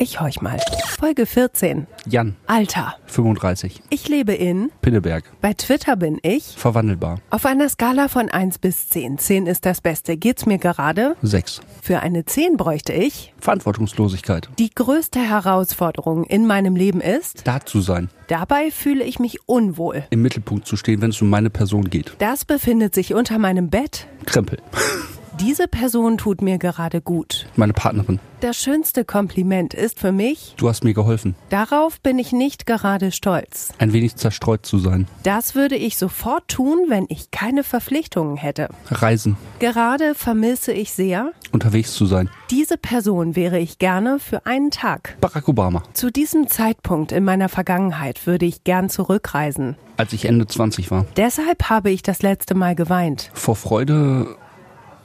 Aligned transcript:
Ich 0.00 0.20
horch 0.20 0.40
mal. 0.40 0.60
Folge 0.86 1.26
14. 1.26 1.88
Jan, 2.06 2.36
Alter. 2.46 2.94
35. 3.06 3.82
Ich 3.90 4.08
lebe 4.08 4.32
in. 4.32 4.70
Pinneberg. 4.80 5.24
Bei 5.40 5.54
Twitter 5.54 5.96
bin 5.96 6.20
ich. 6.22 6.54
Verwandelbar. 6.56 7.18
Auf 7.30 7.44
einer 7.44 7.68
Skala 7.68 8.06
von 8.06 8.28
1 8.28 8.58
bis 8.60 8.88
10. 8.90 9.18
10 9.18 9.46
ist 9.48 9.66
das 9.66 9.80
Beste. 9.80 10.16
Geht's 10.16 10.46
mir 10.46 10.58
gerade? 10.58 11.16
6. 11.22 11.62
Für 11.82 11.98
eine 11.98 12.24
10 12.24 12.56
bräuchte 12.56 12.92
ich. 12.92 13.34
Verantwortungslosigkeit. 13.40 14.48
Die 14.60 14.70
größte 14.70 15.18
Herausforderung 15.18 16.22
in 16.22 16.46
meinem 16.46 16.76
Leben 16.76 17.00
ist. 17.00 17.44
Da 17.48 17.58
zu 17.66 17.80
sein. 17.80 18.08
Dabei 18.28 18.70
fühle 18.70 19.02
ich 19.02 19.18
mich 19.18 19.48
unwohl. 19.48 20.04
Im 20.10 20.22
Mittelpunkt 20.22 20.68
zu 20.68 20.76
stehen, 20.76 21.02
wenn 21.02 21.10
es 21.10 21.20
um 21.20 21.28
meine 21.28 21.50
Person 21.50 21.90
geht. 21.90 22.12
Das 22.20 22.44
befindet 22.44 22.94
sich 22.94 23.14
unter 23.14 23.38
meinem 23.40 23.68
Bett. 23.68 24.06
Krempel. 24.26 24.60
Diese 25.40 25.68
Person 25.68 26.18
tut 26.18 26.42
mir 26.42 26.58
gerade 26.58 27.00
gut. 27.00 27.46
Meine 27.54 27.72
Partnerin. 27.72 28.18
Das 28.40 28.56
schönste 28.56 29.04
Kompliment 29.04 29.72
ist 29.74 29.98
für 29.98 30.10
mich, 30.12 30.54
Du 30.56 30.68
hast 30.68 30.82
mir 30.84 30.94
geholfen. 30.94 31.34
darauf 31.50 32.00
bin 32.00 32.18
ich 32.18 32.32
nicht 32.32 32.66
gerade 32.66 33.12
stolz. 33.12 33.70
Ein 33.78 33.92
wenig 33.92 34.16
zerstreut 34.16 34.64
zu 34.66 34.78
sein. 34.78 35.06
Das 35.22 35.54
würde 35.54 35.76
ich 35.76 35.96
sofort 35.96 36.48
tun, 36.48 36.86
wenn 36.88 37.06
ich 37.08 37.30
keine 37.30 37.62
Verpflichtungen 37.62 38.36
hätte. 38.36 38.68
Reisen. 38.90 39.36
Gerade 39.60 40.14
vermisse 40.14 40.72
ich 40.72 40.92
sehr, 40.92 41.32
Unterwegs 41.52 41.92
zu 41.94 42.06
sein. 42.06 42.30
diese 42.50 42.76
Person 42.76 43.36
wäre 43.36 43.58
ich 43.58 43.78
gerne 43.78 44.18
für 44.18 44.44
einen 44.46 44.70
Tag. 44.70 45.16
Barack 45.20 45.48
Obama. 45.48 45.82
Zu 45.92 46.10
diesem 46.10 46.48
Zeitpunkt 46.48 47.12
in 47.12 47.24
meiner 47.24 47.48
Vergangenheit 47.48 48.26
würde 48.26 48.46
ich 48.46 48.64
gern 48.64 48.88
zurückreisen. 48.90 49.76
Als 49.96 50.12
ich 50.12 50.24
Ende 50.26 50.46
20 50.46 50.90
war. 50.90 51.06
Deshalb 51.16 51.70
habe 51.70 51.90
ich 51.90 52.02
das 52.02 52.22
letzte 52.22 52.54
Mal 52.54 52.74
geweint. 52.76 53.30
Vor 53.34 53.56
Freude, 53.56 54.36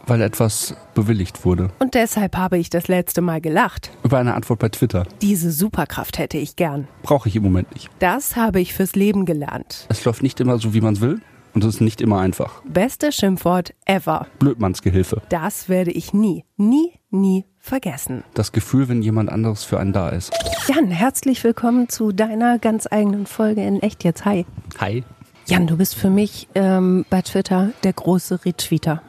weil 0.05 0.21
etwas 0.21 0.75
bewilligt 0.93 1.45
wurde. 1.45 1.69
Und 1.79 1.93
deshalb 1.93 2.35
habe 2.37 2.57
ich 2.57 2.69
das 2.69 2.87
letzte 2.87 3.21
Mal 3.21 3.41
gelacht. 3.41 3.91
Über 4.03 4.17
eine 4.19 4.33
Antwort 4.33 4.59
bei 4.59 4.69
Twitter. 4.69 5.05
Diese 5.21 5.51
Superkraft 5.51 6.17
hätte 6.17 6.37
ich 6.37 6.55
gern. 6.55 6.87
Brauche 7.03 7.29
ich 7.29 7.35
im 7.35 7.43
Moment 7.43 7.73
nicht. 7.73 7.89
Das 7.99 8.35
habe 8.35 8.59
ich 8.61 8.73
fürs 8.73 8.95
Leben 8.95 9.25
gelernt. 9.25 9.85
Es 9.89 10.03
läuft 10.05 10.23
nicht 10.23 10.39
immer 10.39 10.59
so, 10.59 10.73
wie 10.73 10.81
man 10.81 10.93
es 10.93 11.01
will. 11.01 11.21
Und 11.53 11.63
es 11.63 11.75
ist 11.75 11.81
nicht 11.81 12.01
immer 12.01 12.19
einfach. 12.19 12.63
Beste 12.65 13.11
Schimpfwort 13.11 13.75
ever. 13.85 14.25
Blödmannsgehilfe. 14.39 15.21
Das 15.29 15.69
werde 15.69 15.91
ich 15.91 16.11
nie, 16.11 16.45
nie, 16.57 16.93
nie 17.11 17.45
vergessen. 17.59 18.23
Das 18.33 18.51
Gefühl, 18.51 18.89
wenn 18.89 19.03
jemand 19.03 19.29
anderes 19.29 19.63
für 19.63 19.79
einen 19.79 19.93
da 19.93 20.09
ist. 20.09 20.33
Jan, 20.67 20.89
herzlich 20.89 21.43
willkommen 21.43 21.89
zu 21.89 22.11
deiner 22.11 22.57
ganz 22.57 22.87
eigenen 22.89 23.27
Folge 23.27 23.63
in 23.63 23.81
Echt 23.83 24.03
jetzt. 24.03 24.25
Hi. 24.25 24.47
Hi. 24.79 25.03
Jan, 25.45 25.67
du 25.67 25.77
bist 25.77 25.93
für 25.93 26.09
mich 26.09 26.47
ähm, 26.55 27.05
bei 27.09 27.21
Twitter 27.21 27.71
der 27.83 27.93
große 27.93 28.45
Retweeter. 28.45 29.03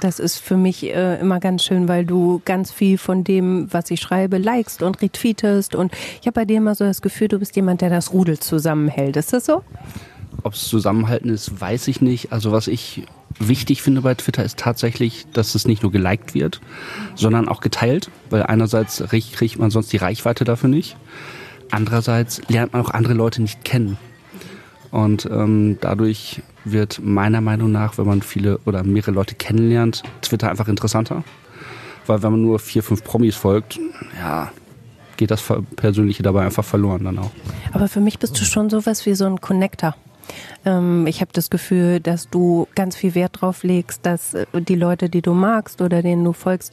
Das 0.00 0.18
ist 0.18 0.38
für 0.38 0.56
mich 0.56 0.84
äh, 0.84 1.20
immer 1.20 1.38
ganz 1.40 1.62
schön, 1.64 1.86
weil 1.88 2.04
du 2.04 2.42
ganz 2.44 2.72
viel 2.72 2.98
von 2.98 3.22
dem, 3.22 3.72
was 3.72 3.90
ich 3.90 4.00
schreibe, 4.00 4.38
likest 4.38 4.82
und 4.82 5.00
retweetest. 5.00 5.74
Und 5.74 5.92
ich 6.20 6.26
habe 6.26 6.32
bei 6.32 6.44
dir 6.44 6.56
immer 6.56 6.74
so 6.74 6.84
das 6.84 7.00
Gefühl, 7.00 7.28
du 7.28 7.38
bist 7.38 7.54
jemand, 7.56 7.80
der 7.80 7.90
das 7.90 8.12
Rudel 8.12 8.38
zusammenhält. 8.38 9.16
Ist 9.16 9.32
das 9.32 9.46
so? 9.46 9.62
Ob 10.42 10.54
es 10.54 10.66
zusammenhalten 10.68 11.30
ist, 11.30 11.60
weiß 11.60 11.86
ich 11.88 12.00
nicht. 12.00 12.32
Also 12.32 12.50
was 12.50 12.66
ich 12.66 13.06
wichtig 13.38 13.82
finde 13.82 14.00
bei 14.02 14.14
Twitter 14.14 14.44
ist 14.44 14.58
tatsächlich, 14.58 15.26
dass 15.32 15.54
es 15.54 15.66
nicht 15.66 15.82
nur 15.82 15.92
geliked 15.92 16.34
wird, 16.34 16.60
sondern 17.14 17.48
auch 17.48 17.60
geteilt, 17.60 18.10
weil 18.30 18.42
einerseits 18.42 19.02
krieg- 19.08 19.32
kriegt 19.32 19.58
man 19.58 19.70
sonst 19.70 19.92
die 19.92 19.96
Reichweite 19.96 20.44
dafür 20.44 20.68
nicht. 20.68 20.96
Andererseits 21.70 22.42
lernt 22.48 22.72
man 22.72 22.82
auch 22.82 22.90
andere 22.90 23.14
Leute 23.14 23.42
nicht 23.42 23.64
kennen. 23.64 23.96
Und 24.94 25.26
ähm, 25.26 25.76
dadurch 25.80 26.40
wird 26.64 27.00
meiner 27.02 27.40
Meinung 27.40 27.72
nach, 27.72 27.98
wenn 27.98 28.06
man 28.06 28.22
viele 28.22 28.58
oder 28.58 28.84
mehrere 28.84 29.10
Leute 29.10 29.34
kennenlernt, 29.34 30.04
Twitter 30.22 30.48
einfach 30.48 30.68
interessanter. 30.68 31.24
Weil 32.06 32.22
wenn 32.22 32.30
man 32.30 32.42
nur 32.42 32.60
vier, 32.60 32.84
fünf 32.84 33.02
Promis 33.02 33.34
folgt, 33.34 33.80
ja, 34.20 34.52
geht 35.16 35.32
das 35.32 35.42
Persönliche 35.74 36.22
dabei 36.22 36.44
einfach 36.44 36.64
verloren 36.64 37.02
dann 37.02 37.18
auch. 37.18 37.32
Aber 37.72 37.88
für 37.88 37.98
mich 37.98 38.20
bist 38.20 38.38
du 38.40 38.44
schon 38.44 38.70
sowas 38.70 39.04
wie 39.04 39.14
so 39.16 39.24
ein 39.24 39.40
Connector. 39.40 39.96
Ähm, 40.64 41.08
ich 41.08 41.20
habe 41.20 41.32
das 41.32 41.50
Gefühl, 41.50 41.98
dass 41.98 42.30
du 42.30 42.68
ganz 42.76 42.94
viel 42.94 43.16
Wert 43.16 43.40
drauf 43.40 43.64
legst, 43.64 44.06
dass 44.06 44.34
äh, 44.34 44.46
die 44.54 44.76
Leute, 44.76 45.10
die 45.10 45.22
du 45.22 45.34
magst 45.34 45.80
oder 45.80 46.02
denen 46.02 46.22
du 46.22 46.32
folgst, 46.32 46.72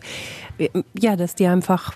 äh, 0.59 0.69
ja, 0.93 1.15
dass 1.15 1.33
die 1.33 1.47
einfach 1.47 1.95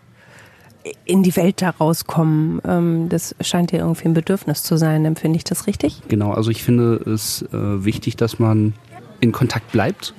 in 1.06 1.24
die 1.24 1.36
Welt 1.36 1.62
da 1.62 1.72
rauskommen. 1.72 2.62
Ähm, 2.68 3.10
das 3.10 3.36
scheint 3.42 3.72
dir 3.72 3.80
irgendwie 3.80 4.06
ein 4.06 4.14
Bedürfnis 4.14 4.64
zu 4.64 4.78
sein. 4.78 5.06
Empfinde 5.06 5.38
ich 5.38 5.44
das 5.44 5.68
richtig? 5.68 6.02
Genau, 6.08 6.32
also 6.32 6.52
ich 6.52 6.64
finde 6.64 6.96
es 6.96 7.42
äh, 7.54 7.86
wichtig, 7.86 8.16
dass 8.16 8.40
man 8.40 8.74
in 9.20 9.32
Kontakt 9.32 9.72
bleibt, 9.72 10.14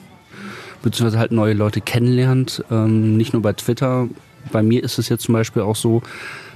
beziehungsweise 0.83 1.19
halt 1.19 1.33
neue 1.33 1.55
Leute 1.55 1.81
kennenlernt. 1.81 2.65
Ähm, 2.71 3.17
nicht 3.17 3.33
nur 3.33 3.43
bei 3.43 3.53
Twitter. 3.53 4.09
Bei 4.53 4.63
mir 4.63 4.83
ist 4.83 4.99
es 4.99 5.09
jetzt 5.09 5.25
zum 5.25 5.35
Beispiel 5.35 5.63
auch 5.63 5.77
so, 5.77 6.03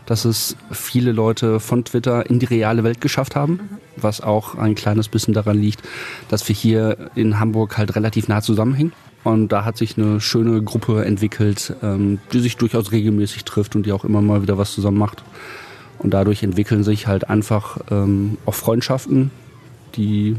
dass 0.07 0.25
es 0.25 0.57
viele 0.73 1.13
Leute 1.13 1.61
von 1.61 1.85
Twitter 1.85 2.29
in 2.29 2.39
die 2.39 2.47
reale 2.47 2.83
Welt 2.83 3.01
geschafft 3.01 3.37
haben, 3.37 3.79
was 3.97 4.21
auch 4.21 4.57
ein 4.57 4.75
kleines 4.75 5.09
bisschen 5.09 5.35
daran 5.35 5.59
liegt, 5.59 5.83
dass 6.29 6.49
wir 6.49 6.55
hier 6.55 7.11
in 7.15 7.39
Hamburg 7.39 7.79
halt 7.79 7.95
relativ 7.95 8.27
nah 8.27 8.43
zusammenhängen. 8.43 8.93
Und 9.23 9.49
da 9.49 9.65
hat 9.65 9.77
sich 9.77 9.99
eine 9.99 10.21
schöne 10.21 10.63
Gruppe 10.63 11.05
entwickelt, 11.05 11.75
ähm, 11.83 12.21
die 12.33 12.41
sich 12.41 12.57
durchaus 12.57 12.93
regelmäßig 12.93 13.45
trifft 13.45 13.77
und 13.77 13.85
die 13.85 13.93
auch 13.93 14.05
immer 14.05 14.23
mal 14.23 14.43
wieder 14.43 14.57
was 14.57 14.73
zusammen 14.73 14.99
macht. 14.99 15.23
Und 15.99 16.15
dadurch 16.15 16.43
entwickeln 16.43 16.83
sich 16.83 17.07
halt 17.07 17.29
einfach 17.29 17.79
ähm, 17.91 18.39
auch 18.47 18.55
Freundschaften, 18.55 19.31
die 19.97 20.37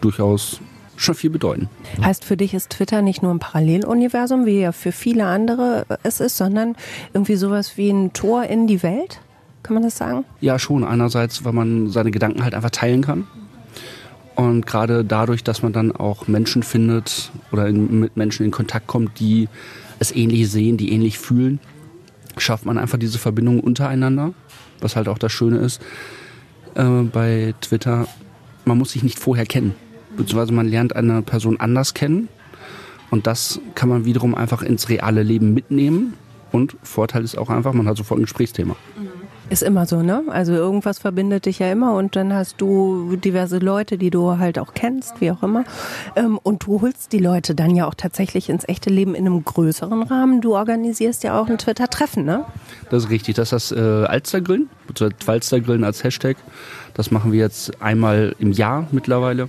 durchaus 0.00 0.60
schon 0.96 1.14
viel 1.14 1.30
bedeuten. 1.30 1.68
Heißt 2.02 2.24
für 2.24 2.36
dich 2.36 2.54
ist 2.54 2.70
Twitter 2.70 3.02
nicht 3.02 3.22
nur 3.22 3.32
ein 3.32 3.38
Paralleluniversum, 3.38 4.46
wie 4.46 4.60
ja 4.60 4.72
für 4.72 4.90
viele 4.90 5.26
andere 5.26 5.86
es 6.02 6.18
ist, 6.18 6.36
sondern 6.36 6.74
irgendwie 7.12 7.36
sowas 7.36 7.76
wie 7.76 7.90
ein 7.90 8.12
Tor 8.12 8.44
in 8.44 8.66
die 8.66 8.82
Welt? 8.82 9.20
Kann 9.62 9.74
man 9.74 9.82
das 9.82 9.96
sagen? 9.96 10.24
Ja, 10.40 10.58
schon. 10.58 10.84
Einerseits, 10.84 11.44
weil 11.44 11.52
man 11.52 11.90
seine 11.90 12.10
Gedanken 12.10 12.42
halt 12.42 12.54
einfach 12.54 12.70
teilen 12.70 13.02
kann. 13.02 13.26
Und 14.38 14.66
gerade 14.66 15.04
dadurch, 15.04 15.42
dass 15.42 15.64
man 15.64 15.72
dann 15.72 15.90
auch 15.90 16.28
Menschen 16.28 16.62
findet 16.62 17.32
oder 17.50 17.66
in, 17.66 17.98
mit 17.98 18.16
Menschen 18.16 18.46
in 18.46 18.52
Kontakt 18.52 18.86
kommt, 18.86 19.18
die 19.18 19.48
es 19.98 20.14
ähnlich 20.14 20.48
sehen, 20.48 20.76
die 20.76 20.92
ähnlich 20.92 21.18
fühlen, 21.18 21.58
schafft 22.36 22.64
man 22.64 22.78
einfach 22.78 22.98
diese 22.98 23.18
Verbindung 23.18 23.58
untereinander. 23.58 24.32
Was 24.78 24.94
halt 24.94 25.08
auch 25.08 25.18
das 25.18 25.32
Schöne 25.32 25.58
ist 25.58 25.82
äh, 26.76 27.02
bei 27.02 27.52
Twitter, 27.60 28.06
man 28.64 28.78
muss 28.78 28.92
sich 28.92 29.02
nicht 29.02 29.18
vorher 29.18 29.44
kennen. 29.44 29.74
Beziehungsweise 30.16 30.52
man 30.52 30.68
lernt 30.68 30.94
eine 30.94 31.22
Person 31.22 31.58
anders 31.58 31.92
kennen. 31.94 32.28
Und 33.10 33.26
das 33.26 33.60
kann 33.74 33.88
man 33.88 34.04
wiederum 34.04 34.36
einfach 34.36 34.62
ins 34.62 34.88
reale 34.88 35.24
Leben 35.24 35.52
mitnehmen. 35.52 36.14
Und 36.52 36.76
Vorteil 36.84 37.24
ist 37.24 37.36
auch 37.36 37.50
einfach, 37.50 37.72
man 37.72 37.88
hat 37.88 37.96
sofort 37.96 38.20
ein 38.20 38.22
Gesprächsthema. 38.22 38.76
Ist 39.50 39.62
immer 39.62 39.86
so, 39.86 40.02
ne? 40.02 40.24
Also 40.28 40.52
irgendwas 40.52 40.98
verbindet 40.98 41.46
dich 41.46 41.58
ja 41.58 41.72
immer 41.72 41.94
und 41.94 42.16
dann 42.16 42.34
hast 42.34 42.60
du 42.60 43.16
diverse 43.16 43.58
Leute, 43.58 43.96
die 43.96 44.10
du 44.10 44.38
halt 44.38 44.58
auch 44.58 44.74
kennst, 44.74 45.22
wie 45.22 45.30
auch 45.30 45.42
immer. 45.42 45.64
Ähm, 46.16 46.38
Und 46.42 46.66
du 46.66 46.82
holst 46.82 47.12
die 47.12 47.18
Leute 47.18 47.54
dann 47.54 47.74
ja 47.74 47.86
auch 47.86 47.94
tatsächlich 47.94 48.50
ins 48.50 48.68
echte 48.68 48.90
Leben 48.90 49.14
in 49.14 49.26
einem 49.26 49.42
größeren 49.42 50.02
Rahmen. 50.02 50.42
Du 50.42 50.54
organisierst 50.54 51.24
ja 51.24 51.40
auch 51.40 51.48
ein 51.48 51.56
Twitter-Treffen, 51.56 52.26
ne? 52.26 52.44
Das 52.90 53.04
ist 53.04 53.10
richtig. 53.10 53.36
Das 53.36 53.52
ist 53.52 53.70
das 53.70 53.78
äh, 53.78 54.06
Alstergrillen, 54.06 54.68
beziehungsweise 54.86 55.18
Twalstergrillen 55.18 55.82
als 55.82 56.04
Hashtag. 56.04 56.36
Das 56.92 57.10
machen 57.10 57.32
wir 57.32 57.38
jetzt 57.38 57.80
einmal 57.80 58.36
im 58.38 58.52
Jahr 58.52 58.86
mittlerweile. 58.92 59.48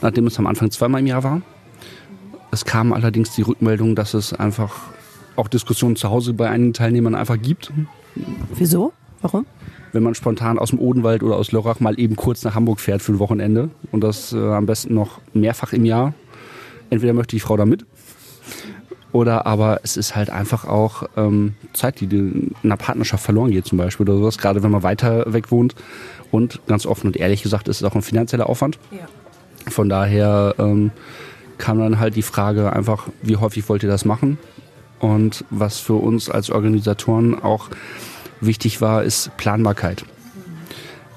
Nachdem 0.00 0.26
es 0.26 0.38
am 0.38 0.46
Anfang 0.46 0.70
zweimal 0.70 1.02
im 1.02 1.06
Jahr 1.06 1.22
war. 1.22 1.42
Es 2.50 2.64
kam 2.64 2.94
allerdings 2.94 3.34
die 3.34 3.42
Rückmeldung, 3.42 3.94
dass 3.94 4.14
es 4.14 4.32
einfach 4.32 4.74
auch 5.36 5.48
Diskussionen 5.48 5.96
zu 5.96 6.08
Hause 6.08 6.32
bei 6.32 6.48
einigen 6.48 6.72
Teilnehmern 6.72 7.14
einfach 7.14 7.40
gibt. 7.40 7.70
Wieso? 8.54 8.92
Warum? 9.22 9.46
Wenn 9.92 10.02
man 10.02 10.14
spontan 10.14 10.58
aus 10.58 10.70
dem 10.70 10.78
Odenwald 10.78 11.22
oder 11.22 11.36
aus 11.36 11.52
Lörrach 11.52 11.80
mal 11.80 11.98
eben 11.98 12.16
kurz 12.16 12.44
nach 12.44 12.54
Hamburg 12.54 12.80
fährt 12.80 13.02
für 13.02 13.12
ein 13.12 13.18
Wochenende 13.18 13.70
und 13.92 14.02
das 14.02 14.32
äh, 14.32 14.38
am 14.38 14.66
besten 14.66 14.94
noch 14.94 15.20
mehrfach 15.34 15.72
im 15.72 15.84
Jahr. 15.84 16.14
Entweder 16.90 17.12
möchte 17.12 17.36
die 17.36 17.40
Frau 17.40 17.56
da 17.56 17.66
mit 17.66 17.84
oder 19.12 19.46
aber 19.46 19.80
es 19.82 19.96
ist 19.96 20.14
halt 20.14 20.30
einfach 20.30 20.64
auch 20.64 21.04
ähm, 21.16 21.54
Zeit, 21.72 22.00
die 22.00 22.06
in 22.06 22.54
einer 22.62 22.76
Partnerschaft 22.76 23.24
verloren 23.24 23.50
geht 23.50 23.66
zum 23.66 23.78
Beispiel 23.78 24.08
oder 24.08 24.18
sowas, 24.18 24.38
gerade 24.38 24.62
wenn 24.62 24.70
man 24.70 24.82
weiter 24.82 25.32
weg 25.32 25.50
wohnt. 25.50 25.74
Und 26.30 26.60
ganz 26.68 26.86
offen 26.86 27.08
und 27.08 27.16
ehrlich 27.16 27.42
gesagt 27.42 27.66
ist 27.66 27.78
es 27.78 27.84
auch 27.84 27.96
ein 27.96 28.02
finanzieller 28.02 28.48
Aufwand. 28.48 28.78
Ja. 28.92 29.08
Von 29.70 29.88
daher 29.88 30.54
ähm, 30.58 30.92
kam 31.58 31.78
dann 31.80 31.98
halt 31.98 32.14
die 32.14 32.22
Frage 32.22 32.72
einfach, 32.72 33.08
wie 33.22 33.36
häufig 33.36 33.68
wollt 33.68 33.82
ihr 33.82 33.88
das 33.88 34.04
machen? 34.04 34.38
Und 35.00 35.44
was 35.50 35.78
für 35.78 35.94
uns 35.94 36.30
als 36.30 36.50
Organisatoren 36.50 37.42
auch 37.42 37.68
wichtig 38.40 38.80
war, 38.80 39.02
ist 39.02 39.36
Planbarkeit. 39.36 40.04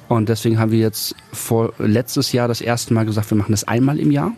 Und 0.09 0.29
deswegen 0.29 0.59
haben 0.59 0.71
wir 0.71 0.79
jetzt 0.79 1.15
vor 1.31 1.73
letztes 1.77 2.31
Jahr 2.31 2.47
das 2.47 2.61
erste 2.61 2.93
Mal 2.93 3.05
gesagt, 3.05 3.29
wir 3.29 3.37
machen 3.37 3.51
das 3.51 3.67
einmal 3.67 3.99
im 3.99 4.11
Jahr. 4.11 4.31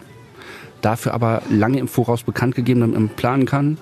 Dafür 0.81 1.13
aber 1.13 1.41
lange 1.49 1.79
im 1.79 1.87
Voraus 1.87 2.23
bekannt 2.23 2.55
gegeben, 2.55 2.81
damit 2.81 2.97
man 2.97 3.09
planen 3.09 3.45
kann. 3.45 3.77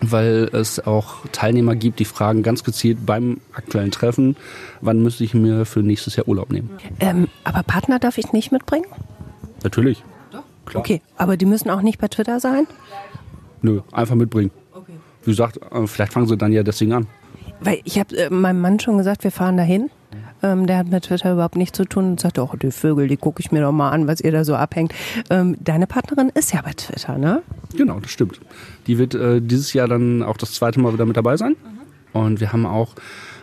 weil 0.00 0.50
es 0.52 0.84
auch 0.86 1.26
Teilnehmer 1.32 1.74
gibt, 1.74 1.98
die 1.98 2.04
fragen 2.04 2.42
ganz 2.42 2.64
gezielt 2.64 3.06
beim 3.06 3.40
aktuellen 3.54 3.90
Treffen, 3.90 4.36
wann 4.80 5.02
müsste 5.02 5.24
ich 5.24 5.34
mir 5.34 5.64
für 5.64 5.80
nächstes 5.80 6.16
Jahr 6.16 6.28
Urlaub 6.28 6.52
nehmen. 6.52 6.70
Ähm, 7.00 7.28
aber 7.44 7.62
Partner 7.62 7.98
darf 7.98 8.18
ich 8.18 8.32
nicht 8.32 8.52
mitbringen? 8.52 8.86
Natürlich. 9.64 10.02
Klar. 10.66 10.80
Okay, 10.80 11.00
aber 11.16 11.36
die 11.36 11.46
müssen 11.46 11.70
auch 11.70 11.82
nicht 11.82 11.98
bei 11.98 12.08
Twitter 12.08 12.40
sein? 12.40 12.66
Nö, 13.62 13.80
einfach 13.92 14.16
mitbringen. 14.16 14.50
Wie 15.26 15.32
gesagt, 15.32 15.58
äh, 15.58 15.86
vielleicht 15.86 16.12
fangen 16.12 16.26
sie 16.26 16.36
dann 16.36 16.52
ja 16.52 16.62
deswegen 16.62 16.92
an. 16.92 17.06
Weil 17.60 17.80
ich 17.84 17.98
habe 17.98 18.16
äh, 18.16 18.30
meinem 18.30 18.60
Mann 18.60 18.80
schon 18.80 18.96
gesagt, 18.98 19.24
wir 19.24 19.30
fahren 19.30 19.56
dahin. 19.56 19.90
Ähm, 20.42 20.66
der 20.66 20.78
hat 20.78 20.88
mit 20.88 21.04
Twitter 21.04 21.32
überhaupt 21.32 21.56
nichts 21.56 21.76
zu 21.76 21.84
tun 21.84 22.04
und 22.10 22.20
sagt, 22.20 22.38
oh, 22.38 22.50
die 22.60 22.70
Vögel, 22.70 23.08
die 23.08 23.16
gucke 23.16 23.40
ich 23.40 23.52
mir 23.52 23.62
doch 23.62 23.72
mal 23.72 23.90
an, 23.90 24.06
was 24.06 24.20
ihr 24.20 24.32
da 24.32 24.44
so 24.44 24.54
abhängt. 24.54 24.92
Ähm, 25.30 25.56
deine 25.60 25.86
Partnerin 25.86 26.30
ist 26.34 26.52
ja 26.52 26.60
bei 26.62 26.72
Twitter, 26.72 27.18
ne? 27.18 27.42
Genau, 27.74 27.98
das 28.00 28.10
stimmt. 28.10 28.40
Die 28.86 28.98
wird 28.98 29.14
äh, 29.14 29.40
dieses 29.40 29.72
Jahr 29.72 29.88
dann 29.88 30.22
auch 30.22 30.36
das 30.36 30.52
zweite 30.52 30.78
Mal 30.78 30.92
wieder 30.92 31.06
mit 31.06 31.16
dabei 31.16 31.36
sein. 31.36 31.56
Mhm. 32.12 32.20
Und 32.20 32.40
wir 32.40 32.52
haben 32.52 32.66
auch 32.66 32.94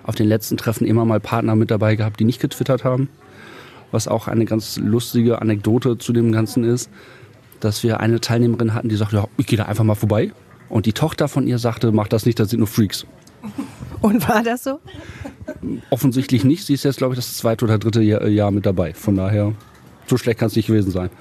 auf 0.03 0.15
den 0.15 0.27
letzten 0.27 0.57
Treffen 0.57 0.85
immer 0.85 1.05
mal 1.05 1.19
Partner 1.19 1.55
mit 1.55 1.71
dabei 1.71 1.95
gehabt, 1.95 2.19
die 2.19 2.25
nicht 2.25 2.41
getwittert 2.41 2.83
haben. 2.83 3.09
Was 3.91 4.07
auch 4.07 4.27
eine 4.27 4.45
ganz 4.45 4.77
lustige 4.77 5.41
Anekdote 5.41 5.97
zu 5.97 6.13
dem 6.13 6.31
Ganzen 6.31 6.63
ist, 6.63 6.89
dass 7.59 7.83
wir 7.83 7.99
eine 7.99 8.19
Teilnehmerin 8.19 8.73
hatten, 8.73 8.89
die 8.89 8.95
sagte, 8.95 9.17
ja, 9.17 9.27
ich 9.37 9.45
gehe 9.45 9.57
da 9.57 9.65
einfach 9.65 9.83
mal 9.83 9.95
vorbei. 9.95 10.31
Und 10.73 10.87
die 10.87 10.93
Tochter 10.93 11.27
von 11.27 11.45
ihr 11.45 11.59
sagte, 11.59 11.91
mach 11.91 12.07
das 12.07 12.25
nicht, 12.25 12.39
das 12.39 12.49
sind 12.49 12.57
nur 12.57 12.67
Freaks. 12.67 13.05
Und 14.01 14.27
war 14.27 14.41
das 14.41 14.63
so? 14.63 14.79
Offensichtlich 15.91 16.43
nicht. 16.43 16.65
Sie 16.65 16.73
ist 16.73 16.83
jetzt, 16.83 16.97
glaube 16.97 17.13
ich, 17.13 17.19
das 17.19 17.37
zweite 17.37 17.65
oder 17.65 17.77
dritte 17.77 18.01
Jahr 18.01 18.49
mit 18.49 18.65
dabei. 18.65 18.95
Von 18.95 19.15
daher, 19.15 19.53
so 20.07 20.17
schlecht 20.17 20.39
kann 20.39 20.47
es 20.47 20.55
nicht 20.55 20.65
gewesen 20.65 20.89
sein. 20.89 21.11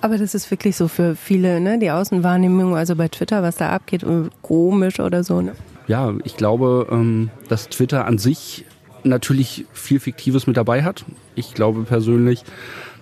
Aber 0.00 0.16
das 0.16 0.34
ist 0.34 0.50
wirklich 0.50 0.76
so 0.76 0.88
für 0.88 1.14
viele, 1.14 1.60
ne? 1.60 1.78
Die 1.78 1.90
Außenwahrnehmung, 1.90 2.74
also 2.74 2.96
bei 2.96 3.08
Twitter, 3.08 3.42
was 3.42 3.56
da 3.56 3.68
abgeht, 3.68 4.02
komisch 4.40 4.98
oder 4.98 5.24
so, 5.24 5.42
ne? 5.42 5.52
Ja, 5.88 6.14
ich 6.24 6.38
glaube, 6.38 6.86
ähm, 6.90 7.28
dass 7.50 7.68
Twitter 7.68 8.06
an 8.06 8.16
sich 8.16 8.64
natürlich 9.04 9.66
viel 9.74 10.00
Fiktives 10.00 10.46
mit 10.46 10.56
dabei 10.56 10.84
hat. 10.84 11.04
Ich 11.34 11.52
glaube 11.52 11.82
persönlich, 11.82 12.44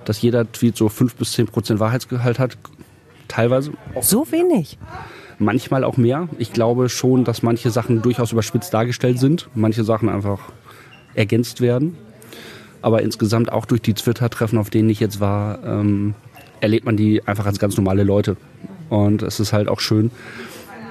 dass 0.05 0.21
jeder 0.21 0.51
Tweet 0.51 0.77
so 0.77 0.89
fünf 0.89 1.15
bis 1.15 1.35
zehn 1.35 1.47
Prozent 1.47 1.79
Wahrheitsgehalt 1.79 2.41
hat. 2.41 2.59
Teilweise. 3.29 3.71
So 4.01 4.27
wenig? 4.33 4.77
Manchmal 5.39 5.85
auch 5.85 5.97
mehr. 5.97 6.29
Ich 6.39 6.53
glaube 6.53 6.89
schon, 6.89 7.25
dass 7.25 7.43
manche 7.43 7.71
Sachen 7.71 8.03
durchaus 8.03 8.33
überspitzt 8.33 8.73
dargestellt 8.73 9.19
sind, 9.19 9.49
manche 9.55 9.85
Sachen 9.85 10.09
einfach 10.09 10.41
ergänzt 11.15 11.61
werden. 11.61 11.97
Aber 12.83 13.03
insgesamt 13.03 13.51
auch 13.51 13.65
durch 13.65 13.81
die 13.81 13.95
Twitter-Treffen, 13.95 14.59
auf 14.59 14.71
denen 14.71 14.91
ich 14.91 15.01
jetzt 15.01 15.21
war, 15.21 15.63
ähm, 15.65 16.15
erlebt 16.61 16.85
man 16.85 16.97
die 16.97 17.27
einfach 17.27 17.47
als 17.47 17.59
ganz 17.59 17.77
normale 17.77 18.05
Leute. 18.05 18.37
Und 18.91 19.23
es 19.23 19.41
ist 19.41 19.53
halt 19.53 19.69
auch 19.69 19.81
schön, 19.81 20.11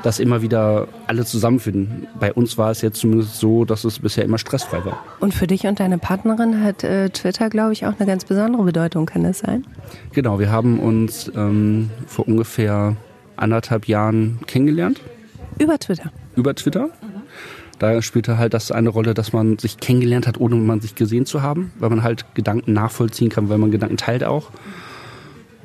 dass 0.03 0.19
immer 0.19 0.41
wieder 0.41 0.87
alle 1.07 1.25
zusammenfinden. 1.25 2.07
Bei 2.19 2.33
uns 2.33 2.57
war 2.57 2.71
es 2.71 2.81
jetzt 2.81 2.99
zumindest 2.99 3.39
so, 3.39 3.63
dass 3.63 3.85
es 3.85 3.99
bisher 3.99 4.25
immer 4.25 4.37
stressfrei 4.37 4.83
war. 4.85 5.03
Und 5.19 5.33
für 5.33 5.47
dich 5.47 5.65
und 5.65 5.79
deine 5.79 5.97
Partnerin 5.97 6.63
hat 6.63 6.83
äh, 6.83 7.09
Twitter, 7.09 7.49
glaube 7.49 7.73
ich, 7.73 7.85
auch 7.85 7.93
eine 7.97 8.05
ganz 8.05 8.25
besondere 8.25 8.63
Bedeutung, 8.63 9.05
kann 9.05 9.23
das 9.23 9.39
sein? 9.39 9.65
Genau, 10.11 10.39
wir 10.39 10.51
haben 10.51 10.79
uns 10.79 11.31
ähm, 11.35 11.89
vor 12.05 12.27
ungefähr 12.27 12.97
anderthalb 13.35 13.87
Jahren 13.87 14.39
kennengelernt. 14.47 15.01
Über 15.59 15.77
Twitter? 15.79 16.11
Über 16.35 16.55
Twitter. 16.55 16.89
Da 17.79 18.01
spielte 18.01 18.37
halt 18.37 18.53
das 18.53 18.71
eine 18.71 18.89
Rolle, 18.89 19.13
dass 19.13 19.33
man 19.33 19.57
sich 19.57 19.77
kennengelernt 19.77 20.27
hat, 20.27 20.39
ohne 20.39 20.55
man 20.55 20.79
sich 20.79 20.95
gesehen 20.95 21.25
zu 21.25 21.41
haben, 21.41 21.71
weil 21.79 21.89
man 21.89 22.03
halt 22.03 22.25
Gedanken 22.33 22.73
nachvollziehen 22.73 23.29
kann, 23.29 23.49
weil 23.49 23.57
man 23.57 23.71
Gedanken 23.71 23.97
teilt 23.97 24.23
auch. 24.23 24.51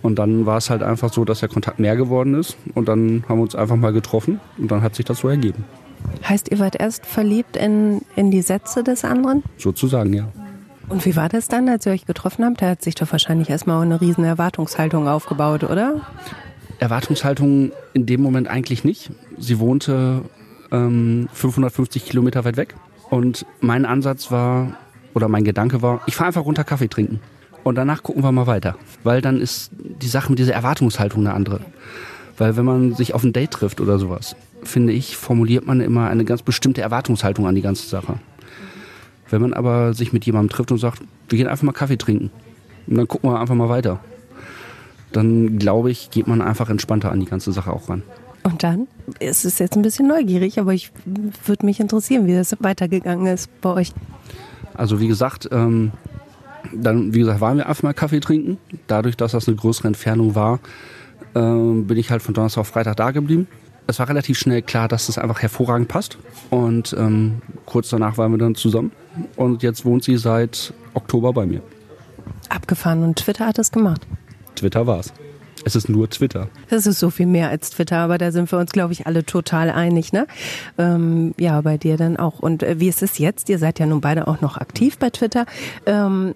Und 0.03 0.19
dann 0.19 0.47
war 0.47 0.57
es 0.57 0.71
halt 0.71 0.83
einfach 0.83 1.13
so, 1.13 1.25
dass 1.25 1.41
der 1.41 1.49
Kontakt 1.49 1.79
mehr 1.79 1.97
geworden 1.97 2.35
ist. 2.35 2.57
Und 2.75 2.89
dann 2.89 3.25
haben 3.29 3.39
wir 3.39 3.43
uns 3.43 3.55
einfach 3.55 3.77
mal 3.77 3.93
getroffen 3.93 4.41
und 4.57 4.71
dann 4.71 4.83
hat 4.83 4.95
sich 4.95 5.05
das 5.05 5.19
so 5.19 5.29
ergeben. 5.29 5.65
Heißt, 6.29 6.51
ihr 6.51 6.59
wart 6.59 6.81
erst 6.81 7.07
verliebt 7.07 7.57
in, 7.57 8.03
in 8.15 8.31
die 8.31 8.43
Sätze 8.43 8.85
des 8.85 9.05
anderen? 9.05 9.43
Sozusagen, 9.57 10.13
ja. 10.13 10.29
Und 10.89 11.05
wie 11.05 11.17
war 11.17 11.29
das 11.29 11.49
dann, 11.49 11.69
als 11.69 11.85
ihr 11.87 11.93
euch 11.93 12.07
getroffen 12.07 12.45
habt? 12.45 12.63
Da 12.63 12.71
hat 12.71 12.83
sich 12.83 12.95
doch 12.95 13.11
wahrscheinlich 13.13 13.51
erstmal 13.51 13.83
eine 13.83 14.01
riesen 14.01 14.25
Erwartungshaltung 14.25 15.07
aufgebaut, 15.07 15.65
oder? 15.65 16.01
Erwartungshaltung 16.79 17.73
in 17.93 18.07
dem 18.07 18.23
Moment 18.23 18.49
eigentlich 18.49 18.85
nicht. 18.85 19.11
Sie 19.39 19.59
wohnte 19.59 20.23
ähm, 20.71 21.29
550 21.33 22.05
Kilometer 22.05 22.45
weit 22.45 22.57
weg 22.57 22.75
und 23.11 23.47
mein 23.61 23.85
Ansatz 23.85 24.31
war 24.31 24.77
oder 25.15 25.29
mein 25.29 25.45
Gedanke 25.45 25.83
war, 25.83 26.03
ich 26.07 26.15
fahre 26.15 26.29
einfach 26.29 26.45
runter 26.45 26.65
Kaffee 26.65 26.89
trinken 26.89 27.21
und 27.65 27.75
danach 27.75 28.03
gucken 28.03 28.23
wir 28.23 28.33
mal 28.33 28.47
weiter, 28.47 28.77
weil 29.05 29.21
dann 29.21 29.41
ist 29.41 29.71
die 29.75 30.09
Sache 30.09 30.31
mit 30.31 30.39
dieser 30.39 30.55
Erwartungshaltung 30.55 31.27
eine 31.27 31.35
andere. 31.35 31.61
Weil 32.37 32.57
wenn 32.57 32.65
man 32.65 32.95
sich 32.95 33.15
auf 33.15 33.25
ein 33.25 33.33
Date 33.33 33.51
trifft 33.51 33.81
oder 33.81 33.99
sowas, 33.99 34.37
finde 34.63 34.93
ich, 34.93 35.17
formuliert 35.17 35.67
man 35.67 35.81
immer 35.81 36.09
eine 36.09 36.25
ganz 36.25 36.43
bestimmte 36.43 36.83
Erwartungshaltung 36.83 37.47
an 37.47 37.55
die 37.55 37.63
ganze 37.63 37.89
Sache. 37.89 38.21
Wenn 39.29 39.43
man 39.43 39.53
aber 39.53 39.93
sich 39.93 40.13
mit 40.13 40.25
jemandem 40.25 40.51
trifft 40.51 40.71
und 40.71 40.79
sagt, 40.79 41.03
wir 41.29 41.37
gehen 41.37 41.49
einfach 41.49 41.65
mal 41.65 41.73
Kaffee 41.73 41.99
trinken 41.99 42.31
und 42.87 42.97
dann 42.97 43.09
gucken 43.09 43.31
wir 43.31 43.41
einfach 43.41 43.55
mal 43.55 43.69
weiter, 43.69 44.01
dann 45.13 45.59
glaube 45.59 45.91
ich, 45.91 46.11
geht 46.11 46.27
man 46.27 46.43
einfach 46.43 46.71
entspannter 46.71 47.11
an 47.11 47.21
die 47.21 47.27
ganze 47.27 47.53
Sache 47.53 47.73
auch 47.73 47.89
ran. 47.89 48.03
Und 48.43 48.63
dann? 48.63 48.87
Es 49.21 49.45
ist 49.45 49.61
jetzt 49.61 49.77
ein 49.77 49.83
bisschen 49.83 50.09
neugierig, 50.09 50.59
aber 50.59 50.73
ich 50.73 50.91
würde 51.45 51.67
mich 51.67 51.81
interessieren, 51.81 52.27
wie 52.27 52.35
das 52.35 52.57
weitergegangen 52.61 53.27
ist 53.27 53.49
bei 53.61 53.71
euch. 53.71 53.93
Also 54.75 55.01
wie 55.01 55.09
gesagt, 55.09 55.49
ähm, 55.51 55.93
dann 56.73 57.15
wie 57.15 57.21
gesagt 57.21 57.41
waren 57.41 57.59
wir 57.59 57.69
einfach 57.69 57.83
mal 57.83 57.95
Kaffee 57.95 58.21
trinken. 58.21 58.59
Dadurch, 58.87 59.17
dass 59.17 59.33
das 59.33 59.49
eine 59.49 59.57
größere 59.57 59.89
Entfernung 59.89 60.35
war, 60.35 60.61
ähm, 61.35 61.87
bin 61.87 61.99
ich 61.99 62.11
halt 62.11 62.23
von 62.23 62.35
Donnerstag 62.35 62.61
auf 62.63 62.69
Freitag 62.69 62.97
da 62.97 63.11
geblieben. 63.11 63.49
Es 63.87 63.99
war 63.99 64.09
relativ 64.09 64.39
schnell 64.39 64.63
klar, 64.63 64.87
dass 64.87 65.07
das 65.07 65.19
einfach 65.19 65.41
hervorragend 65.41 65.89
passt. 65.89 66.19
Und 66.51 66.95
ähm, 66.99 67.41
kurz 67.65 67.89
danach 67.89 68.19
waren 68.19 68.33
wir 68.33 68.39
dann 68.39 68.55
zusammen. 68.55 68.93
Und 69.37 69.63
jetzt 69.63 69.85
wohnt 69.85 70.05
sie 70.05 70.17
seit 70.19 70.73
Oktober 70.95 71.33
bei 71.33 71.47
mir. 71.47 71.63
Abgefahren 72.51 73.03
und 73.03 73.17
Twitter 73.17 73.47
hat 73.47 73.59
es 73.59 73.73
gemacht. 73.73 74.07
Twitter 74.59 74.87
war's. 74.87 75.13
Es 75.65 75.77
ist 75.77 75.89
nur 75.89 76.09
Twitter. 76.09 76.49
Das 76.71 76.87
ist 76.87 76.99
so 76.99 77.11
viel 77.11 77.27
mehr 77.27 77.49
als 77.51 77.71
Twitter, 77.71 77.99
aber 77.99 78.19
da 78.19 78.31
sind 78.31 78.51
wir 78.53 78.59
uns, 78.59 78.73
glaube 78.73 78.93
ich, 78.93 79.07
alle 79.07 79.25
total 79.25 79.71
einig. 79.71 80.13
Ne? 80.13 80.27
Ähm, 80.79 81.35
ja, 81.39 81.61
bei 81.61 81.77
dir 81.77 81.97
dann 81.97 82.17
auch. 82.17 82.39
Und 82.39 82.63
äh, 82.63 82.79
wie 82.79 82.89
ist 82.89 83.03
es 83.03 83.19
jetzt? 83.19 83.49
Ihr 83.49 83.59
seid 83.59 83.79
ja 83.79 83.87
nun 83.87 84.01
beide 84.01 84.29
auch 84.29 84.41
noch 84.41 84.57
aktiv 84.57 84.99
bei 84.99 85.11
Twitter. 85.11 85.47
Ähm, 85.87 86.35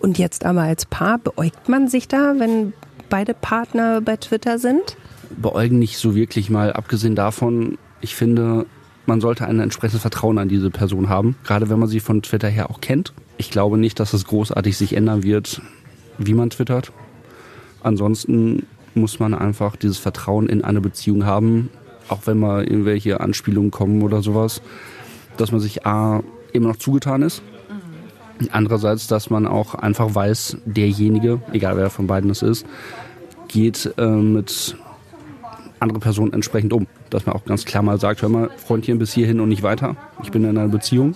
und 0.00 0.18
jetzt 0.18 0.44
aber 0.44 0.62
als 0.62 0.86
Paar, 0.86 1.18
beäugt 1.18 1.68
man 1.68 1.88
sich 1.88 2.08
da, 2.08 2.34
wenn 2.38 2.74
beide 3.08 3.34
Partner 3.34 4.00
bei 4.00 4.16
Twitter 4.16 4.58
sind? 4.58 4.96
Beäugen 5.36 5.78
nicht 5.78 5.96
so 5.96 6.14
wirklich 6.14 6.50
mal, 6.50 6.72
abgesehen 6.72 7.16
davon, 7.16 7.78
ich 8.00 8.14
finde, 8.14 8.66
man 9.06 9.20
sollte 9.20 9.46
ein 9.46 9.60
entsprechendes 9.60 10.02
Vertrauen 10.02 10.38
an 10.38 10.48
diese 10.48 10.70
Person 10.70 11.08
haben, 11.08 11.36
gerade 11.44 11.70
wenn 11.70 11.78
man 11.78 11.88
sie 11.88 12.00
von 12.00 12.22
Twitter 12.22 12.48
her 12.48 12.70
auch 12.70 12.80
kennt. 12.80 13.14
Ich 13.38 13.50
glaube 13.50 13.78
nicht, 13.78 13.98
dass 13.98 14.12
es 14.12 14.26
großartig 14.26 14.76
sich 14.76 14.94
ändern 14.94 15.22
wird, 15.22 15.62
wie 16.18 16.34
man 16.34 16.50
twittert. 16.50 16.92
Ansonsten 17.84 18.66
muss 18.94 19.20
man 19.20 19.34
einfach 19.34 19.76
dieses 19.76 19.98
Vertrauen 19.98 20.48
in 20.48 20.64
eine 20.64 20.80
Beziehung 20.80 21.24
haben, 21.26 21.70
auch 22.08 22.20
wenn 22.24 22.38
mal 22.38 22.64
irgendwelche 22.64 23.20
Anspielungen 23.20 23.70
kommen 23.70 24.02
oder 24.02 24.22
sowas, 24.22 24.62
dass 25.36 25.52
man 25.52 25.60
sich 25.60 25.86
A 25.86 26.22
immer 26.52 26.68
noch 26.68 26.76
zugetan 26.76 27.22
ist. 27.22 27.42
Andererseits, 28.50 29.06
dass 29.06 29.30
man 29.30 29.46
auch 29.46 29.74
einfach 29.74 30.14
weiß, 30.14 30.58
derjenige, 30.64 31.40
egal 31.52 31.76
wer 31.76 31.90
von 31.90 32.06
beiden 32.06 32.30
es 32.30 32.42
ist, 32.42 32.66
geht 33.46 33.94
äh, 33.96 34.06
mit 34.06 34.76
anderen 35.78 36.00
Personen 36.00 36.32
entsprechend 36.32 36.72
um. 36.72 36.86
Dass 37.10 37.26
man 37.26 37.36
auch 37.36 37.44
ganz 37.44 37.64
klar 37.64 37.82
mal 37.82 38.00
sagt, 38.00 38.22
hör 38.22 38.28
mal, 38.28 38.50
Freundchen, 38.56 38.98
bis 38.98 39.12
hierhin 39.12 39.40
und 39.40 39.50
nicht 39.50 39.62
weiter. 39.62 39.96
Ich 40.22 40.32
bin 40.32 40.42
in 40.42 40.58
einer 40.58 40.68
Beziehung. 40.68 41.14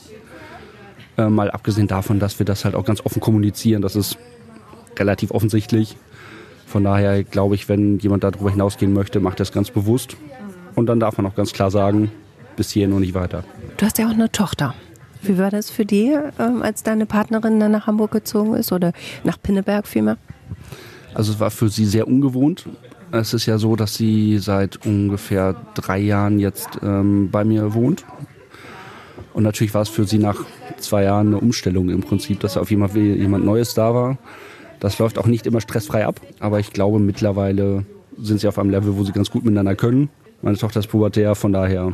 Äh, 1.17 1.29
mal 1.29 1.51
abgesehen 1.51 1.89
davon, 1.89 2.21
dass 2.21 2.39
wir 2.39 2.47
das 2.47 2.65
halt 2.65 2.77
auch 2.77 2.85
ganz 2.85 3.05
offen 3.05 3.21
kommunizieren, 3.21 3.83
das 3.83 3.97
ist 3.97 4.17
relativ 4.97 5.33
offensichtlich. 5.33 5.97
Von 6.69 6.85
daher 6.85 7.25
glaube 7.25 7.55
ich, 7.55 7.71
wenn 7.71 7.99
jemand 7.99 8.25
darüber 8.25 8.51
hinausgehen 8.51 8.93
möchte, 8.93 9.21
macht 9.21 9.41
er 9.41 9.45
es 9.45 9.53
ganz 9.53 9.71
bewusst. 9.71 10.19
Und 10.75 10.87
dann 10.87 11.01
darf 11.01 11.17
man 11.17 11.27
auch 11.27 11.35
ganz 11.35 11.55
klar 11.55 11.71
sagen, 11.71 12.11
bis 12.57 12.71
hierhin 12.71 12.93
und 12.93 13.01
nicht 13.01 13.15
weiter. 13.15 13.43
Du 13.79 13.87
hast 13.87 13.97
ja 13.97 14.07
auch 14.07 14.13
eine 14.13 14.31
Tochter. 14.31 14.75
Wie 15.23 15.39
war 15.39 15.51
das 15.51 15.71
für 15.71 15.87
dich, 15.87 16.11
ähm, 16.39 16.63
als 16.63 16.83
deine 16.83 17.07
Partnerin 17.07 17.59
dann 17.59 17.73
nach 17.73 17.87
Hamburg 17.87 18.11
gezogen 18.11 18.55
ist 18.55 18.71
oder 18.71 18.93
nach 19.25 19.41
Pinneberg 19.43 19.87
vielmehr? 19.87 20.19
Also 21.15 21.33
es 21.33 21.41
war 21.41 21.51
für 21.51 21.71
sie 21.71 21.87
sehr 21.87 22.07
ungewohnt. 22.07 22.67
Es 23.13 23.33
ist 23.33 23.47
ja 23.47 23.57
so, 23.57 23.75
dass 23.75 23.95
sie 23.95 24.39
seit 24.39 24.85
ungefähr 24.85 25.57
drei 25.75 25.99
Jahren 25.99 26.39
jetzt 26.39 26.69
ähm, 26.83 27.31
bei 27.31 27.45
mir 27.45 27.73
wohnt. 27.73 28.05
Und 29.33 29.43
natürlich 29.43 29.73
war 29.73 29.83
es 29.83 29.89
für 29.89 30.05
sie 30.05 30.19
nach 30.19 30.45
zwei 30.77 31.05
Jahren 31.05 31.29
eine 31.29 31.39
Umstellung 31.39 31.89
im 31.89 32.03
Prinzip, 32.03 32.41
dass 32.41 32.59
auf 32.59 32.71
jemand, 32.71 32.95
jemand 32.95 33.47
Neues 33.47 33.73
da 33.73 33.95
war. 33.95 34.19
Das 34.81 34.99
läuft 34.99 35.19
auch 35.19 35.27
nicht 35.27 35.47
immer 35.47 35.61
stressfrei 35.61 36.07
ab, 36.07 36.21
aber 36.41 36.61
ich 36.61 36.73
glaube, 36.73 36.99
mittlerweile 36.99 37.85
sind 38.19 38.41
sie 38.41 38.49
auf 38.49 38.59
einem 38.59 38.71
Level, 38.71 38.97
wo 38.97 39.05
sie 39.05 39.13
ganz 39.13 39.31
gut 39.31 39.45
miteinander 39.45 39.75
können. 39.75 40.09
Meine 40.41 40.57
Tochter 40.57 40.79
ist 40.79 40.87
pubertär, 40.87 41.35
von 41.35 41.53
daher 41.53 41.93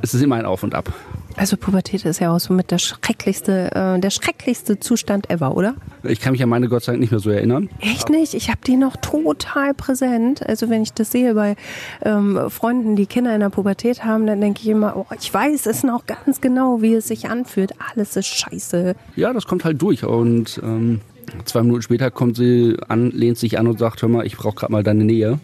ist 0.00 0.14
es 0.14 0.22
immer 0.22 0.36
ein 0.36 0.46
Auf 0.46 0.62
und 0.62 0.74
Ab. 0.74 0.90
Also 1.36 1.58
Pubertät 1.58 2.06
ist 2.06 2.20
ja 2.20 2.34
auch 2.34 2.40
so 2.40 2.54
mit 2.54 2.70
der 2.70 2.78
schrecklichste, 2.78 3.70
äh, 3.74 4.00
der 4.00 4.10
schrecklichste 4.10 4.80
Zustand 4.80 5.28
ever, 5.30 5.54
oder? 5.54 5.74
Ich 6.02 6.20
kann 6.20 6.32
mich 6.32 6.42
an 6.42 6.48
meine 6.48 6.68
Gott 6.68 6.84
sei 6.84 6.92
Dank 6.92 7.00
nicht 7.00 7.10
mehr 7.10 7.20
so 7.20 7.30
erinnern. 7.30 7.68
Echt 7.80 8.08
nicht? 8.08 8.32
Ich 8.32 8.48
habe 8.48 8.60
die 8.66 8.76
noch 8.76 8.96
total 8.96 9.74
präsent. 9.74 10.46
Also 10.46 10.70
wenn 10.70 10.82
ich 10.82 10.94
das 10.94 11.12
sehe 11.12 11.34
bei 11.34 11.56
ähm, 12.02 12.38
Freunden, 12.48 12.96
die 12.96 13.06
Kinder 13.06 13.34
in 13.34 13.40
der 13.40 13.50
Pubertät 13.50 14.04
haben, 14.04 14.26
dann 14.26 14.40
denke 14.40 14.60
ich 14.62 14.68
immer, 14.68 14.96
oh, 14.96 15.06
ich 15.18 15.32
weiß 15.32 15.66
es 15.66 15.82
noch 15.82 16.06
ganz 16.06 16.40
genau, 16.40 16.80
wie 16.80 16.94
es 16.94 17.08
sich 17.08 17.28
anfühlt. 17.28 17.72
Alles 17.92 18.16
ist 18.16 18.26
scheiße. 18.26 18.94
Ja, 19.16 19.34
das 19.34 19.46
kommt 19.46 19.64
halt 19.64 19.80
durch 19.80 20.04
und 20.04 20.60
ähm, 20.62 21.00
zwei 21.44 21.62
Minuten 21.62 21.82
später 21.82 22.10
kommt 22.10 22.36
sie 22.36 22.76
an, 22.88 23.10
lehnt 23.10 23.38
sich 23.38 23.58
an 23.58 23.66
und 23.66 23.78
sagt, 23.78 24.02
hör 24.02 24.08
mal, 24.08 24.26
ich 24.26 24.36
brauche 24.36 24.54
gerade 24.54 24.72
mal 24.72 24.82
deine 24.82 25.04
Nähe. 25.04 25.38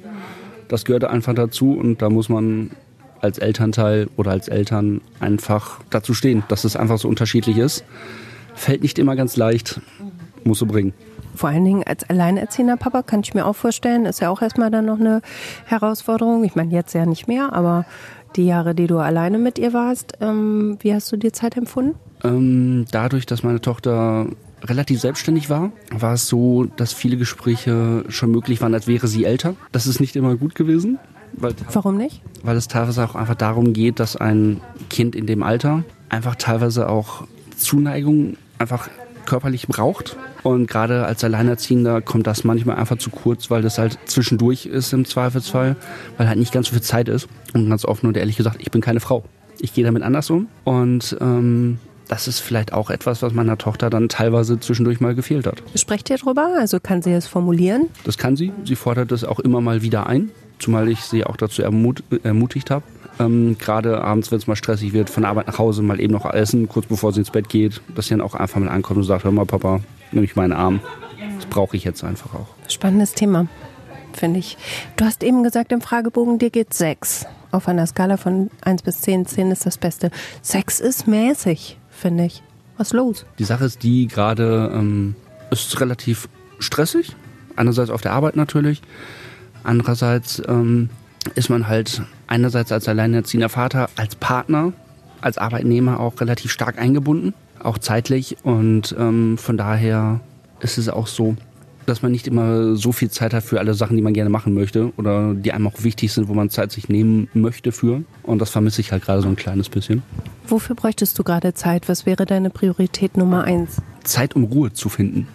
Das 0.69 0.85
gehört 0.85 1.05
einfach 1.05 1.35
dazu 1.35 1.73
und 1.73 2.03
da 2.03 2.11
muss 2.11 2.29
man 2.29 2.71
als 3.21 3.39
Elternteil 3.39 4.09
oder 4.17 4.31
als 4.31 4.49
Eltern 4.49 5.01
einfach 5.21 5.81
dazu 5.91 6.15
stehen, 6.15 6.45
dass 6.49 6.65
es 6.65 6.77
einfach 6.77 6.99
so 6.99 7.09
unterschiedlich 7.09 7.59
ist. 7.59 7.85
Fällt 8.55 8.83
nicht 8.83 8.99
immer 8.99 9.17
ganz 9.17 9.37
leicht, 9.37 9.81
muss 10.45 10.59
so 10.59 10.67
bringen. 10.67 10.93
Vor 11.35 11.51
allen 11.51 11.65
Dingen 11.65 11.85
als 11.85 12.09
alleinerziehender 12.09 12.77
Papa 12.77 13.03
kann 13.03 13.21
ich 13.21 13.33
mir 13.33 13.47
auch 13.47 13.55
vorstellen, 13.55 14.07
ist 14.07 14.21
ja 14.21 14.29
auch 14.29 14.43
erstmal 14.43 14.71
dann 14.71 14.87
noch 14.87 14.99
eine 14.99 15.23
Herausforderung. 15.67 16.43
Ich 16.45 16.57
meine, 16.57 16.73
jetzt 16.73 16.95
ja 16.95 17.07
nicht 17.07 17.29
mehr, 17.29 17.53
aber 17.53 17.85
die 18.37 18.47
Jahre, 18.47 18.75
die 18.75 18.89
du 18.89 18.99
alleine 18.99 19.39
mit 19.39 19.59
ihr 19.59 19.73
warst, 19.73 20.15
ähm, 20.21 20.79
wie 20.81 20.93
hast 20.93 21.11
du 21.13 21.17
die 21.17 21.33
Zeit 21.33 21.57
empfunden? 21.57 21.95
Ähm, 22.25 22.87
dadurch, 22.91 23.27
dass 23.27 23.43
meine 23.43 23.61
Tochter 23.61 24.27
relativ 24.63 25.01
selbstständig 25.01 25.51
war, 25.51 25.73
war 25.91 26.15
es 26.15 26.29
so, 26.29 26.65
dass 26.65 26.93
viele 26.93 27.17
Gespräche 27.17 28.05
schon 28.09 28.31
möglich 28.31 28.61
waren, 28.61 28.75
als 28.75 28.87
wäre 28.87 29.09
sie 29.09 29.25
älter. 29.25 29.55
Das 29.73 29.87
ist 29.87 30.01
nicht 30.01 30.17
immer 30.17 30.37
gut 30.37 30.55
gewesen. 30.55 30.99
Weil, 31.33 31.55
Warum 31.73 31.97
nicht? 31.97 32.23
Weil 32.43 32.57
es 32.57 32.69
teilweise 32.69 33.05
auch 33.05 33.15
einfach 33.15 33.35
darum 33.35 33.73
geht, 33.73 34.01
dass 34.01 34.17
ein 34.17 34.61
Kind 34.91 35.15
in 35.15 35.27
dem 35.27 35.43
Alter 35.43 35.85
einfach 36.09 36.37
teilweise 36.37 36.89
auch 36.89 37.27
Zuneigung 37.57 38.37
einfach 38.59 38.89
körperlich 39.27 39.69
braucht. 39.69 40.17
Und 40.43 40.69
gerade 40.69 41.05
als 41.05 41.23
Alleinerziehender 41.23 42.01
kommt 42.01 42.27
das 42.27 42.45
manchmal 42.45 42.77
einfach 42.77 42.97
zu 42.97 43.11
kurz, 43.11 43.51
weil 43.51 43.61
das 43.61 43.79
halt 43.79 43.99
zwischendurch 44.07 44.67
ist 44.67 44.93
im 44.93 45.05
Zweifelsfall, 45.05 45.77
weil 46.17 46.29
halt 46.29 46.39
nicht 46.39 46.53
ganz 46.53 46.69
so 46.69 46.73
viel 46.73 46.83
Zeit 46.83 47.09
ist. 47.09 47.29
Und 47.53 47.69
ganz 47.69 47.85
offen 47.85 48.07
und 48.07 48.17
ehrlich 48.17 48.37
gesagt, 48.37 48.57
ich 48.61 48.71
bin 48.71 48.81
keine 48.81 49.01
Frau. 49.01 49.25
Ich 49.61 49.75
gehe 49.75 49.85
damit 49.85 50.03
anders 50.03 50.31
um. 50.31 50.49
Und 50.65 51.17
ähm, 51.21 51.79
das 52.09 52.29
ist 52.29 52.41
vielleicht 52.41 52.73
auch 52.73 52.91
etwas, 52.91 53.23
was 53.23 53.33
meiner 53.33 53.59
Tochter 53.59 53.91
dann 53.91 54.09
teilweise 54.09 54.59
zwischendurch 54.59 55.01
mal 55.01 55.15
gefehlt 55.15 55.47
hat. 55.47 55.63
Sprecht 55.75 56.11
ihr 56.11 56.17
drüber? 56.17 56.57
Also 56.59 56.81
kann 56.81 57.03
sie 57.03 57.13
es 57.13 57.27
formulieren? 57.27 57.89
Das 58.05 58.19
kann 58.19 58.37
sie. 58.37 58.53
Sie 58.65 58.77
fordert 58.77 59.13
es 59.13 59.25
auch 59.25 59.41
immer 59.41 59.61
mal 59.61 59.83
wieder 59.83 60.07
ein 60.07 60.31
zumal 60.59 60.89
ich 60.89 61.01
sie 61.01 61.25
auch 61.25 61.37
dazu 61.37 61.63
ermut 61.63 62.03
ermutigt 62.23 62.71
habe. 62.71 62.85
Ähm, 63.19 63.57
Gerade 63.59 64.03
abends, 64.03 64.31
wenn 64.31 64.39
es 64.39 64.47
mal 64.47 64.57
stressig 64.57 64.93
wird, 64.93 65.11
von 65.11 65.23
der 65.23 65.31
Arbeit 65.31 65.49
nach 65.49 65.59
Hause 65.59 65.83
mal 65.83 66.01
eben 66.01 66.13
noch 66.13 66.31
essen, 66.33 66.69
kurz 66.69 66.87
bevor 66.87 67.13
sie 67.13 67.21
ins 67.21 67.31
Bett 67.31 67.49
geht, 67.49 67.81
dass 67.95 68.07
sie 68.07 68.15
dann 68.15 68.21
auch 68.21 68.35
einfach 68.35 68.61
mal 68.61 68.69
ankommt 68.69 68.99
und 68.99 69.05
sagt, 69.05 69.25
hör 69.25 69.33
mal 69.33 69.47
Papa, 69.47 69.81
nimm 70.13 70.23
mich 70.23 70.37
meinen 70.37 70.53
Arm. 70.53 70.81
Das 71.37 71.47
brauche 71.47 71.77
ich 71.77 71.85
jetzt 71.85 72.05
einfach 72.05 72.35
auch. 72.35 72.49
Spannendes 72.69 73.15
Thema, 73.15 73.47
finde 74.13 74.41
ich. 74.41 74.57
Du 74.97 75.05
hast 75.05 75.23
eben 75.23 75.43
gesagt 75.43 75.73
im 75.73 75.81
Fragebogen, 75.81 76.39
dir 76.39 76.51
geht 76.51 76.75
sechs. 76.75 77.27
Auf 77.51 77.67
einer 77.67 77.87
Skala 77.87 78.19
von 78.19 78.51
1 78.61 78.83
bis 78.83 79.01
10, 79.01 79.27
10 79.27 79.51
ist 79.51 79.65
das 79.65 79.79
Beste. 79.79 80.11
Sechs 80.43 80.81
ist 80.81 81.07
mäßig, 81.07 81.78
finde 81.99 82.25
ich. 82.25 82.43
Was 82.77 82.89
ist 82.89 82.95
los? 82.95 83.27
Die 83.39 83.45
Sache 83.45 83.65
ist 83.65 83.83
die, 83.83 84.07
gerade 84.07 84.71
ähm, 84.73 85.17
ist 85.51 85.81
relativ 85.81 86.29
stressig. 86.59 87.17
Einerseits 87.57 87.91
auf 87.91 88.01
der 88.01 88.13
Arbeit 88.13 88.37
natürlich. 88.37 88.83
Andererseits 89.65 90.41
ähm, 90.47 90.91
ist 91.35 91.51
man 91.51 91.67
halt 91.67 92.03
einerseits 92.29 92.71
als 92.71 92.89
alleinerziehender 92.89 93.49
Vater, 93.49 93.91
als 93.97 94.15
Partner, 94.15 94.73
als 95.21 95.39
Arbeitnehmer 95.39 95.99
auch 95.99 96.21
relativ 96.21 96.53
stark 96.53 96.79
eingebunden, 96.79 97.35
auch 97.61 97.79
zeitlich. 97.79 98.37
Und 98.45 98.95
ähm, 98.99 99.37
von 99.39 99.57
daher 99.57 100.21
ist 100.61 100.79
es 100.79 100.89
auch 100.89 101.09
so, 101.09 101.37
dass 101.89 102.03
man 102.03 102.13
nicht 102.13 102.27
immer 102.27 102.77
so 102.77 102.93
viel 102.93 103.11
Zeit 103.11 103.33
hat 103.35 103.43
für 103.43 103.59
alle 103.59 103.75
Sachen, 103.75 103.97
die 103.97 104.03
man 104.03 104.13
gerne 104.13 104.31
machen 104.31 104.55
möchte 104.55 104.93
oder 104.97 105.35
die 105.35 105.53
einem 105.53 105.67
auch 105.67 105.83
wichtig 105.83 106.13
sind, 106.13 106.29
wo 106.29 106.35
man 106.35 106.51
Zeit 106.51 106.73
sich 106.73 106.89
nehmen 106.89 107.29
möchte 107.35 107.73
für. 107.73 108.03
Und 108.23 108.41
das 108.41 108.51
vermisse 108.51 108.81
ich 108.81 108.93
halt 108.93 109.05
gerade 109.05 109.23
so 109.23 109.29
ein 109.29 109.37
kleines 109.37 109.69
bisschen. 109.69 110.03
Wofür 110.47 110.77
bräuchtest 110.77 111.19
du 111.19 111.25
gerade 111.25 111.55
Zeit? 111.55 111.89
Was 111.89 112.07
wäre 112.07 112.27
deine 112.27 112.51
Priorität 112.51 113.17
Nummer 113.17 113.45
eins? 113.45 113.83
Zeit, 114.05 114.37
um 114.37 114.45
Ruhe 114.45 114.73
zu 114.73 114.89
finden. 114.89 115.29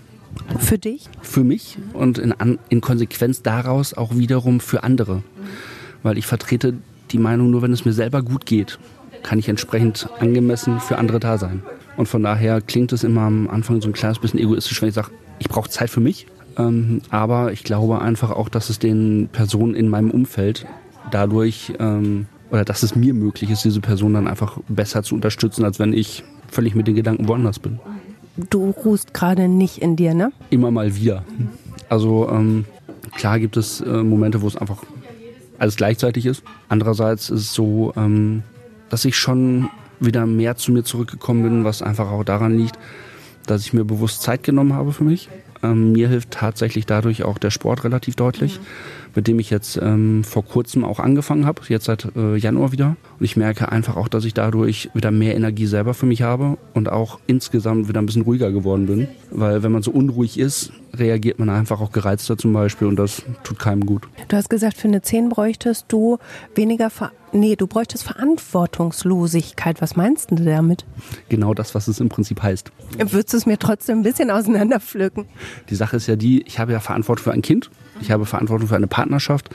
Für 0.60 0.78
dich? 0.78 1.10
Für 1.22 1.44
mich 1.44 1.78
und 1.94 2.18
in, 2.18 2.34
in 2.70 2.82
Konsequenz 2.82 3.42
daraus 3.42 3.94
auch 3.94 4.16
wiederum 4.16 4.60
für 4.60 4.84
andere. 4.84 5.24
Weil 6.02 6.18
ich 6.18 6.26
vertrete 6.26 6.74
die 7.12 7.20
Meinung, 7.20 7.52
nur 7.52 7.62
wenn 7.62 7.72
es 7.72 7.86
mir 7.86 7.94
selber 7.94 8.22
gut 8.24 8.46
geht, 8.46 8.80
kann 9.22 9.40
ich 9.40 9.48
entsprechend 9.48 10.10
angemessen 10.20 10.80
für 10.80 10.98
andere 10.98 11.20
da 11.20 11.38
sein. 11.38 11.64
Und 11.96 12.08
von 12.08 12.24
daher 12.24 12.62
klingt 12.62 12.92
es 12.92 13.04
immer 13.04 13.22
am 13.22 13.50
Anfang 13.50 13.82
so 13.82 13.88
ein 13.88 13.94
kleines 13.94 14.20
bisschen 14.20 14.40
egoistisch, 14.40 14.82
wenn 14.82 14.90
ich 14.90 14.96
sage, 14.96 15.12
ich 15.40 15.48
brauche 15.48 15.70
Zeit 15.70 15.90
für 15.90 16.00
mich. 16.00 16.28
Ähm, 16.58 17.02
aber 17.10 17.52
ich 17.52 17.64
glaube 17.64 18.02
einfach 18.02 18.32
auch, 18.32 18.50
dass 18.50 18.70
es 18.70 18.80
den 18.80 19.30
Personen 19.32 19.76
in 19.76 19.90
meinem 19.90 20.12
Umfeld 20.12 20.66
dadurch 21.12 21.74
ähm, 21.80 22.28
oder 22.52 22.66
dass 22.66 22.84
es 22.84 22.96
mir 22.96 23.14
möglich 23.14 23.50
ist, 23.50 23.66
diese 23.66 23.82
Person 23.82 24.14
dann 24.14 24.28
einfach 24.28 24.60
besser 24.68 25.04
zu 25.04 25.16
unterstützen, 25.16 25.66
als 25.66 25.80
wenn 25.80 25.94
ich 25.94 26.24
völlig 26.50 26.76
mit 26.76 26.88
den 26.88 26.96
Gedanken 26.96 27.28
woanders 27.28 27.60
bin 27.60 27.80
du 28.36 28.72
ruhst 28.72 29.14
gerade 29.14 29.48
nicht 29.48 29.78
in 29.80 29.96
dir, 29.96 30.14
ne? 30.14 30.32
Immer 30.50 30.72
mal 30.72 30.96
wieder. 30.96 31.24
Also 31.90 32.30
ähm, 32.30 32.66
klar 33.16 33.40
gibt 33.40 33.58
es 33.58 33.82
äh, 33.82 34.04
Momente, 34.04 34.42
wo 34.42 34.48
es 34.48 34.56
einfach 34.56 34.84
alles 35.60 35.76
gleichzeitig 35.76 36.26
ist. 36.26 36.44
Andererseits 36.70 37.30
ist 37.30 37.42
es 37.42 37.54
so, 37.54 37.94
ähm, 37.96 38.44
dass 38.90 39.06
ich 39.06 39.16
schon 39.16 39.70
wieder 40.00 40.26
mehr 40.26 40.56
zu 40.56 40.72
mir 40.72 40.84
zurückgekommen 40.84 41.44
bin, 41.44 41.64
was 41.64 41.82
einfach 41.82 42.12
auch 42.12 42.24
daran 42.24 42.58
liegt, 42.58 42.78
dass 43.46 43.62
ich 43.62 43.74
mir 43.74 43.86
bewusst 43.86 44.22
Zeit 44.22 44.44
genommen 44.44 44.74
habe 44.74 44.92
für 44.92 45.04
mich. 45.04 45.30
Ähm, 45.64 45.94
mir 45.94 46.10
hilft 46.10 46.32
tatsächlich 46.32 46.86
dadurch 46.86 47.24
auch 47.24 47.38
der 47.38 47.52
Sport 47.52 47.84
relativ 47.84 48.16
deutlich. 48.16 48.60
Mhm 48.60 49.03
mit 49.16 49.28
dem 49.28 49.40
ich 49.40 49.50
jetzt 49.50 49.78
ähm, 49.82 50.24
vor 50.24 50.44
kurzem 50.46 50.84
auch 50.84 51.00
angefangen 51.00 51.46
habe, 51.46 51.62
jetzt 51.68 51.86
seit 51.86 52.08
äh, 52.16 52.36
Januar 52.36 52.72
wieder. 52.72 52.96
Und 53.20 53.26
ich 53.26 53.38
merke 53.38 53.72
einfach 53.72 53.96
auch, 53.96 54.08
dass 54.08 54.26
ich 54.26 54.34
dadurch 54.34 54.90
wieder 54.94 55.12
mehr 55.12 55.36
Energie 55.36 55.66
selber 55.66 55.94
für 55.94 56.06
mich 56.06 56.22
habe 56.22 56.58
und 56.74 56.90
auch 56.90 57.20
insgesamt 57.28 57.88
wieder 57.88 58.02
ein 58.02 58.06
bisschen 58.06 58.24
ruhiger 58.24 58.52
geworden 58.52 58.88
bin. 58.88 59.08
Weil 59.32 59.64
wenn 59.64 59.72
man 59.72 59.84
so 59.84 59.92
unruhig 59.92 60.40
ist, 60.40 60.72
reagiert 60.94 61.40
man 61.40 61.50
einfach 61.50 61.82
auch 61.82 61.92
gereizter 61.92 62.38
zum 62.38 62.54
Beispiel 62.54 62.88
und 62.88 62.98
das 62.98 63.24
tut 63.44 63.60
keinem 63.60 63.86
gut. 63.86 64.08
Du 64.28 64.38
hast 64.38 64.50
gesagt, 64.50 64.78
für 64.78 64.88
eine 64.88 65.02
10 65.02 65.30
bräuchtest 65.30 65.86
du 65.90 66.18
weniger 66.56 66.90
Ver 66.90 67.12
Nee, 67.36 67.56
du 67.56 67.66
bräuchtest 67.66 68.04
Verantwortungslosigkeit. 68.04 69.82
Was 69.82 69.96
meinst 69.96 70.30
du 70.30 70.36
damit? 70.36 70.86
Genau 71.30 71.56
das, 71.56 71.74
was 71.74 71.88
es 71.88 72.00
im 72.00 72.08
Prinzip 72.08 72.44
heißt. 72.44 72.72
Würdest 73.00 73.34
du 73.34 73.38
es 73.38 73.48
mir 73.48 73.58
trotzdem 73.58 74.00
ein 74.00 74.04
bisschen 74.04 74.30
auseinanderpflücken? 74.30 75.26
Die 75.68 75.76
Sache 75.76 75.98
ist 75.98 76.06
ja 76.06 76.16
die, 76.16 76.44
ich 76.44 76.60
habe 76.60 76.74
ja 76.74 76.80
Verantwortung 76.80 77.24
für 77.24 77.32
ein 77.32 77.42
Kind 77.42 77.72
ich 78.02 78.12
habe 78.12 78.26
Verantwortung 78.26 78.68
für 78.68 78.76
eine 78.76 78.88
Partnerschaft. 78.88 79.50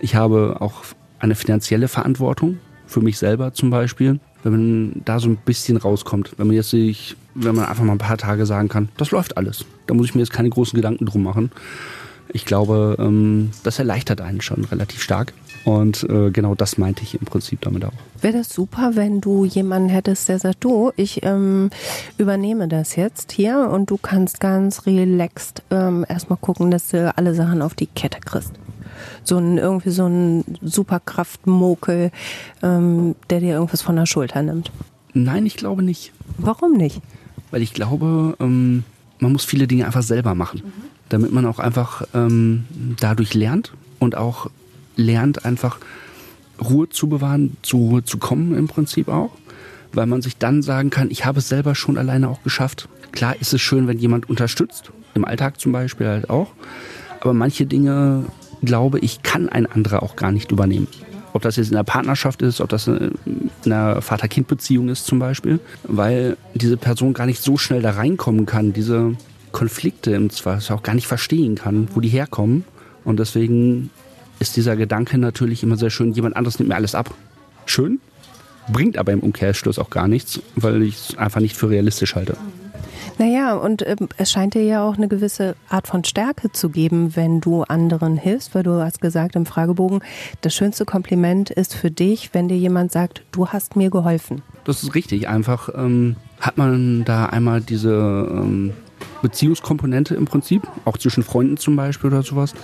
Ich 0.00 0.14
habe 0.14 0.56
auch 0.60 0.84
eine 1.18 1.34
finanzielle 1.34 1.88
Verantwortung 1.88 2.58
für 2.86 3.00
mich 3.00 3.18
selber 3.18 3.52
zum 3.52 3.70
Beispiel. 3.70 4.20
Wenn 4.42 4.52
man 4.52 5.02
da 5.04 5.18
so 5.18 5.28
ein 5.28 5.36
bisschen 5.36 5.76
rauskommt, 5.76 6.34
wenn 6.38 6.46
man 6.46 6.56
jetzt 6.56 6.70
sich, 6.70 7.16
wenn 7.34 7.54
man 7.54 7.66
einfach 7.66 7.84
mal 7.84 7.92
ein 7.92 7.98
paar 7.98 8.18
Tage 8.18 8.46
sagen 8.46 8.68
kann, 8.68 8.88
das 8.96 9.10
läuft 9.10 9.36
alles. 9.36 9.64
Da 9.86 9.94
muss 9.94 10.06
ich 10.06 10.14
mir 10.14 10.20
jetzt 10.20 10.32
keine 10.32 10.50
großen 10.50 10.76
Gedanken 10.76 11.06
drum 11.06 11.22
machen. 11.22 11.50
Ich 12.32 12.44
glaube, 12.44 12.96
ähm, 12.98 13.50
das 13.62 13.78
erleichtert 13.78 14.20
einen 14.20 14.40
schon 14.40 14.64
relativ 14.64 15.02
stark. 15.02 15.32
Und 15.64 16.04
äh, 16.04 16.30
genau 16.30 16.54
das 16.54 16.78
meinte 16.78 17.02
ich 17.02 17.14
im 17.14 17.26
Prinzip 17.26 17.60
damit 17.60 17.84
auch. 17.84 17.92
Wäre 18.22 18.38
das 18.38 18.48
super, 18.48 18.92
wenn 18.94 19.20
du 19.20 19.44
jemanden 19.44 19.88
hättest, 19.88 20.28
der 20.28 20.38
sagt, 20.38 20.64
du, 20.64 20.92
ich 20.96 21.22
ähm, 21.24 21.70
übernehme 22.16 22.68
das 22.68 22.96
jetzt 22.96 23.32
hier 23.32 23.68
und 23.70 23.90
du 23.90 23.98
kannst 23.98 24.40
ganz 24.40 24.86
relaxed 24.86 25.62
ähm, 25.70 26.06
erstmal 26.08 26.38
gucken, 26.38 26.70
dass 26.70 26.88
du 26.88 27.12
alle 27.16 27.34
Sachen 27.34 27.60
auf 27.60 27.74
die 27.74 27.86
Kette 27.86 28.20
kriegst. 28.20 28.52
So 29.24 29.36
ein 29.36 29.58
irgendwie 29.58 29.90
so 29.90 30.06
ein 30.06 30.44
Superkraftmokel, 30.62 32.12
ähm, 32.62 33.14
der 33.28 33.40
dir 33.40 33.54
irgendwas 33.54 33.82
von 33.82 33.96
der 33.96 34.06
Schulter 34.06 34.42
nimmt. 34.42 34.72
Nein, 35.12 35.44
ich 35.44 35.56
glaube 35.56 35.82
nicht. 35.82 36.12
Warum 36.38 36.72
nicht? 36.72 37.00
Weil 37.50 37.62
ich 37.62 37.74
glaube, 37.74 38.36
ähm, 38.40 38.84
man 39.18 39.32
muss 39.32 39.44
viele 39.44 39.66
Dinge 39.66 39.86
einfach 39.86 40.02
selber 40.02 40.34
machen, 40.34 40.62
mhm. 40.64 40.97
Damit 41.08 41.32
man 41.32 41.46
auch 41.46 41.58
einfach 41.58 42.02
ähm, 42.14 42.64
dadurch 43.00 43.34
lernt 43.34 43.72
und 43.98 44.16
auch 44.16 44.50
lernt 44.96 45.44
einfach 45.44 45.78
Ruhe 46.60 46.88
zu 46.88 47.08
bewahren, 47.08 47.56
zur 47.62 47.80
Ruhe 47.80 48.04
zu 48.04 48.18
kommen 48.18 48.54
im 48.54 48.68
Prinzip 48.68 49.08
auch, 49.08 49.30
weil 49.92 50.06
man 50.06 50.22
sich 50.22 50.36
dann 50.36 50.62
sagen 50.62 50.90
kann, 50.90 51.10
ich 51.10 51.24
habe 51.24 51.38
es 51.38 51.48
selber 51.48 51.74
schon 51.74 51.98
alleine 51.98 52.28
auch 52.28 52.42
geschafft. 52.42 52.88
Klar 53.12 53.36
ist 53.40 53.54
es 53.54 53.60
schön, 53.60 53.86
wenn 53.86 53.98
jemand 53.98 54.28
unterstützt, 54.28 54.90
im 55.14 55.24
Alltag 55.24 55.60
zum 55.60 55.72
Beispiel 55.72 56.06
halt 56.06 56.30
auch, 56.30 56.48
aber 57.20 57.32
manche 57.32 57.66
Dinge, 57.66 58.24
glaube 58.62 58.98
ich, 58.98 59.22
kann 59.22 59.48
ein 59.48 59.66
anderer 59.66 60.02
auch 60.02 60.16
gar 60.16 60.32
nicht 60.32 60.52
übernehmen. 60.52 60.88
Ob 61.32 61.42
das 61.42 61.56
jetzt 61.56 61.68
in 61.68 61.76
der 61.76 61.84
Partnerschaft 61.84 62.42
ist, 62.42 62.60
ob 62.60 62.68
das 62.70 62.88
in 62.88 63.12
einer 63.64 64.02
Vater-Kind-Beziehung 64.02 64.88
ist 64.88 65.06
zum 65.06 65.18
Beispiel, 65.18 65.60
weil 65.84 66.36
diese 66.54 66.76
Person 66.76 67.12
gar 67.12 67.26
nicht 67.26 67.42
so 67.42 67.56
schnell 67.56 67.82
da 67.82 67.90
reinkommen 67.90 68.46
kann, 68.46 68.72
diese 68.72 69.14
Konflikte 69.52 70.12
im 70.12 70.30
Zweifel 70.30 70.74
auch 70.74 70.82
gar 70.82 70.94
nicht 70.94 71.06
verstehen 71.06 71.54
kann, 71.56 71.88
wo 71.94 72.00
die 72.00 72.08
herkommen. 72.08 72.64
Und 73.04 73.18
deswegen 73.18 73.90
ist 74.38 74.56
dieser 74.56 74.76
Gedanke 74.76 75.18
natürlich 75.18 75.62
immer 75.62 75.76
sehr 75.76 75.90
schön, 75.90 76.12
jemand 76.12 76.36
anderes 76.36 76.58
nimmt 76.58 76.68
mir 76.68 76.76
alles 76.76 76.94
ab. 76.94 77.14
Schön, 77.66 78.00
bringt 78.72 78.98
aber 78.98 79.12
im 79.12 79.20
Umkehrschluss 79.20 79.78
auch 79.78 79.90
gar 79.90 80.08
nichts, 80.08 80.40
weil 80.56 80.82
ich 80.82 80.96
es 80.96 81.18
einfach 81.18 81.40
nicht 81.40 81.56
für 81.56 81.70
realistisch 81.70 82.14
halte. 82.14 82.36
Naja, 83.18 83.54
und 83.54 83.82
äh, 83.82 83.96
es 84.16 84.30
scheint 84.30 84.54
dir 84.54 84.62
ja 84.62 84.88
auch 84.88 84.96
eine 84.96 85.08
gewisse 85.08 85.56
Art 85.68 85.88
von 85.88 86.04
Stärke 86.04 86.52
zu 86.52 86.70
geben, 86.70 87.16
wenn 87.16 87.40
du 87.40 87.64
anderen 87.64 88.16
hilfst, 88.16 88.54
weil 88.54 88.62
du 88.62 88.80
hast 88.80 89.00
gesagt 89.00 89.34
im 89.34 89.44
Fragebogen, 89.44 90.00
das 90.40 90.54
schönste 90.54 90.84
Kompliment 90.84 91.50
ist 91.50 91.74
für 91.74 91.90
dich, 91.90 92.30
wenn 92.32 92.48
dir 92.48 92.56
jemand 92.56 92.92
sagt, 92.92 93.22
du 93.32 93.48
hast 93.48 93.74
mir 93.74 93.90
geholfen. 93.90 94.42
Das 94.64 94.84
ist 94.84 94.94
richtig. 94.94 95.28
Einfach 95.28 95.68
ähm, 95.74 96.14
hat 96.38 96.58
man 96.58 97.04
da 97.04 97.26
einmal 97.26 97.60
diese 97.60 97.90
ähm, 98.30 98.72
Beziehungskomponente 99.22 100.14
im 100.14 100.24
Prinzip, 100.24 100.62
auch 100.84 100.98
zwischen 100.98 101.22
Freunden 101.22 101.56
zum 101.56 101.76
Beispiel 101.76 102.08
oder 102.08 102.22
sowas. 102.22 102.54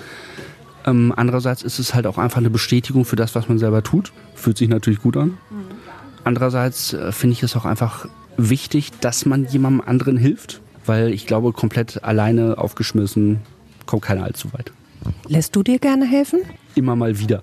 Ähm, 0.86 1.12
andererseits 1.16 1.62
ist 1.62 1.78
es 1.78 1.94
halt 1.94 2.06
auch 2.06 2.18
einfach 2.18 2.38
eine 2.38 2.50
Bestätigung 2.50 3.04
für 3.04 3.16
das, 3.16 3.34
was 3.34 3.48
man 3.48 3.58
selber 3.58 3.82
tut. 3.82 4.12
Fühlt 4.34 4.58
sich 4.58 4.68
natürlich 4.68 5.00
gut 5.00 5.16
an. 5.16 5.28
Mhm. 5.28 5.36
Andererseits 6.24 6.92
äh, 6.92 7.12
finde 7.12 7.34
ich 7.34 7.42
es 7.42 7.56
auch 7.56 7.64
einfach 7.64 8.06
wichtig, 8.36 8.90
dass 9.00 9.26
man 9.26 9.46
jemandem 9.46 9.86
anderen 9.86 10.16
hilft, 10.16 10.60
weil 10.86 11.12
ich 11.12 11.26
glaube, 11.26 11.52
komplett 11.52 12.02
alleine 12.04 12.58
aufgeschmissen 12.58 13.40
kommt 13.86 14.02
keiner 14.02 14.24
allzu 14.24 14.52
weit. 14.52 14.72
Lässt 15.28 15.54
du 15.56 15.62
dir 15.62 15.78
gerne 15.78 16.06
helfen? 16.06 16.40
Immer 16.74 16.96
mal 16.96 17.18
wieder. 17.18 17.42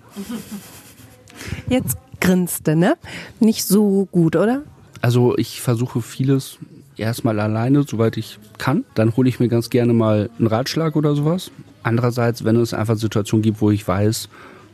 Jetzt 1.70 1.98
grinste, 2.20 2.76
ne? 2.76 2.96
Nicht 3.40 3.66
so 3.66 4.08
gut, 4.12 4.36
oder? 4.36 4.64
Also 5.02 5.38
ich 5.38 5.62
versuche 5.62 6.02
vieles 6.02 6.58
erstmal 6.98 7.40
alleine, 7.40 7.84
soweit 7.84 8.18
ich 8.18 8.40
kann. 8.58 8.86
Dann 8.96 9.16
hole 9.16 9.30
ich 9.30 9.40
mir 9.40 9.48
ganz 9.48 9.70
gerne 9.70 9.94
mal 9.94 10.30
einen 10.38 10.48
Ratschlag 10.48 10.96
oder 10.96 11.16
sowas. 11.16 11.52
Andererseits, 11.84 12.44
wenn 12.44 12.56
es 12.58 12.74
einfach 12.74 12.96
Situationen 12.96 13.42
gibt, 13.42 13.62
wo 13.62 13.72
ich 13.72 13.88
weiß, 13.88 14.30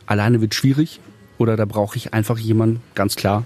alleine 0.05 0.41
wird 0.41 0.53
schwierig 0.53 0.99
oder 1.37 1.55
da 1.55 1.65
brauche 1.65 1.97
ich 1.97 2.13
einfach 2.13 2.37
jemanden, 2.37 2.81
ganz 2.95 3.15
klar, 3.15 3.43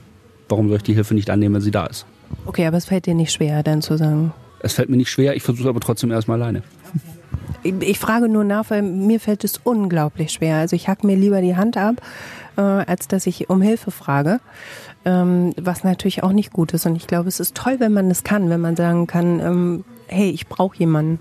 warum 0.49 0.67
soll 0.67 0.77
ich 0.77 0.83
die 0.83 0.93
Hilfe 0.93 1.13
nicht 1.13 1.29
annehmen, 1.29 1.55
wenn 1.55 1.61
sie 1.61 1.71
da 1.71 1.85
ist? 1.85 2.05
Okay, 2.45 2.65
aber 2.65 2.77
es 2.77 2.85
fällt 2.85 3.05
dir 3.05 3.13
nicht 3.13 3.31
schwer, 3.31 3.61
dann 3.63 3.81
zu 3.81 3.97
sagen. 3.97 4.33
Es 4.59 4.73
fällt 4.73 4.89
mir 4.89 4.97
nicht 4.97 5.09
schwer, 5.09 5.35
ich 5.35 5.43
versuche 5.43 5.69
aber 5.69 5.79
trotzdem 5.79 6.11
erstmal 6.11 6.41
alleine. 6.41 6.63
Ich, 6.93 7.20
ich, 7.63 7.99
frage 7.99 8.29
nur 8.29 8.43
nach, 8.43 8.69
weil 8.69 8.81
mir 8.81 9.19
fällt 9.19 9.43
es 9.43 9.59
unglaublich 9.63 10.31
schwer. 10.31 10.57
Also 10.57 10.75
ich 10.75 10.87
hack 10.87 11.03
mir 11.03 11.15
lieber 11.15 11.41
die 11.41 11.55
Hand 11.55 11.77
ab, 11.77 12.01
äh, 12.57 12.61
als 12.61 13.07
dass 13.07 13.27
ich 13.27 13.49
um 13.49 13.61
Hilfe 13.61 13.91
frage. 13.91 14.39
Ähm, 15.03 15.53
was 15.59 15.83
natürlich 15.83 16.21
auch 16.23 16.31
nicht 16.31 16.53
gut 16.53 16.73
ist. 16.73 16.85
Und 16.85 16.95
ich 16.95 17.07
glaube, 17.07 17.27
es 17.27 17.39
ist 17.39 17.55
toll, 17.55 17.77
wenn 17.79 17.91
man 17.91 18.09
das 18.09 18.23
kann, 18.23 18.49
wenn 18.49 18.61
man 18.61 18.75
sagen 18.75 19.07
kann, 19.07 19.39
ähm, 19.39 19.83
hey, 20.07 20.29
ich 20.29 20.47
brauche 20.47 20.77
jemanden. 20.77 21.19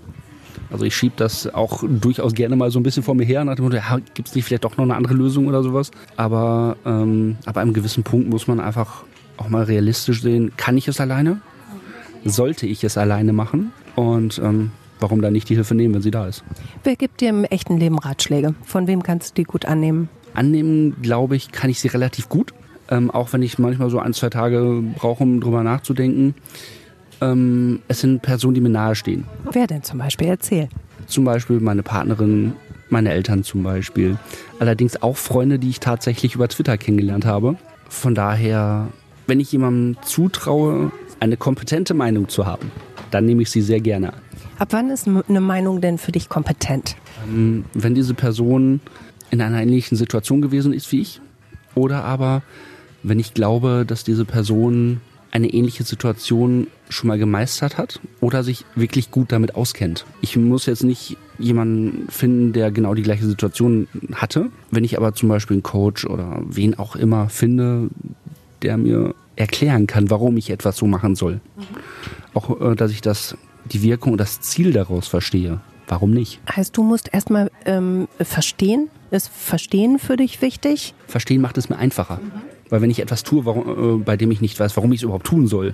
Also 0.71 0.85
ich 0.85 0.95
schiebe 0.95 1.15
das 1.17 1.51
auch 1.53 1.83
durchaus 1.87 2.33
gerne 2.33 2.55
mal 2.55 2.69
so 2.71 2.79
ein 2.79 2.83
bisschen 2.83 3.03
vor 3.03 3.15
mir 3.15 3.25
her, 3.25 3.43
nach 3.43 3.55
dem 3.55 3.65
Motto, 3.65 3.77
ja, 3.77 3.99
gibt 4.13 4.29
es 4.29 4.35
nicht 4.35 4.45
vielleicht 4.45 4.63
doch 4.63 4.77
noch 4.77 4.83
eine 4.83 4.95
andere 4.95 5.15
Lösung 5.15 5.47
oder 5.47 5.63
sowas. 5.63 5.91
Aber 6.15 6.77
ähm, 6.85 7.37
ab 7.45 7.57
einem 7.57 7.73
gewissen 7.73 8.03
Punkt 8.03 8.29
muss 8.29 8.47
man 8.47 8.59
einfach 8.59 9.03
auch 9.37 9.49
mal 9.49 9.63
realistisch 9.63 10.21
sehen, 10.21 10.51
kann 10.57 10.77
ich 10.77 10.87
es 10.87 11.01
alleine? 11.01 11.41
Sollte 12.23 12.67
ich 12.67 12.83
es 12.83 12.97
alleine 12.97 13.33
machen? 13.33 13.73
Und 13.95 14.39
ähm, 14.39 14.71
warum 15.01 15.21
dann 15.21 15.33
nicht 15.33 15.49
die 15.49 15.55
Hilfe 15.55 15.75
nehmen, 15.75 15.93
wenn 15.93 16.01
sie 16.01 16.11
da 16.11 16.27
ist? 16.27 16.43
Wer 16.83 16.95
gibt 16.95 17.21
dir 17.21 17.29
im 17.29 17.43
echten 17.43 17.77
Leben 17.77 17.99
Ratschläge? 17.99 18.55
Von 18.63 18.87
wem 18.87 19.03
kannst 19.03 19.31
du 19.31 19.41
die 19.41 19.43
gut 19.43 19.65
annehmen? 19.65 20.09
Annehmen, 20.33 21.01
glaube 21.01 21.35
ich, 21.35 21.51
kann 21.51 21.69
ich 21.69 21.79
sie 21.79 21.89
relativ 21.89 22.29
gut. 22.29 22.53
Ähm, 22.89 23.11
auch 23.11 23.33
wenn 23.33 23.41
ich 23.41 23.59
manchmal 23.59 23.89
so 23.89 23.99
ein, 23.99 24.13
zwei 24.13 24.29
Tage 24.29 24.81
brauche, 24.95 25.23
um 25.23 25.41
drüber 25.41 25.63
nachzudenken. 25.63 26.35
Ähm, 27.19 27.79
es 27.87 28.01
sind 28.01 28.21
Personen, 28.21 28.55
die 28.55 28.61
mir 28.61 28.69
nahestehen. 28.69 29.25
Wer 29.51 29.67
denn 29.67 29.83
zum 29.83 29.99
Beispiel? 29.99 30.27
Erzähl. 30.27 30.69
Zum 31.07 31.25
Beispiel 31.25 31.59
meine 31.59 31.83
Partnerin, 31.83 32.53
meine 32.89 33.11
Eltern 33.11 33.43
zum 33.43 33.63
Beispiel. 33.63 34.17
Allerdings 34.59 35.01
auch 35.01 35.17
Freunde, 35.17 35.59
die 35.59 35.69
ich 35.69 35.79
tatsächlich 35.79 36.35
über 36.35 36.47
Twitter 36.47 36.77
kennengelernt 36.77 37.25
habe. 37.25 37.57
Von 37.89 38.15
daher 38.15 38.87
wenn 39.31 39.39
ich 39.39 39.51
jemandem 39.53 39.95
zutraue, 40.03 40.91
eine 41.21 41.37
kompetente 41.37 41.93
Meinung 41.93 42.27
zu 42.27 42.45
haben, 42.45 42.69
dann 43.11 43.25
nehme 43.25 43.43
ich 43.43 43.49
sie 43.49 43.61
sehr 43.61 43.79
gerne 43.79 44.11
an. 44.11 44.19
Ab 44.61 44.73
wann 44.73 44.91
ist 44.91 45.07
eine 45.07 45.41
Meinung 45.41 45.81
denn 45.81 45.97
für 45.97 46.11
dich 46.11 46.29
kompetent? 46.29 46.95
Ähm, 47.27 47.65
wenn 47.73 47.95
diese 47.95 48.13
Person 48.13 48.79
in 49.31 49.41
einer 49.41 49.59
ähnlichen 49.59 49.97
Situation 49.97 50.39
gewesen 50.39 50.71
ist 50.71 50.91
wie 50.91 51.01
ich 51.01 51.19
oder 51.73 52.03
aber 52.03 52.43
wenn 53.01 53.17
ich 53.17 53.33
glaube, 53.33 53.85
dass 53.87 54.03
diese 54.03 54.23
Person 54.23 55.01
eine 55.31 55.47
ähnliche 55.47 55.83
Situation 55.83 56.67
schon 56.89 57.07
mal 57.07 57.17
gemeistert 57.17 57.79
hat 57.79 58.01
oder 58.19 58.43
sich 58.43 58.63
wirklich 58.75 59.09
gut 59.09 59.31
damit 59.31 59.55
auskennt. 59.55 60.05
Ich 60.21 60.37
muss 60.37 60.67
jetzt 60.67 60.83
nicht 60.83 61.17
jemanden 61.39 62.07
finden, 62.09 62.53
der 62.53 62.69
genau 62.69 62.93
die 62.93 63.01
gleiche 63.01 63.25
Situation 63.25 63.87
hatte. 64.13 64.51
Wenn 64.69 64.83
ich 64.83 64.95
aber 64.95 65.15
zum 65.15 65.27
Beispiel 65.27 65.55
einen 65.55 65.63
Coach 65.63 66.05
oder 66.05 66.39
wen 66.47 66.77
auch 66.77 66.95
immer 66.95 67.29
finde, 67.29 67.89
der 68.61 68.77
mir 68.77 69.15
erklären 69.35 69.87
kann, 69.87 70.11
warum 70.11 70.37
ich 70.37 70.51
etwas 70.51 70.77
so 70.77 70.85
machen 70.85 71.15
soll. 71.15 71.41
Mhm. 71.55 71.63
Auch, 72.35 72.61
äh, 72.61 72.75
dass 72.75 72.91
ich 72.91 73.01
das, 73.01 73.35
die 73.65 73.81
Wirkung 73.81 74.13
und 74.13 74.17
das 74.17 74.41
Ziel 74.41 74.73
daraus 74.73 75.07
verstehe. 75.07 75.61
Warum 75.87 76.11
nicht? 76.11 76.39
Heißt, 76.55 76.77
du 76.77 76.83
musst 76.83 77.13
erstmal 77.13 77.51
ähm, 77.65 78.07
verstehen? 78.19 78.89
Ist 79.11 79.29
Verstehen 79.29 79.99
für 79.99 80.15
dich 80.15 80.41
wichtig? 80.41 80.93
Verstehen 81.07 81.41
macht 81.41 81.57
es 81.57 81.69
mir 81.69 81.77
einfacher. 81.77 82.21
Mhm. 82.23 82.31
Weil 82.69 82.81
wenn 82.81 82.89
ich 82.89 83.01
etwas 83.01 83.23
tue, 83.23 83.45
warum, 83.45 83.99
äh, 83.99 84.03
bei 84.03 84.15
dem 84.15 84.31
ich 84.31 84.39
nicht 84.39 84.57
weiß, 84.57 84.77
warum 84.77 84.93
ich 84.93 84.99
es 84.99 85.03
überhaupt 85.03 85.27
tun 85.27 85.47
soll, 85.47 85.73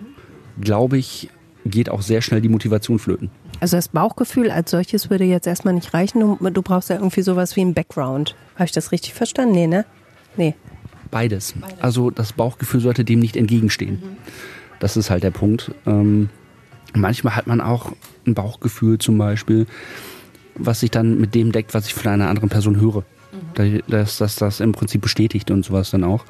glaube 0.60 0.98
ich, 0.98 1.30
geht 1.66 1.90
auch 1.90 2.02
sehr 2.02 2.22
schnell 2.22 2.42
die 2.42 2.50
Motivation 2.50 2.98
flöten. 2.98 3.30
Also 3.60 3.78
das 3.78 3.90
Bauchgefühl 3.90 4.50
als 4.50 4.72
solches 4.72 5.10
würde 5.10 5.24
jetzt 5.24 5.46
erstmal 5.46 5.76
nicht 5.76 5.94
reichen. 5.94 6.20
Du, 6.20 6.50
du 6.50 6.62
brauchst 6.62 6.90
ja 6.90 6.96
irgendwie 6.96 7.22
sowas 7.22 7.56
wie 7.56 7.62
ein 7.62 7.74
Background. 7.76 8.36
Habe 8.56 8.66
ich 8.66 8.72
das 8.72 8.92
richtig 8.92 9.14
verstanden? 9.14 9.54
Nee, 9.54 9.68
ne? 9.68 9.86
Nee. 10.36 10.56
Beides. 11.12 11.54
Also 11.80 12.10
das 12.10 12.34
Bauchgefühl 12.34 12.82
sollte 12.82 13.06
dem 13.06 13.20
nicht 13.20 13.38
entgegenstehen. 13.38 14.02
Mhm. 14.02 14.18
Das 14.80 14.98
ist 14.98 15.10
halt 15.10 15.24
der 15.24 15.32
Punkt. 15.32 15.72
Ähm, 15.86 16.30
manchmal 17.00 17.36
hat 17.36 17.48
man 17.48 17.62
auch 17.62 17.92
ein 18.26 18.34
Bauchgefühl 18.34 18.98
zum 18.98 19.18
Beispiel, 19.18 19.68
was 20.56 20.82
sich 20.82 20.92
dann 20.92 21.20
mit 21.20 21.36
dem 21.36 21.52
deckt, 21.52 21.74
was 21.74 21.88
ich 21.88 21.94
von 21.94 22.12
einer 22.12 22.30
anderen 22.30 22.50
Person 22.50 22.80
höre. 22.80 23.04
Mhm. 23.56 23.82
Dass 23.88 24.18
das, 24.18 24.36
das 24.36 24.60
im 24.60 24.72
Prinzip 24.72 25.02
bestätigt 25.02 25.52
und 25.52 25.66
sowas 25.66 25.92
dann 25.92 26.04
auch. 26.04 26.26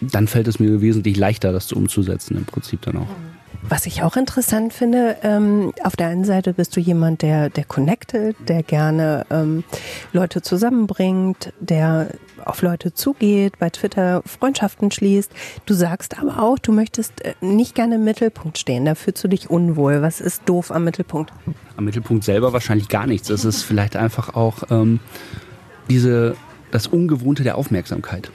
Dann 0.00 0.26
fällt 0.26 0.48
es 0.48 0.58
mir 0.58 0.80
wesentlich 0.80 1.16
leichter, 1.16 1.52
das 1.52 1.72
umzusetzen 1.72 2.36
im 2.36 2.44
Prinzip 2.44 2.82
dann 2.82 2.96
auch. 2.96 3.08
Mhm. 3.08 3.41
Was 3.68 3.86
ich 3.86 4.02
auch 4.02 4.16
interessant 4.16 4.72
finde, 4.72 5.16
ähm, 5.22 5.72
auf 5.84 5.94
der 5.94 6.08
einen 6.08 6.24
Seite 6.24 6.52
bist 6.52 6.76
du 6.76 6.80
jemand, 6.80 7.22
der, 7.22 7.48
der 7.48 7.64
connected, 7.64 8.36
der 8.48 8.64
gerne 8.64 9.24
ähm, 9.30 9.62
Leute 10.12 10.42
zusammenbringt, 10.42 11.52
der 11.60 12.08
auf 12.44 12.62
Leute 12.62 12.92
zugeht, 12.92 13.60
bei 13.60 13.70
Twitter 13.70 14.22
Freundschaften 14.26 14.90
schließt. 14.90 15.30
Du 15.64 15.74
sagst 15.74 16.18
aber 16.18 16.42
auch, 16.42 16.58
du 16.58 16.72
möchtest 16.72 17.24
äh, 17.24 17.34
nicht 17.40 17.76
gerne 17.76 17.94
im 17.94 18.04
Mittelpunkt 18.04 18.58
stehen. 18.58 18.84
Da 18.84 18.96
fühlst 18.96 19.22
du 19.22 19.28
dich 19.28 19.48
unwohl. 19.48 20.02
Was 20.02 20.20
ist 20.20 20.42
doof 20.46 20.72
am 20.72 20.82
Mittelpunkt? 20.82 21.32
Am 21.76 21.84
Mittelpunkt 21.84 22.24
selber 22.24 22.52
wahrscheinlich 22.52 22.88
gar 22.88 23.06
nichts. 23.06 23.30
Es 23.30 23.44
ist 23.44 23.62
vielleicht 23.62 23.94
einfach 23.94 24.34
auch 24.34 24.64
ähm, 24.70 24.98
diese, 25.88 26.34
das 26.72 26.88
Ungewohnte 26.88 27.44
der 27.44 27.56
Aufmerksamkeit. 27.56 28.32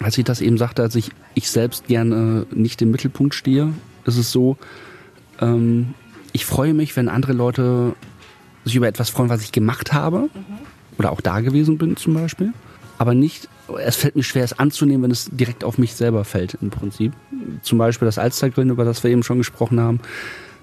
Als 0.00 0.16
ich 0.16 0.24
das 0.24 0.40
eben 0.40 0.56
sagte, 0.56 0.82
als 0.82 0.94
ich, 0.94 1.10
ich 1.34 1.50
selbst 1.50 1.86
gerne 1.86 2.46
nicht 2.50 2.80
im 2.80 2.90
Mittelpunkt 2.90 3.34
stehe, 3.34 3.72
ist 4.06 4.16
es 4.16 4.32
so, 4.32 4.56
ähm, 5.40 5.94
ich 6.32 6.46
freue 6.46 6.74
mich, 6.74 6.96
wenn 6.96 7.08
andere 7.08 7.32
Leute 7.32 7.94
sich 8.64 8.76
über 8.76 8.88
etwas 8.88 9.10
freuen, 9.10 9.30
was 9.30 9.42
ich 9.42 9.52
gemacht 9.52 9.92
habe 9.92 10.18
mhm. 10.18 10.28
oder 10.98 11.12
auch 11.12 11.20
da 11.20 11.40
gewesen 11.40 11.78
bin 11.78 11.96
zum 11.96 12.14
Beispiel. 12.14 12.52
Aber 12.98 13.14
nicht, 13.14 13.48
es 13.78 13.96
fällt 13.96 14.16
mir 14.16 14.22
schwer, 14.22 14.44
es 14.44 14.58
anzunehmen, 14.58 15.04
wenn 15.04 15.10
es 15.10 15.28
direkt 15.30 15.64
auf 15.64 15.78
mich 15.78 15.94
selber 15.94 16.24
fällt 16.24 16.58
im 16.60 16.70
Prinzip. 16.70 17.12
Zum 17.62 17.78
Beispiel 17.78 18.06
das 18.06 18.18
Alstergrillen, 18.18 18.70
über 18.70 18.84
das 18.84 19.02
wir 19.04 19.10
eben 19.10 19.22
schon 19.22 19.38
gesprochen 19.38 19.80
haben, 19.80 20.00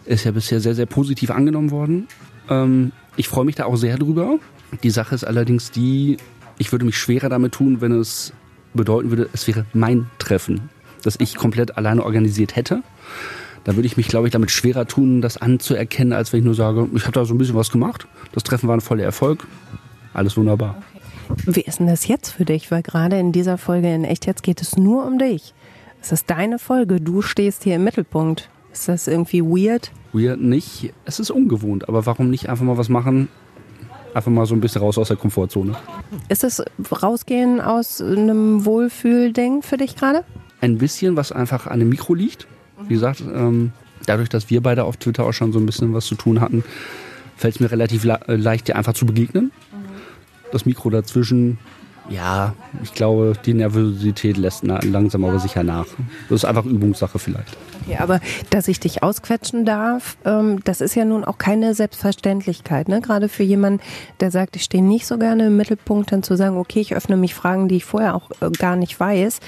ist 0.06 0.26
ja 0.26 0.32
bisher 0.32 0.60
sehr, 0.60 0.76
sehr 0.76 0.86
positiv 0.86 1.32
angenommen 1.32 1.72
worden. 1.72 2.08
Ähm, 2.50 2.92
ich 3.16 3.28
freue 3.28 3.46
mich 3.46 3.56
da 3.56 3.66
auch 3.66 3.76
sehr 3.76 3.98
drüber. 3.98 4.40
Die 4.82 4.90
Sache 4.90 5.14
ist 5.14 5.24
allerdings 5.24 5.72
die, 5.72 6.18
ich 6.58 6.72
würde 6.72 6.86
mich 6.86 6.98
schwerer 6.98 7.30
damit 7.30 7.54
tun, 7.54 7.82
wenn 7.82 7.92
es 7.92 8.34
bedeuten 8.74 9.12
würde, 9.12 9.30
es 9.34 9.48
wäre 9.48 9.66
mein 9.74 10.10
Treffen, 10.18 10.70
das 11.04 11.16
ich 11.20 11.36
komplett 11.36 11.78
alleine 11.78 12.04
organisiert 12.04 12.56
hätte 12.56 12.82
da 13.64 13.76
würde 13.76 13.86
ich 13.86 13.98
mich, 13.98 14.08
glaube 14.08 14.28
ich, 14.28 14.34
damit 14.34 14.52
schwerer 14.52 14.86
tun, 14.86 15.22
das 15.22 15.38
anzuerkennen, 15.38 16.14
als 16.14 16.34
wenn 16.34 16.40
ich 16.40 16.46
nur 16.46 16.56
sage, 16.56 16.88
ich 16.94 17.04
habe 17.04 17.14
da 17.14 17.26
so 17.26 17.34
ein 17.34 17.38
bisschen 17.38 17.56
was 17.56 17.72
gemacht. 17.72 18.08
Das 18.34 18.44
Treffen 18.44 18.68
war 18.68 18.76
ein 18.76 18.82
voller 18.82 19.04
Erfolg. 19.04 19.48
Alles 20.14 20.36
wunderbar. 20.36 20.82
Wie 21.46 21.62
ist 21.62 21.80
denn 21.80 21.88
das 21.88 22.08
jetzt 22.08 22.32
für 22.32 22.46
dich? 22.46 22.72
Weil 22.72 22.84
gerade 22.84 23.18
in 23.18 23.32
dieser 23.32 23.58
Folge 23.58 23.94
in 23.94 24.04
Echt 24.04 24.26
jetzt 24.26 24.44
geht 24.44 24.62
es 24.62 24.78
nur 24.78 25.06
um 25.06 25.18
dich. 25.18 25.54
Es 26.02 26.12
ist 26.12 26.30
deine 26.30 26.60
Folge. 26.60 27.00
Du 27.00 27.22
stehst 27.22 27.64
hier 27.64 27.78
im 27.78 27.86
Mittelpunkt. 27.86 28.50
Ist 28.74 28.90
das 28.90 29.08
irgendwie 29.08 29.42
weird? 29.42 29.92
Weird 30.12 30.42
nicht. 30.42 30.94
Es 31.06 31.20
ist 31.20 31.32
ungewohnt. 31.32 31.88
Aber 31.88 32.06
warum 32.06 32.30
nicht 32.30 32.50
einfach 32.50 32.66
mal 32.66 32.78
was 32.78 32.90
machen? 32.90 33.30
Einfach 34.14 34.32
mal 34.32 34.46
so 34.46 34.54
ein 34.54 34.62
bisschen 34.62 34.82
raus 34.82 34.98
aus 34.98 35.08
der 35.08 35.18
Komfortzone. 35.18 35.76
Ist 36.28 36.44
das 36.44 36.62
Rausgehen 37.02 37.62
aus 37.62 38.02
einem 38.02 38.66
Wohlfühlding 38.66 39.62
für 39.62 39.78
dich 39.78 39.96
gerade? 39.96 40.26
Ein 40.64 40.78
bisschen, 40.78 41.18
was 41.18 41.34
einfach 41.34 41.68
an 41.68 41.80
dem 41.80 41.90
Mikro 41.90 42.14
liegt. 42.14 42.48
Wie 42.88 42.94
gesagt, 42.94 43.20
ähm, 43.20 43.74
dadurch, 44.06 44.30
dass 44.30 44.50
wir 44.50 44.62
beide 44.62 44.86
auf 44.86 44.96
Twitter 44.96 45.26
auch 45.26 45.34
schon 45.34 45.52
so 45.52 45.60
ein 45.60 45.66
bisschen 45.66 45.94
was 45.94 46.06
zu 46.06 46.16
tun 46.16 46.40
hatten, 46.40 46.64
fällt 47.36 47.56
es 47.56 47.60
mir 47.60 47.70
relativ 47.70 48.06
le 48.06 48.18
äh, 48.30 48.38
leicht, 48.38 48.70
dir 48.70 48.78
einfach 48.78 48.94
zu 48.94 49.06
begegnen. 49.06 49.52
Das 50.54 50.66
Mikro 50.66 50.90
dazwischen 50.90 51.58
Ja, 52.10 52.54
ich 52.82 52.94
glaube, 52.94 53.34
die 53.46 53.54
Nervosität 53.54 54.38
lässt 54.38 54.64
langsam 54.64 55.24
aber 55.24 55.40
sicher 55.40 55.64
nach. 55.64 55.86
Das 56.30 56.44
ist 56.44 56.46
einfach 56.46 56.66
Übungssache 56.66 57.18
vielleicht. 57.18 57.56
Okay, 57.86 57.98
aber 57.98 58.20
dass 58.50 58.68
ich 58.68 58.80
dich 58.80 59.04
ausquetschen 59.04 59.66
darf, 59.66 60.18
ähm, 60.26 60.60
das 60.64 60.82
ist 60.82 60.96
ja 60.96 61.06
nun 61.06 61.24
auch 61.24 61.38
keine 61.38 61.74
Selbstverständlichkeit. 61.74 62.90
Ne? 62.90 63.02
Gerade 63.02 63.30
für 63.30 63.44
jemanden, 63.44 63.82
der 64.20 64.32
sagt, 64.32 64.56
ich 64.56 64.64
stehe 64.64 64.84
nicht 64.84 65.08
so 65.08 65.18
gerne 65.18 65.48
im 65.48 65.58
Mittelpunkt, 65.58 66.12
dann 66.12 66.24
zu 66.24 66.36
sagen, 66.36 66.58
okay, 66.58 66.82
ich 66.82 66.94
öffne 66.94 67.16
mich 67.16 67.34
Fragen, 67.34 67.68
die 67.68 67.78
ich 67.78 67.86
vorher 67.86 68.16
auch 68.16 68.32
äh, 68.42 68.52
gar 68.52 68.76
nicht 68.76 69.00
weiß. 69.00 69.40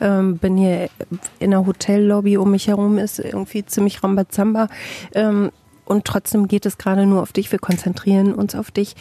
Ähm, 0.00 0.36
bin 0.36 0.56
hier 0.56 0.88
in 1.38 1.50
der 1.50 1.66
Hotellobby, 1.66 2.36
um 2.36 2.50
mich 2.50 2.68
herum 2.68 2.98
ist 2.98 3.20
irgendwie 3.20 3.64
ziemlich 3.64 4.02
Rambazamba. 4.02 4.68
Ähm, 5.14 5.50
und 5.84 6.04
trotzdem 6.04 6.46
geht 6.46 6.66
es 6.66 6.78
gerade 6.78 7.06
nur 7.06 7.22
auf 7.22 7.32
dich. 7.32 7.50
Wir 7.50 7.58
konzentrieren 7.58 8.34
uns 8.34 8.54
auf 8.54 8.70
dich. 8.70 8.94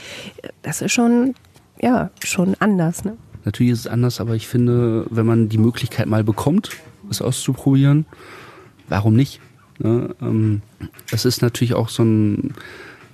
Das 0.62 0.82
ist 0.82 0.92
schon 0.92 1.36
ja, 1.82 2.10
schon 2.24 2.56
anders. 2.60 3.04
Ne? 3.04 3.18
Natürlich 3.46 3.74
ist 3.74 3.80
es 3.80 3.88
anders, 3.88 4.22
aber 4.22 4.36
ich 4.36 4.48
finde, 4.48 5.06
wenn 5.10 5.26
man 5.26 5.50
die 5.50 5.58
Möglichkeit 5.58 6.08
mal 6.08 6.24
bekommt, 6.24 6.72
es 7.10 7.22
auszuprobieren, 7.22 8.06
warum 8.88 9.16
nicht? 9.16 9.42
Ne? 9.80 10.16
Ähm, 10.22 10.62
es 11.12 11.26
ist 11.26 11.42
natürlich 11.42 11.74
auch 11.74 11.90
so 11.90 12.04
ein 12.04 12.54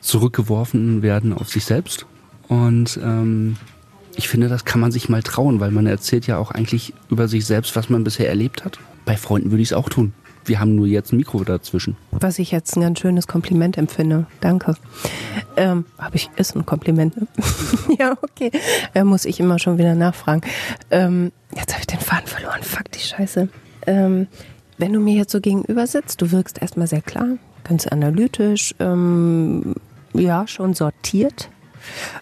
zurückgeworfen 0.02 1.02
werden 1.02 1.34
auf 1.34 1.50
sich 1.50 1.66
selbst. 1.66 2.06
Und 2.48 3.00
ähm, 3.04 3.58
ich 4.16 4.28
finde, 4.28 4.48
das 4.48 4.66
kann 4.66 4.80
man 4.80 4.92
sich 4.92 5.10
mal 5.10 5.22
trauen, 5.22 5.60
weil 5.60 5.72
man 5.72 5.86
erzählt 5.86 6.28
ja 6.28 6.38
auch 6.38 6.52
eigentlich 6.52 6.94
über 7.10 7.28
sich 7.28 7.46
selbst, 7.46 7.76
was 7.76 7.90
man 7.90 8.04
bisher 8.04 8.30
erlebt 8.30 8.64
hat. 8.64 8.80
Bei 9.06 9.18
Freunden 9.18 9.52
würde 9.52 9.62
ich 9.62 9.70
es 9.70 9.74
auch 9.74 9.90
tun. 9.90 10.14
Wir 10.46 10.60
haben 10.60 10.76
nur 10.76 10.88
jetzt 10.88 11.12
ein 11.12 11.18
Mikro 11.18 11.44
dazwischen. 11.44 11.98
Was 12.12 12.40
ich 12.40 12.52
jetzt 12.52 12.78
ein 12.78 12.82
ganz 12.82 13.00
schönes 13.00 13.28
Kompliment 13.28 13.78
empfinde. 13.78 14.28
Danke. 14.40 14.76
Ähm, 15.58 15.86
Habe 15.98 16.16
ich, 16.16 16.30
ist 16.38 16.56
ein 16.56 16.66
Kompliment, 16.66 17.18
ne? 17.18 17.28
ja, 18.00 18.16
okay. 18.22 18.52
Da 18.94 19.04
muss 19.04 19.26
ich 19.26 19.40
immer 19.40 19.60
schon 19.60 19.78
wieder 19.78 19.96
nachfragen. 19.96 20.42
Ähm, 20.92 21.32
jetzt 21.56 21.74
habe 21.74 21.82
ich 21.82 21.88
den 21.88 22.00
Faden 22.00 22.28
verloren. 22.28 22.64
Fuck 22.64 22.92
die 22.92 23.00
Scheiße. 23.00 23.50
Ähm, 23.86 24.28
wenn 24.78 24.94
du 24.94 25.00
mir 25.00 25.16
jetzt 25.16 25.32
so 25.32 25.42
gegenüber 25.42 25.88
sitzt, 25.88 26.22
du 26.22 26.32
wirkst 26.32 26.62
erstmal 26.62 26.88
sehr 26.88 27.02
klar, 27.02 27.38
ganz 27.64 27.88
analytisch, 27.88 28.76
ähm, 28.80 29.76
ja, 30.14 30.48
schon 30.48 30.74
sortiert. 30.74 31.50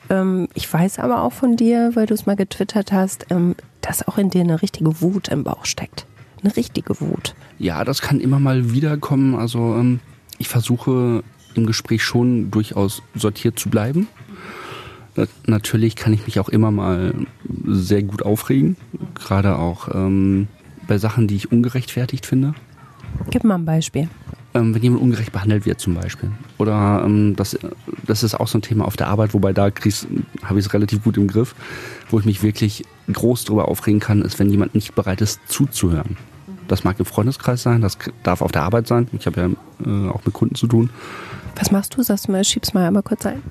Ähm, 0.10 0.48
ich 0.54 0.72
weiß 0.72 1.00
aber 1.00 1.22
auch 1.22 1.34
von 1.34 1.58
dir, 1.58 1.92
weil 1.94 2.06
du 2.06 2.14
es 2.14 2.26
mal 2.26 2.36
getwittert 2.36 2.92
hast, 2.92 3.28
ähm, 3.30 3.56
dass 3.82 4.08
auch 4.08 4.18
in 4.18 4.30
dir 4.30 4.42
eine 4.42 4.62
richtige 4.62 5.02
Wut 5.02 5.28
im 5.28 5.44
Bauch 5.44 5.66
steckt 5.66 6.06
eine 6.46 6.56
richtige 6.56 7.00
Wut. 7.02 7.36
Ja, 7.60 7.84
das 7.84 8.02
kann 8.02 8.20
immer 8.20 8.40
mal 8.40 8.72
wiederkommen. 8.72 9.36
Also 9.36 9.76
ähm, 9.76 10.00
ich 10.38 10.48
versuche 10.48 11.24
im 11.58 11.66
Gespräch 11.66 12.04
schon 12.04 12.52
durchaus 12.52 13.02
sortiert 13.16 13.60
zu 13.60 13.70
bleiben. 13.70 14.08
Natürlich 15.46 15.96
kann 15.96 16.12
ich 16.14 16.26
mich 16.26 16.40
auch 16.40 16.50
immer 16.50 16.72
mal 16.72 17.14
sehr 17.66 18.04
gut 18.04 18.24
aufregen, 18.24 18.76
gerade 19.14 19.58
auch 19.58 19.88
ähm, 19.94 20.48
bei 20.88 20.98
Sachen, 20.98 21.28
die 21.28 21.36
ich 21.36 21.52
ungerechtfertigt 21.52 22.26
finde. 22.26 22.54
Gib 23.30 23.46
mal 23.46 23.56
ein 23.56 23.66
Beispiel. 23.66 24.10
Ähm, 24.54 24.76
wenn 24.76 24.82
jemand 24.82 25.02
ungerecht 25.02 25.32
behandelt 25.32 25.66
wird 25.66 25.80
zum 25.80 25.96
Beispiel. 25.96 26.32
Oder 26.58 27.04
ähm, 27.06 27.36
das, 27.36 27.58
das 28.06 28.24
ist 28.24 28.36
auch 28.36 28.48
so 28.48 28.58
ein 28.58 28.62
Thema 28.62 28.86
auf 28.86 28.98
der 28.98 29.08
Arbeit, 29.08 29.34
wobei 29.34 29.54
da 29.54 29.64
habe 29.64 30.60
ich 30.60 30.66
es 30.66 30.74
relativ 30.74 31.04
gut 31.04 31.18
im 31.18 31.28
Griff. 31.28 31.56
Wo 32.10 32.20
ich 32.20 32.26
mich 32.26 32.44
wirklich 32.44 32.84
groß 33.12 33.46
darüber 33.46 33.68
aufregen 33.68 34.00
kann, 34.00 34.22
ist, 34.22 34.40
wenn 34.40 34.50
jemand 34.50 34.76
nicht 34.76 34.96
bereit 34.96 35.22
ist 35.22 35.42
zuzuhören. 35.48 36.18
Das 36.68 36.84
mag 36.84 37.00
im 37.00 37.06
Freundeskreis 37.06 37.64
sein, 37.64 37.82
das 37.82 37.98
darf 38.24 38.42
auf 38.42 38.52
der 38.52 38.64
Arbeit 38.64 38.88
sein. 38.88 39.08
Ich 39.18 39.28
habe 39.28 39.42
ja 39.42 39.50
äh, 39.86 40.10
auch 40.10 40.26
mit 40.26 40.34
Kunden 40.34 40.56
zu 40.56 40.68
tun. 40.68 40.90
Was 41.56 41.72
machst 41.72 41.96
du? 41.96 42.04
Sagst 42.04 42.28
du 42.28 42.32
mal, 42.32 42.44
schieb's 42.44 42.74
mal 42.74 42.88
einmal 42.88 43.04
kurz 43.04 43.26
ein. 43.26 43.42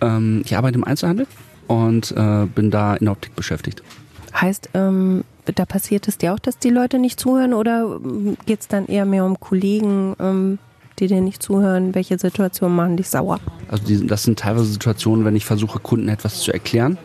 Ähm, 0.00 0.42
ich 0.44 0.56
arbeite 0.56 0.78
im 0.78 0.84
Einzelhandel 0.84 1.26
und 1.66 2.12
äh, 2.12 2.46
bin 2.46 2.70
da 2.70 2.94
in 2.94 3.06
der 3.06 3.12
Optik 3.12 3.36
beschäftigt. 3.36 3.82
Heißt, 4.34 4.70
ähm, 4.74 5.24
da 5.44 5.66
passiert 5.66 6.08
es 6.08 6.18
dir 6.18 6.32
auch, 6.32 6.38
dass 6.38 6.58
die 6.58 6.70
Leute 6.70 6.98
nicht 6.98 7.20
zuhören 7.20 7.52
oder 7.54 7.98
ähm, 8.02 8.36
geht 8.46 8.60
es 8.60 8.68
dann 8.68 8.86
eher 8.86 9.04
mehr 9.04 9.24
um 9.24 9.38
Kollegen, 9.38 10.14
ähm, 10.18 10.58
die 10.98 11.06
dir 11.06 11.20
nicht 11.20 11.42
zuhören? 11.42 11.94
Welche 11.94 12.18
Situationen 12.18 12.76
machen 12.76 12.96
dich 12.96 13.08
sauer? 13.08 13.40
Also 13.68 13.84
die, 13.84 14.06
das 14.06 14.22
sind 14.22 14.38
teilweise 14.38 14.66
Situationen, 14.66 15.24
wenn 15.24 15.36
ich 15.36 15.44
versuche, 15.44 15.78
Kunden 15.78 16.08
etwas 16.08 16.40
zu 16.40 16.52
erklären. 16.52 16.96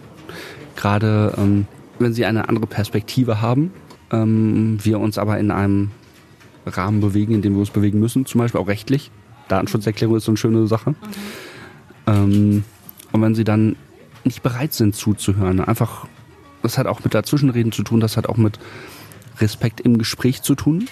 Gerade 0.75 1.33
ähm, 1.38 1.67
wenn 1.99 2.13
sie 2.13 2.25
eine 2.25 2.47
andere 2.47 2.67
Perspektive 2.67 3.41
haben 3.41 3.71
ähm, 4.12 4.77
wir 4.81 4.99
uns 4.99 5.17
aber 5.17 5.38
in 5.39 5.51
einem 5.51 5.91
Rahmen 6.65 7.01
bewegen, 7.01 7.33
in 7.33 7.41
dem 7.41 7.53
wir 7.53 7.60
uns 7.60 7.69
bewegen 7.69 7.99
müssen, 7.99 8.25
zum 8.25 8.39
Beispiel 8.39 8.60
auch 8.60 8.67
rechtlich. 8.67 9.12
Datenschutzerklärung 9.47 10.17
ist 10.17 10.25
so 10.25 10.31
eine 10.31 10.38
schöne 10.38 10.67
Sache. 10.67 10.91
Mhm. 10.91 10.95
Ähm, 12.07 12.63
und 13.12 13.21
wenn 13.21 13.36
sie 13.36 13.43
dann 13.43 13.75
nicht 14.23 14.43
bereit 14.43 14.73
sind 14.73 14.95
zuzuhören, 14.95 15.60
einfach, 15.62 16.07
das 16.62 16.77
hat 16.77 16.88
auch 16.88 17.03
mit 17.03 17.13
Dazwischenreden 17.13 17.71
zu 17.71 17.83
tun, 17.83 17.99
das 17.99 18.17
hat 18.17 18.27
auch 18.27 18.38
mit 18.38 18.60
Respekt 19.39 19.81
im 19.81 19.97
Gespräch 19.97 20.41
zu 20.41 20.55
tun. 20.55 20.88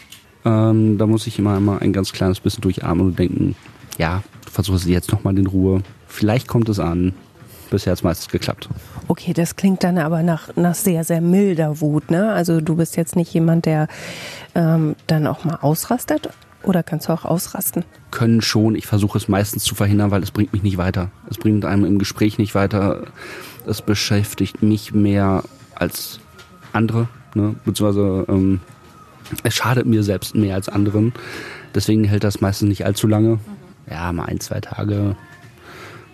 Ähm, 0.45 0.97
da 0.97 1.07
muss 1.07 1.27
ich 1.27 1.39
immer, 1.39 1.57
immer 1.57 1.81
ein 1.81 1.93
ganz 1.93 2.13
kleines 2.13 2.39
bisschen 2.39 2.61
durchatmen 2.61 3.07
und 3.07 3.19
denken, 3.19 3.55
ja, 3.97 4.23
versuche 4.51 4.77
es 4.77 4.85
jetzt 4.85 5.11
nochmal 5.11 5.37
in 5.37 5.47
Ruhe. 5.47 5.81
Vielleicht 6.07 6.47
kommt 6.47 6.69
es 6.69 6.79
an. 6.79 7.13
Bisher 7.71 7.91
hat 7.91 7.97
es 7.97 8.03
meistens 8.03 8.29
geklappt. 8.29 8.69
Okay, 9.07 9.33
das 9.33 9.55
klingt 9.55 9.83
dann 9.83 9.97
aber 9.97 10.23
nach, 10.23 10.55
nach 10.55 10.75
sehr, 10.75 11.03
sehr 11.03 11.19
milder 11.19 11.81
Wut. 11.81 12.11
Ne? 12.11 12.31
Also 12.31 12.61
du 12.61 12.75
bist 12.75 12.95
jetzt 12.95 13.15
nicht 13.15 13.33
jemand, 13.33 13.65
der 13.65 13.87
ähm, 14.53 14.95
dann 15.07 15.27
auch 15.27 15.43
mal 15.43 15.57
ausrastet 15.61 16.29
oder 16.65 16.83
kannst 16.83 17.07
du 17.07 17.13
auch 17.13 17.25
ausrasten? 17.25 17.83
Können 18.11 18.41
schon. 18.41 18.75
Ich 18.75 18.87
versuche 18.87 19.17
es 19.17 19.27
meistens 19.27 19.63
zu 19.63 19.75
verhindern, 19.75 20.11
weil 20.11 20.23
es 20.23 20.31
bringt 20.31 20.53
mich 20.53 20.63
nicht 20.63 20.77
weiter. 20.77 21.11
Es 21.29 21.37
bringt 21.37 21.65
einem 21.65 21.85
im 21.85 21.99
Gespräch 21.99 22.37
nicht 22.37 22.55
weiter. 22.55 23.05
Es 23.65 23.81
beschäftigt 23.81 24.61
mich 24.61 24.93
mehr 24.93 25.43
als 25.75 26.19
andere. 26.73 27.07
Ne? 27.33 27.55
Beziehungsweise 27.65 28.25
ähm, 28.27 28.59
es 29.43 29.55
schadet 29.55 29.85
mir 29.85 30.03
selbst 30.03 30.35
mehr 30.35 30.55
als 30.55 30.69
anderen. 30.69 31.13
Deswegen 31.73 32.03
hält 32.03 32.23
das 32.23 32.41
meistens 32.41 32.69
nicht 32.69 32.85
allzu 32.85 33.07
lange. 33.07 33.39
Ja, 33.89 34.11
mal 34.11 34.25
ein, 34.25 34.39
zwei 34.39 34.59
Tage. 34.59 35.15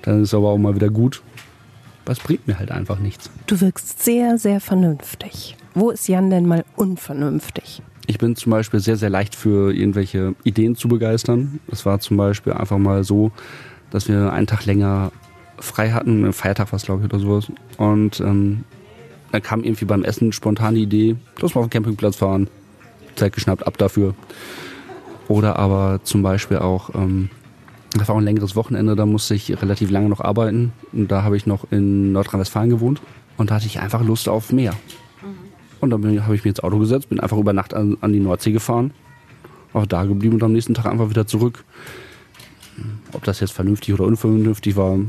Dann 0.02 0.22
ist 0.22 0.30
es 0.30 0.34
aber 0.34 0.50
auch 0.50 0.58
mal 0.58 0.76
wieder 0.76 0.90
gut 0.90 1.22
was 2.06 2.20
bringt 2.20 2.48
mir 2.48 2.60
halt 2.60 2.72
einfach 2.72 3.00
nichts. 3.00 3.30
Du 3.48 3.62
wirkst 3.62 4.04
sehr, 4.04 4.38
sehr 4.38 4.60
vernünftig. 4.60 5.56
Wo 5.74 5.92
ist 5.92 6.08
Jan 6.08 6.30
denn 6.30 6.46
mal 6.46 6.66
unvernünftig? 6.76 7.82
Ich 8.08 8.18
bin 8.18 8.36
zum 8.36 8.52
Beispiel 8.52 8.80
sehr, 8.80 8.98
sehr 8.98 9.10
leicht 9.10 9.36
für 9.36 9.74
irgendwelche 9.74 10.36
Ideen 10.44 10.76
zu 10.76 10.88
begeistern. 10.88 11.60
Es 11.72 11.86
war 11.86 12.00
zum 12.00 12.18
Beispiel 12.18 12.54
einfach 12.54 12.78
mal 12.78 13.04
so, 13.04 13.32
dass 13.90 14.08
wir 14.08 14.34
einen 14.34 14.48
Tag 14.48 14.66
länger 14.66 15.12
frei 15.60 15.92
hatten, 15.92 16.26
ein 16.26 16.34
Feiertag 16.34 16.72
war 16.72 16.78
es 16.78 16.84
glaube 16.84 17.02
ich 17.02 17.06
oder 17.06 17.20
sowas. 17.20 17.52
Und 17.78 18.20
ähm, 18.20 18.64
dann 19.32 19.42
kam 19.42 19.64
irgendwie 19.64 19.86
beim 19.86 20.04
Essen 20.04 20.32
spontan 20.32 20.76
die 20.76 20.84
Idee, 20.84 21.16
lass 21.40 21.56
mal 21.56 21.62
auf 21.62 21.68
den 21.68 21.72
Campingplatz 21.72 22.18
fahren. 22.18 22.50
Zeit 23.16 23.34
geschnappt, 23.34 23.68
ab 23.68 23.78
dafür. 23.78 24.16
Oder 25.28 25.58
aber 25.58 26.00
zum 26.04 26.24
Beispiel 26.24 26.58
auch 26.58 26.96
ähm, 26.96 27.30
das 27.94 28.08
war 28.08 28.16
auch 28.16 28.20
ein 28.20 28.26
längeres 28.26 28.56
Wochenende, 28.56 28.96
da 28.96 29.06
musste 29.06 29.36
ich 29.36 29.62
relativ 29.62 29.92
lange 29.92 30.08
noch 30.08 30.22
arbeiten. 30.22 30.72
Und 30.94 31.12
da 31.12 31.24
habe 31.24 31.36
ich 31.36 31.46
noch 31.46 31.72
in 31.72 32.14
Nordrhein-Westfalen 32.14 32.70
gewohnt. 32.70 33.02
Und 33.38 33.52
da 33.52 33.56
hatte 33.56 33.66
ich 33.66 33.80
einfach 33.80 34.04
Lust 34.04 34.30
auf 34.30 34.52
Meer. 34.52 34.74
Und 35.82 35.90
dann 35.90 36.24
habe 36.24 36.36
ich 36.36 36.44
mir 36.44 36.50
ins 36.50 36.62
Auto 36.62 36.78
gesetzt, 36.78 37.10
bin 37.10 37.20
einfach 37.20 37.38
über 37.38 37.54
Nacht 37.54 37.74
an, 37.74 37.98
an 38.02 38.14
die 38.14 38.20
Nordsee 38.20 38.52
gefahren. 38.52 38.94
Auch 39.74 39.86
da 39.86 40.04
geblieben 40.04 40.36
und 40.36 40.44
am 40.44 40.54
nächsten 40.54 40.74
Tag 40.74 40.86
einfach 40.86 41.10
wieder 41.10 41.28
zurück. 41.28 41.64
Ob 43.14 43.24
das 43.24 43.40
jetzt 43.40 43.52
vernünftig 43.52 43.94
oder 43.94 44.06
unvernünftig 44.06 44.76
war, 44.76 45.00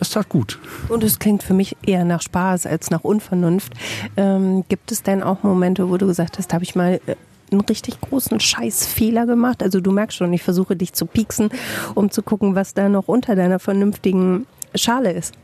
es 0.00 0.10
tat 0.10 0.28
gut. 0.30 0.58
Und 0.88 1.04
es 1.04 1.18
klingt 1.18 1.42
für 1.42 1.52
mich 1.52 1.76
eher 1.84 2.04
nach 2.04 2.22
Spaß 2.22 2.66
als 2.66 2.90
nach 2.90 3.04
Unvernunft. 3.04 3.74
Ähm, 4.16 4.64
gibt 4.68 4.92
es 4.92 5.02
denn 5.02 5.22
auch 5.22 5.42
Momente, 5.42 5.90
wo 5.90 5.98
du 5.98 6.06
gesagt 6.06 6.38
hast, 6.38 6.54
habe 6.54 6.64
ich 6.64 6.74
mal 6.74 7.00
äh, 7.06 7.16
einen 7.52 7.60
richtig 7.62 8.00
großen 8.00 8.40
Scheißfehler 8.40 9.26
gemacht? 9.26 9.62
Also 9.62 9.80
du 9.80 9.92
merkst 9.92 10.16
schon, 10.16 10.32
ich 10.32 10.42
versuche 10.42 10.74
dich 10.74 10.94
zu 10.94 11.04
pieksen, 11.04 11.50
um 11.94 12.10
zu 12.10 12.22
gucken, 12.22 12.54
was 12.54 12.72
da 12.72 12.88
noch 12.88 13.08
unter 13.08 13.36
deiner 13.36 13.58
vernünftigen 13.58 14.46
Schale 14.74 15.12
ist. 15.12 15.34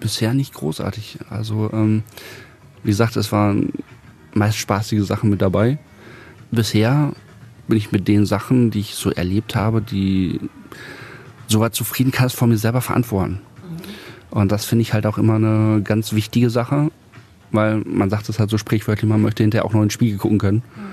Bisher 0.00 0.34
nicht 0.34 0.54
großartig. 0.54 1.18
Also 1.28 1.70
ähm, 1.72 2.02
wie 2.82 2.90
gesagt, 2.90 3.16
es 3.16 3.30
waren 3.30 3.72
meist 4.34 4.58
spaßige 4.58 5.04
Sachen 5.04 5.30
mit 5.30 5.42
dabei. 5.42 5.78
Bisher 6.50 7.12
bin 7.68 7.78
ich 7.78 7.92
mit 7.92 8.08
den 8.08 8.26
Sachen, 8.26 8.70
die 8.70 8.80
ich 8.80 8.94
so 8.94 9.10
erlebt 9.10 9.54
habe, 9.54 9.80
die 9.80 10.40
so 11.46 11.60
weit 11.60 11.74
zufrieden 11.74 12.12
kann, 12.12 12.26
es 12.26 12.34
vor 12.34 12.48
mir 12.48 12.58
selber 12.58 12.80
verantworten. 12.80 13.40
Und 14.30 14.52
das 14.52 14.64
finde 14.64 14.82
ich 14.82 14.92
halt 14.92 15.06
auch 15.06 15.18
immer 15.18 15.34
eine 15.34 15.82
ganz 15.82 16.12
wichtige 16.12 16.50
Sache, 16.50 16.90
weil 17.50 17.78
man 17.78 18.10
sagt 18.10 18.28
es 18.28 18.38
halt 18.38 18.50
so 18.50 18.58
sprichwörtlich, 18.58 19.08
man 19.08 19.22
möchte 19.22 19.42
hinterher 19.42 19.64
auch 19.64 19.72
noch 19.72 19.80
in 19.80 19.86
den 19.86 19.90
Spiegel 19.90 20.18
gucken 20.18 20.38
können. 20.38 20.62
Mhm 20.76 20.90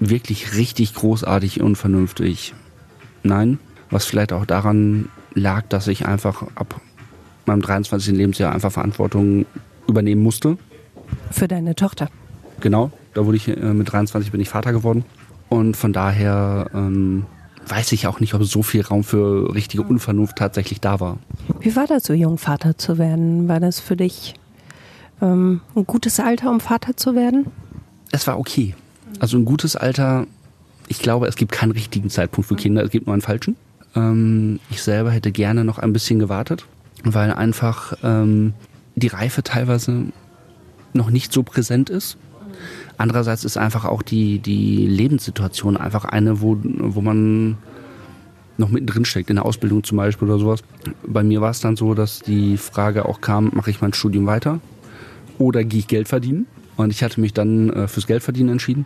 wirklich 0.00 0.54
richtig 0.56 0.94
großartig 0.94 1.60
und 1.60 1.76
vernünftig. 1.76 2.54
Nein, 3.22 3.58
was 3.90 4.04
vielleicht 4.04 4.32
auch 4.32 4.46
daran 4.46 5.08
lag, 5.34 5.64
dass 5.68 5.88
ich 5.88 6.06
einfach 6.06 6.42
ab 6.54 6.80
meinem 7.46 7.62
23. 7.62 8.14
Lebensjahr 8.14 8.52
einfach 8.52 8.72
Verantwortung 8.72 9.46
übernehmen 9.88 10.22
musste. 10.22 10.58
Für 11.30 11.48
deine 11.48 11.74
Tochter? 11.74 12.08
Genau, 12.60 12.90
da 13.14 13.26
wurde 13.26 13.36
ich 13.36 13.48
äh, 13.48 13.54
mit 13.54 13.92
23 13.92 14.32
bin 14.32 14.40
ich 14.40 14.48
Vater 14.48 14.72
geworden. 14.72 15.04
Und 15.48 15.76
von 15.76 15.92
daher 15.92 16.70
ähm, 16.74 17.26
weiß 17.68 17.92
ich 17.92 18.06
auch 18.06 18.20
nicht, 18.20 18.34
ob 18.34 18.44
so 18.44 18.62
viel 18.62 18.82
Raum 18.82 19.04
für 19.04 19.54
richtige 19.54 19.82
Unvernunft 19.82 20.36
tatsächlich 20.36 20.80
da 20.80 21.00
war. 21.00 21.18
Wie 21.60 21.74
war 21.76 21.86
das, 21.86 22.04
so 22.04 22.12
jung 22.12 22.38
Vater 22.38 22.78
zu 22.78 22.98
werden? 22.98 23.48
War 23.48 23.60
das 23.60 23.80
für 23.80 23.96
dich 23.96 24.34
ähm, 25.20 25.60
ein 25.74 25.86
gutes 25.86 26.20
Alter, 26.20 26.50
um 26.50 26.60
Vater 26.60 26.96
zu 26.96 27.14
werden? 27.14 27.46
Es 28.12 28.26
war 28.26 28.38
okay. 28.38 28.74
Also 29.20 29.36
ein 29.36 29.44
gutes 29.44 29.76
Alter, 29.76 30.26
ich 30.88 31.00
glaube, 31.00 31.26
es 31.26 31.36
gibt 31.36 31.52
keinen 31.52 31.72
richtigen 31.72 32.10
Zeitpunkt 32.10 32.48
für 32.48 32.56
Kinder, 32.56 32.82
es 32.84 32.90
gibt 32.90 33.06
nur 33.06 33.14
einen 33.14 33.22
falschen. 33.22 33.56
Ähm, 33.94 34.60
ich 34.70 34.82
selber 34.82 35.10
hätte 35.10 35.32
gerne 35.32 35.64
noch 35.64 35.78
ein 35.78 35.92
bisschen 35.92 36.18
gewartet, 36.18 36.66
weil 37.04 37.32
einfach 37.32 37.94
ähm, 38.02 38.52
die 38.94 39.08
Reife 39.08 39.42
teilweise 39.42 40.06
noch 40.92 41.10
nicht 41.10 41.32
so 41.32 41.42
präsent 41.42 41.90
ist. 41.90 42.16
Andererseits 42.98 43.44
ist 43.44 43.56
einfach 43.56 43.84
auch 43.84 44.02
die, 44.02 44.38
die 44.38 44.86
Lebenssituation 44.86 45.76
einfach 45.76 46.04
eine, 46.04 46.40
wo, 46.40 46.58
wo 46.62 47.00
man 47.00 47.58
noch 48.58 48.70
mittendrin 48.70 49.04
steckt, 49.04 49.30
in 49.30 49.36
der 49.36 49.44
Ausbildung 49.44 49.84
zum 49.84 49.98
Beispiel 49.98 50.28
oder 50.28 50.38
sowas. 50.38 50.62
Bei 51.06 51.22
mir 51.22 51.40
war 51.40 51.50
es 51.50 51.60
dann 51.60 51.76
so, 51.76 51.94
dass 51.94 52.20
die 52.20 52.56
Frage 52.56 53.04
auch 53.04 53.20
kam, 53.20 53.50
mache 53.54 53.70
ich 53.70 53.80
mein 53.80 53.92
Studium 53.92 54.26
weiter 54.26 54.60
oder 55.38 55.64
gehe 55.64 55.80
ich 55.80 55.88
Geld 55.88 56.08
verdienen? 56.08 56.46
Und 56.76 56.90
ich 56.90 57.02
hatte 57.02 57.20
mich 57.20 57.32
dann 57.32 57.70
äh, 57.70 57.88
fürs 57.88 58.06
Geldverdienen 58.06 58.52
entschieden, 58.52 58.84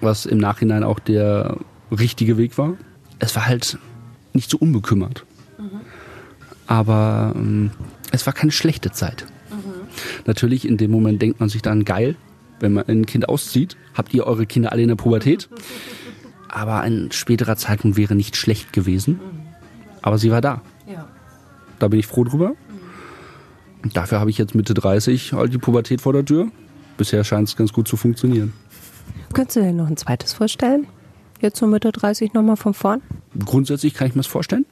was 0.00 0.26
im 0.26 0.38
Nachhinein 0.38 0.84
auch 0.84 0.98
der 0.98 1.56
richtige 1.90 2.36
Weg 2.36 2.58
war. 2.58 2.74
Es 3.18 3.34
war 3.34 3.46
halt 3.46 3.78
nicht 4.32 4.50
so 4.50 4.58
unbekümmert. 4.58 5.24
Mhm. 5.58 5.80
Aber 6.66 7.32
ähm, 7.34 7.70
es 8.12 8.26
war 8.26 8.32
keine 8.32 8.52
schlechte 8.52 8.92
Zeit. 8.92 9.26
Mhm. 9.50 9.88
Natürlich, 10.26 10.66
in 10.68 10.76
dem 10.76 10.90
Moment 10.90 11.20
denkt 11.20 11.40
man 11.40 11.48
sich 11.48 11.62
dann, 11.62 11.84
geil, 11.84 12.16
wenn 12.60 12.72
man 12.72 12.86
ein 12.88 13.06
Kind 13.06 13.28
auszieht, 13.28 13.76
habt 13.94 14.14
ihr 14.14 14.26
eure 14.26 14.46
Kinder 14.46 14.72
alle 14.72 14.82
in 14.82 14.88
der 14.88 14.96
Pubertät. 14.96 15.48
Aber 16.48 16.80
ein 16.80 17.10
späterer 17.12 17.56
Zeitpunkt 17.56 17.96
wäre 17.96 18.14
nicht 18.14 18.36
schlecht 18.36 18.72
gewesen. 18.72 19.20
Aber 20.02 20.18
sie 20.18 20.30
war 20.30 20.40
da. 20.40 20.62
Ja. 20.86 21.06
Da 21.78 21.88
bin 21.88 21.98
ich 21.98 22.06
froh 22.06 22.24
drüber. 22.24 22.54
Und 23.82 23.96
dafür 23.96 24.20
habe 24.20 24.30
ich 24.30 24.38
jetzt 24.38 24.54
Mitte 24.54 24.74
30 24.74 25.32
halt 25.32 25.52
die 25.52 25.58
Pubertät 25.58 26.00
vor 26.00 26.12
der 26.12 26.24
Tür. 26.24 26.48
Bisher 26.96 27.24
scheint 27.24 27.48
es 27.48 27.56
ganz 27.56 27.72
gut 27.72 27.88
zu 27.88 27.96
funktionieren. 27.96 28.52
Könntest 29.32 29.56
du 29.56 29.60
dir 29.60 29.72
noch 29.72 29.86
ein 29.86 29.96
zweites 29.96 30.32
vorstellen? 30.32 30.86
Jetzt 31.40 31.58
so 31.58 31.66
Mitte 31.66 31.90
30 31.92 32.34
nochmal 32.34 32.56
von 32.56 32.74
vorn? 32.74 33.00
Grundsätzlich 33.44 33.94
kann 33.94 34.08
ich 34.08 34.14
mir 34.14 34.20
das 34.20 34.26
vorstellen. 34.26 34.66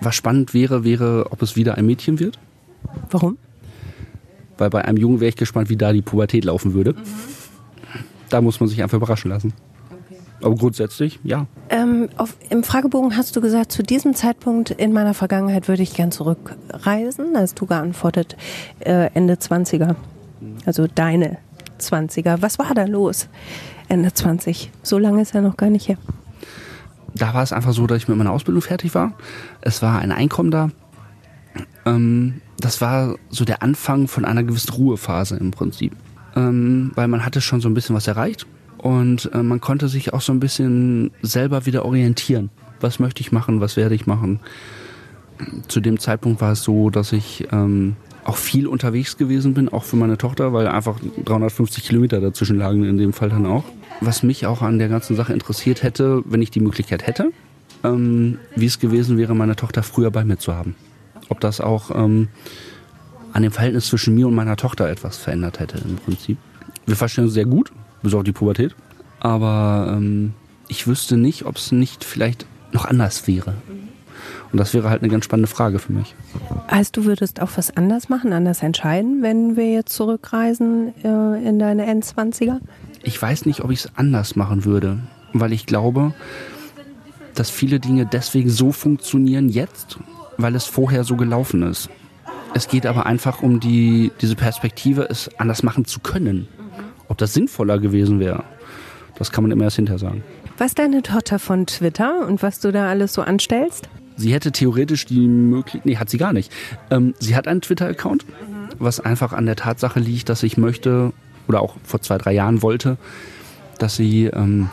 Was 0.00 0.16
spannend 0.16 0.54
wäre, 0.54 0.84
wäre, 0.84 1.28
ob 1.30 1.42
es 1.42 1.54
wieder 1.54 1.76
ein 1.76 1.86
Mädchen 1.86 2.18
wird. 2.18 2.38
Warum? 3.10 3.38
Weil 4.58 4.70
bei 4.70 4.84
einem 4.84 4.98
Jungen 4.98 5.20
wäre 5.20 5.28
ich 5.28 5.36
gespannt, 5.36 5.68
wie 5.68 5.76
da 5.76 5.92
die 5.92 6.02
Pubertät 6.02 6.44
laufen 6.44 6.74
würde. 6.74 6.92
Mhm. 6.92 6.98
Da 8.28 8.40
muss 8.40 8.60
man 8.60 8.68
sich 8.68 8.82
einfach 8.82 8.96
überraschen 8.96 9.30
lassen. 9.30 9.52
Okay. 9.90 10.20
Aber 10.42 10.54
grundsätzlich, 10.54 11.20
ja. 11.22 11.46
Ähm, 11.70 12.08
auf, 12.16 12.36
Im 12.50 12.64
Fragebogen 12.64 13.16
hast 13.16 13.36
du 13.36 13.40
gesagt, 13.40 13.72
zu 13.72 13.82
diesem 13.82 14.14
Zeitpunkt 14.14 14.70
in 14.70 14.92
meiner 14.92 15.14
Vergangenheit 15.14 15.68
würde 15.68 15.82
ich 15.82 15.94
gern 15.94 16.10
zurückreisen. 16.10 17.34
Da 17.34 17.40
hast 17.40 17.60
du 17.60 17.66
geantwortet, 17.66 18.36
äh, 18.80 19.10
Ende 19.14 19.34
20er. 19.34 19.94
Also 20.66 20.86
deine 20.86 21.38
20er. 21.78 22.40
Was 22.40 22.58
war 22.58 22.74
da 22.74 22.84
los? 22.84 23.28
Ende 23.88 24.12
20. 24.12 24.70
So 24.82 24.98
lange 24.98 25.22
ist 25.22 25.34
er 25.34 25.42
noch 25.42 25.56
gar 25.56 25.70
nicht 25.70 25.88
her. 25.88 25.98
Da 27.14 27.32
war 27.32 27.42
es 27.42 27.52
einfach 27.52 27.72
so, 27.72 27.86
dass 27.86 27.98
ich 27.98 28.08
mit 28.08 28.16
meiner 28.16 28.32
Ausbildung 28.32 28.62
fertig 28.62 28.94
war. 28.94 29.12
Es 29.60 29.82
war 29.82 30.00
ein 30.00 30.10
Einkommen 30.10 30.50
da. 30.50 30.70
Ähm, 31.86 32.40
das 32.58 32.80
war 32.80 33.16
so 33.30 33.44
der 33.44 33.62
Anfang 33.62 34.08
von 34.08 34.24
einer 34.24 34.42
gewissen 34.42 34.72
Ruhephase 34.72 35.36
im 35.36 35.50
Prinzip. 35.50 35.94
Ähm, 36.36 36.92
weil 36.94 37.08
man 37.08 37.24
hatte 37.24 37.40
schon 37.40 37.60
so 37.60 37.68
ein 37.68 37.74
bisschen 37.74 37.94
was 37.94 38.08
erreicht 38.08 38.46
und 38.78 39.30
äh, 39.32 39.42
man 39.42 39.60
konnte 39.60 39.88
sich 39.88 40.12
auch 40.12 40.20
so 40.20 40.32
ein 40.32 40.40
bisschen 40.40 41.12
selber 41.22 41.66
wieder 41.66 41.84
orientieren. 41.84 42.50
Was 42.80 42.98
möchte 42.98 43.20
ich 43.20 43.32
machen, 43.32 43.60
was 43.60 43.76
werde 43.76 43.94
ich 43.94 44.06
machen? 44.06 44.40
Zu 45.68 45.80
dem 45.80 45.98
Zeitpunkt 45.98 46.40
war 46.40 46.52
es 46.52 46.62
so, 46.62 46.90
dass 46.90 47.12
ich 47.12 47.46
ähm, 47.52 47.96
auch 48.24 48.36
viel 48.36 48.66
unterwegs 48.66 49.16
gewesen 49.16 49.54
bin, 49.54 49.68
auch 49.68 49.84
für 49.84 49.96
meine 49.96 50.18
Tochter, 50.18 50.52
weil 50.52 50.66
einfach 50.66 50.98
350 51.24 51.84
Kilometer 51.84 52.20
dazwischen 52.20 52.58
lagen 52.58 52.84
in 52.84 52.98
dem 52.98 53.12
Fall 53.12 53.28
dann 53.28 53.46
auch. 53.46 53.64
Was 54.00 54.22
mich 54.22 54.46
auch 54.46 54.62
an 54.62 54.78
der 54.78 54.88
ganzen 54.88 55.14
Sache 55.16 55.32
interessiert 55.32 55.82
hätte, 55.82 56.22
wenn 56.26 56.42
ich 56.42 56.50
die 56.50 56.60
Möglichkeit 56.60 57.06
hätte, 57.06 57.30
ähm, 57.84 58.38
wie 58.56 58.66
es 58.66 58.80
gewesen 58.80 59.18
wäre, 59.18 59.34
meine 59.34 59.56
Tochter 59.56 59.82
früher 59.82 60.10
bei 60.10 60.24
mir 60.24 60.38
zu 60.38 60.54
haben 60.54 60.74
ob 61.28 61.40
das 61.40 61.60
auch 61.60 61.90
ähm, 61.94 62.28
an 63.32 63.42
dem 63.42 63.52
Verhältnis 63.52 63.88
zwischen 63.88 64.14
mir 64.14 64.28
und 64.28 64.34
meiner 64.34 64.56
Tochter 64.56 64.88
etwas 64.88 65.16
verändert 65.16 65.60
hätte 65.60 65.78
im 65.78 65.96
Prinzip. 65.96 66.38
Wir 66.86 66.96
verstehen 66.96 67.24
uns 67.24 67.34
sehr 67.34 67.46
gut, 67.46 67.72
bis 68.02 68.14
auf 68.14 68.22
die 68.22 68.32
Pubertät. 68.32 68.74
Aber 69.20 69.94
ähm, 69.96 70.34
ich 70.68 70.86
wüsste 70.86 71.16
nicht, 71.16 71.46
ob 71.46 71.56
es 71.56 71.72
nicht 71.72 72.04
vielleicht 72.04 72.46
noch 72.72 72.84
anders 72.84 73.26
wäre. 73.26 73.54
Und 74.52 74.58
das 74.58 74.72
wäre 74.72 74.88
halt 74.88 75.02
eine 75.02 75.10
ganz 75.10 75.24
spannende 75.24 75.48
Frage 75.48 75.78
für 75.78 75.92
mich. 75.92 76.14
Heißt, 76.70 76.96
du 76.96 77.04
würdest 77.04 77.40
auch 77.40 77.50
was 77.56 77.76
anders 77.76 78.08
machen, 78.08 78.32
anders 78.32 78.62
entscheiden, 78.62 79.22
wenn 79.22 79.56
wir 79.56 79.72
jetzt 79.72 79.92
zurückreisen 79.94 80.94
äh, 81.02 81.48
in 81.48 81.58
deine 81.58 81.86
N20er? 81.86 82.60
Ich 83.02 83.20
weiß 83.20 83.46
nicht, 83.46 83.64
ob 83.64 83.70
ich 83.70 83.80
es 83.80 83.90
anders 83.96 84.36
machen 84.36 84.64
würde, 84.64 85.00
weil 85.32 85.52
ich 85.52 85.66
glaube, 85.66 86.14
dass 87.34 87.50
viele 87.50 87.80
Dinge 87.80 88.06
deswegen 88.06 88.48
so 88.48 88.70
funktionieren 88.70 89.48
jetzt 89.48 89.98
weil 90.36 90.54
es 90.54 90.64
vorher 90.64 91.04
so 91.04 91.16
gelaufen 91.16 91.62
ist. 91.62 91.88
Es 92.54 92.68
geht 92.68 92.86
aber 92.86 93.06
einfach 93.06 93.42
um 93.42 93.58
die, 93.58 94.12
diese 94.20 94.36
Perspektive, 94.36 95.08
es 95.10 95.28
anders 95.38 95.62
machen 95.62 95.84
zu 95.84 96.00
können. 96.00 96.48
Ob 97.08 97.18
das 97.18 97.34
sinnvoller 97.34 97.78
gewesen 97.78 98.20
wäre, 98.20 98.44
das 99.16 99.32
kann 99.32 99.42
man 99.42 99.50
immer 99.50 99.64
erst 99.64 99.76
hinterher 99.76 99.98
sagen. 99.98 100.22
Was 100.56 100.74
deine 100.74 101.02
Tochter 101.02 101.40
von 101.40 101.66
Twitter 101.66 102.26
und 102.26 102.42
was 102.42 102.60
du 102.60 102.70
da 102.70 102.88
alles 102.88 103.12
so 103.12 103.22
anstellst? 103.22 103.88
Sie 104.16 104.32
hätte 104.32 104.52
theoretisch 104.52 105.06
die 105.06 105.26
Möglichkeit, 105.26 105.84
nee, 105.84 105.96
hat 105.96 106.08
sie 106.08 106.18
gar 106.18 106.32
nicht. 106.32 106.52
Ähm, 106.90 107.14
sie 107.18 107.34
hat 107.34 107.48
einen 107.48 107.60
Twitter-Account, 107.60 108.24
was 108.78 109.00
einfach 109.00 109.32
an 109.32 109.46
der 109.46 109.56
Tatsache 109.56 109.98
liegt, 109.98 110.28
dass 110.28 110.44
ich 110.44 110.56
möchte, 110.56 111.12
oder 111.48 111.60
auch 111.60 111.74
vor 111.82 112.00
zwei, 112.00 112.18
drei 112.18 112.32
Jahren 112.32 112.62
wollte, 112.62 112.96
dass 113.78 113.96
sie 113.96 114.26
ähm, 114.26 114.70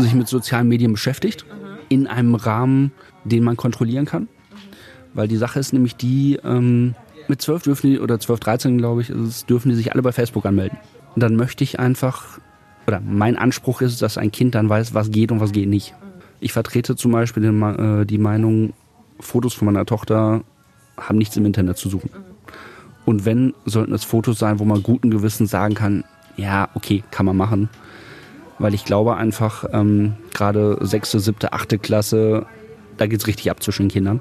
sich 0.00 0.14
mit 0.14 0.26
sozialen 0.26 0.66
Medien 0.66 0.92
beschäftigt, 0.92 1.46
in 1.88 2.08
einem 2.08 2.34
Rahmen, 2.34 2.90
den 3.24 3.44
man 3.44 3.56
kontrollieren 3.56 4.06
kann. 4.06 4.28
Weil 5.14 5.28
die 5.28 5.36
Sache 5.36 5.60
ist 5.60 5.72
nämlich 5.72 5.96
die, 5.96 6.38
ähm, 6.44 6.94
mit 7.28 7.42
12 7.42 7.62
dürfen 7.62 7.90
die, 7.90 8.00
oder 8.00 8.18
12, 8.18 8.40
13 8.40 8.78
glaube 8.78 9.02
ich, 9.02 9.10
ist, 9.10 9.48
dürfen 9.48 9.70
die 9.70 9.74
sich 9.74 9.92
alle 9.92 10.02
bei 10.02 10.12
Facebook 10.12 10.46
anmelden. 10.46 10.78
Und 11.14 11.22
dann 11.22 11.36
möchte 11.36 11.64
ich 11.64 11.78
einfach, 11.78 12.38
oder 12.86 13.00
mein 13.00 13.36
Anspruch 13.36 13.82
ist, 13.82 14.02
dass 14.02 14.18
ein 14.18 14.32
Kind 14.32 14.54
dann 14.54 14.68
weiß, 14.68 14.94
was 14.94 15.10
geht 15.10 15.30
und 15.30 15.40
was 15.40 15.52
geht 15.52 15.68
nicht. 15.68 15.94
Ich 16.40 16.52
vertrete 16.52 16.96
zum 16.96 17.12
Beispiel 17.12 17.42
die, 17.42 17.48
äh, 17.48 18.04
die 18.04 18.18
Meinung, 18.18 18.72
Fotos 19.20 19.54
von 19.54 19.66
meiner 19.66 19.86
Tochter 19.86 20.42
haben 20.98 21.18
nichts 21.18 21.36
im 21.36 21.46
Internet 21.46 21.76
zu 21.76 21.88
suchen. 21.88 22.10
Und 23.04 23.24
wenn, 23.24 23.54
sollten 23.64 23.92
es 23.92 24.04
Fotos 24.04 24.38
sein, 24.38 24.58
wo 24.58 24.64
man 24.64 24.82
guten 24.82 25.10
Gewissen 25.10 25.46
sagen 25.46 25.74
kann, 25.74 26.04
ja, 26.36 26.68
okay, 26.74 27.04
kann 27.10 27.26
man 27.26 27.36
machen. 27.36 27.68
Weil 28.58 28.74
ich 28.74 28.84
glaube 28.84 29.16
einfach, 29.16 29.64
ähm, 29.72 30.14
gerade 30.34 30.78
sechste, 30.80 31.20
siebte, 31.20 31.52
achte 31.52 31.78
Klasse, 31.78 32.46
da 32.96 33.06
geht 33.06 33.20
es 33.20 33.26
richtig 33.26 33.50
ab 33.50 33.62
zwischen 33.62 33.84
den 33.84 33.90
Kindern. 33.90 34.20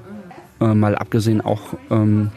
Äh, 0.62 0.76
mal 0.76 0.96
abgesehen 0.96 1.42
auch 1.42 1.62
ähm, 1.90 2.30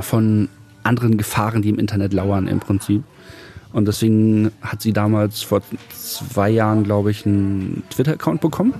von 0.00 0.48
anderen 0.84 1.18
Gefahren, 1.18 1.60
die 1.60 1.68
im 1.68 1.78
Internet 1.78 2.12
lauern 2.12 2.46
im 2.46 2.60
Prinzip. 2.60 3.02
Und 3.72 3.86
deswegen 3.86 4.52
hat 4.62 4.80
sie 4.80 4.92
damals 4.92 5.42
vor 5.42 5.60
zwei 5.92 6.48
Jahren, 6.48 6.84
glaube 6.84 7.10
ich, 7.10 7.26
einen 7.26 7.82
Twitter-Account 7.90 8.40
bekommen, 8.40 8.72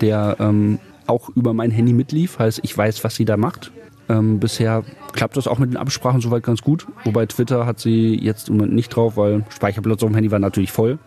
der 0.00 0.36
ähm, 0.38 0.78
auch 1.06 1.28
über 1.30 1.52
mein 1.52 1.70
Handy 1.70 1.92
mitlief. 1.92 2.38
Heißt, 2.38 2.60
ich 2.62 2.76
weiß, 2.76 3.04
was 3.04 3.16
sie 3.16 3.24
da 3.24 3.36
macht. 3.36 3.72
Ähm, 4.08 4.40
bisher 4.40 4.84
klappt 5.12 5.36
das 5.36 5.46
auch 5.46 5.58
mit 5.58 5.70
den 5.70 5.76
Absprachen 5.76 6.20
soweit 6.20 6.42
ganz 6.42 6.62
gut. 6.62 6.86
Wobei 7.04 7.26
Twitter 7.26 7.66
hat 7.66 7.80
sie 7.80 8.14
jetzt 8.14 8.48
im 8.48 8.56
Moment 8.56 8.74
nicht 8.74 8.88
drauf, 8.88 9.16
weil 9.16 9.44
Speicherplatz 9.50 10.02
auf 10.02 10.08
dem 10.08 10.14
Handy 10.14 10.30
war 10.30 10.38
natürlich 10.38 10.72
voll. 10.72 10.98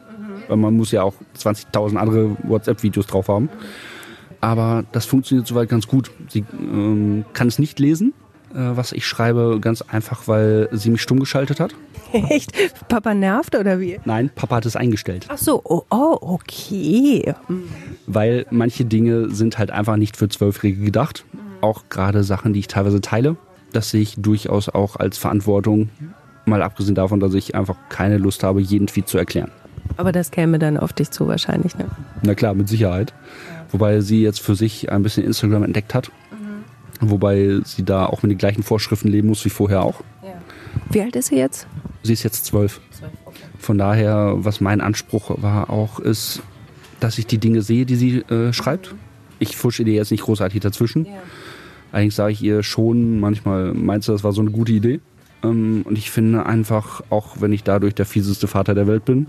Weil 0.48 0.58
man 0.58 0.76
muss 0.76 0.92
ja 0.92 1.04
auch 1.04 1.16
20.000 1.38 1.96
andere 1.96 2.38
WhatsApp-Videos 2.44 3.08
drauf 3.08 3.30
haben 3.30 3.50
aber 4.44 4.84
das 4.92 5.06
funktioniert 5.06 5.48
soweit 5.48 5.70
ganz 5.70 5.88
gut. 5.88 6.12
Sie 6.28 6.44
ähm, 6.60 7.24
kann 7.32 7.48
es 7.48 7.60
nicht 7.60 7.80
lesen, 7.80 8.14
äh, 8.54 8.58
was 8.58 8.92
ich 8.92 9.08
schreibe, 9.08 9.60
ganz 9.62 9.82
einfach, 9.82 10.28
weil 10.28 10.68
sie 10.74 10.90
mich 10.90 11.02
stumm 11.02 11.22
geschaltet 11.22 11.62
hat. 11.62 11.74
Echt? 12.12 12.52
Papa 12.90 13.14
nervt 13.14 13.56
oder 13.56 13.80
wie? 13.80 14.02
Nein, 14.04 14.30
Papa 14.36 14.58
hat 14.58 14.66
es 14.66 14.76
eingestellt. 14.76 15.28
Ach 15.30 15.38
so, 15.38 15.62
oh, 15.64 15.84
oh 15.90 16.18
okay. 16.20 17.34
Weil 18.06 18.46
manche 18.52 18.84
Dinge 18.84 19.30
sind 19.30 19.58
halt 19.58 19.72
einfach 19.72 19.96
nicht 19.96 20.18
für 20.18 20.28
Zwölfjährige 20.28 20.84
gedacht. 20.84 21.24
Auch 21.62 21.84
gerade 21.88 22.26
Sachen, 22.26 22.52
die 22.52 22.60
ich 22.60 22.68
teilweise 22.68 23.00
teile. 23.00 23.38
Das 23.72 23.92
sehe 23.92 24.02
ich 24.02 24.16
durchaus 24.18 24.68
auch 24.68 24.98
als 24.98 25.18
Verantwortung. 25.18 25.90
Mal 26.46 26.64
abgesehen 26.64 26.96
davon, 26.96 27.22
dass 27.22 27.34
ich 27.34 27.56
einfach 27.56 27.78
keine 27.88 28.18
Lust 28.18 28.44
habe, 28.44 28.60
jeden 28.60 28.88
Tweet 28.88 29.08
zu 29.08 29.18
erklären. 29.18 29.52
Aber 29.96 30.12
das 30.12 30.32
käme 30.32 30.60
dann 30.60 30.78
auf 30.78 30.92
dich 30.92 31.12
zu 31.12 31.28
wahrscheinlich, 31.28 31.78
ne? 31.78 31.86
Na 32.24 32.36
klar, 32.36 32.54
mit 32.54 32.68
Sicherheit. 32.68 33.14
Wobei 33.74 34.00
sie 34.02 34.22
jetzt 34.22 34.40
für 34.40 34.56
sich 34.56 34.92
ein 34.92 35.04
bisschen 35.04 35.26
Instagram 35.26 35.64
entdeckt 35.64 35.94
hat. 35.94 36.12
Mhm. 36.32 37.10
Wobei 37.10 37.60
sie 37.66 37.84
da 37.84 38.06
auch 38.06 38.24
mit 38.24 38.32
den 38.32 38.38
gleichen 38.38 38.64
Vorschriften 38.64 39.10
leben 39.10 39.28
muss 39.28 39.44
wie 39.44 39.50
vorher 39.50 39.84
auch. 39.84 40.02
Ja. 40.22 40.36
Wie 40.92 41.02
alt 41.02 41.16
ist 41.16 41.28
sie 41.28 41.38
jetzt? 41.38 41.68
Sie 42.04 42.14
ist 42.14 42.24
jetzt 42.24 42.46
zwölf. 42.46 42.80
Okay. 43.26 43.40
Von 43.58 43.78
daher, 43.78 44.36
was 44.38 44.62
mein 44.62 44.80
Anspruch 44.80 45.42
war 45.42 45.70
auch, 45.70 46.00
ist, 46.00 46.42
dass 47.00 47.18
ich 47.18 47.26
die 47.26 47.40
Dinge 47.40 47.64
sehe, 47.64 47.86
die 47.86 47.96
sie 47.96 48.20
äh, 48.20 48.54
schreibt. 48.54 48.94
Ich 49.40 49.58
fusche 49.58 49.84
ihr 49.84 49.94
jetzt 49.94 50.12
nicht 50.12 50.24
großartig 50.24 50.62
dazwischen. 50.62 51.06
Ja. 51.06 51.12
Allerdings 51.92 52.16
sage 52.16 52.34
ich 52.34 52.44
ihr 52.44 52.64
schon 52.64 53.20
manchmal, 53.20 53.74
meinst 53.74 54.08
du, 54.08 54.12
das 54.12 54.24
war 54.24 54.34
so 54.34 54.42
eine 54.42 54.52
gute 54.52 54.72
Idee? 54.72 55.00
Ähm, 55.44 55.82
und 55.86 55.98
ich 55.98 56.12
finde 56.12 56.46
einfach, 56.46 57.02
auch 57.10 57.42
wenn 57.42 57.52
ich 57.52 57.64
dadurch 57.64 57.96
der 57.96 58.06
fieseste 58.06 58.48
Vater 58.48 58.76
der 58.76 58.88
Welt 58.88 59.06
bin, 59.06 59.28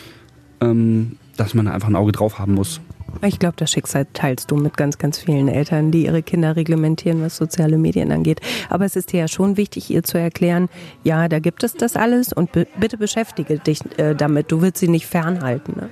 ähm, 0.60 1.18
dass 1.36 1.54
man 1.54 1.68
einfach 1.68 1.88
ein 1.88 1.96
Auge 1.96 2.12
drauf 2.12 2.38
haben 2.38 2.54
muss. 2.54 2.80
Ich 3.22 3.38
glaube, 3.38 3.54
das 3.56 3.70
Schicksal 3.70 4.06
teilst 4.12 4.50
du 4.50 4.56
mit 4.56 4.76
ganz, 4.76 4.98
ganz 4.98 5.18
vielen 5.18 5.48
Eltern, 5.48 5.90
die 5.90 6.04
ihre 6.04 6.22
Kinder 6.22 6.56
reglementieren, 6.56 7.22
was 7.22 7.36
soziale 7.36 7.78
Medien 7.78 8.12
angeht. 8.12 8.40
Aber 8.68 8.84
es 8.84 8.96
ist 8.96 9.12
dir 9.12 9.20
ja 9.20 9.28
schon 9.28 9.56
wichtig, 9.56 9.90
ihr 9.90 10.02
zu 10.02 10.18
erklären, 10.18 10.68
ja, 11.02 11.28
da 11.28 11.38
gibt 11.38 11.64
es 11.64 11.74
das 11.74 11.96
alles 11.96 12.32
und 12.32 12.50
bitte 12.52 12.98
beschäftige 12.98 13.58
dich 13.58 13.80
äh, 13.98 14.14
damit. 14.14 14.52
Du 14.52 14.60
willst 14.60 14.78
sie 14.78 14.88
nicht 14.88 15.06
fernhalten. 15.06 15.74
Ne? 15.76 15.88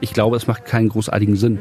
Ich 0.00 0.12
glaube, 0.12 0.36
es 0.36 0.46
macht 0.46 0.64
keinen 0.64 0.88
großartigen 0.88 1.36
Sinn, 1.36 1.58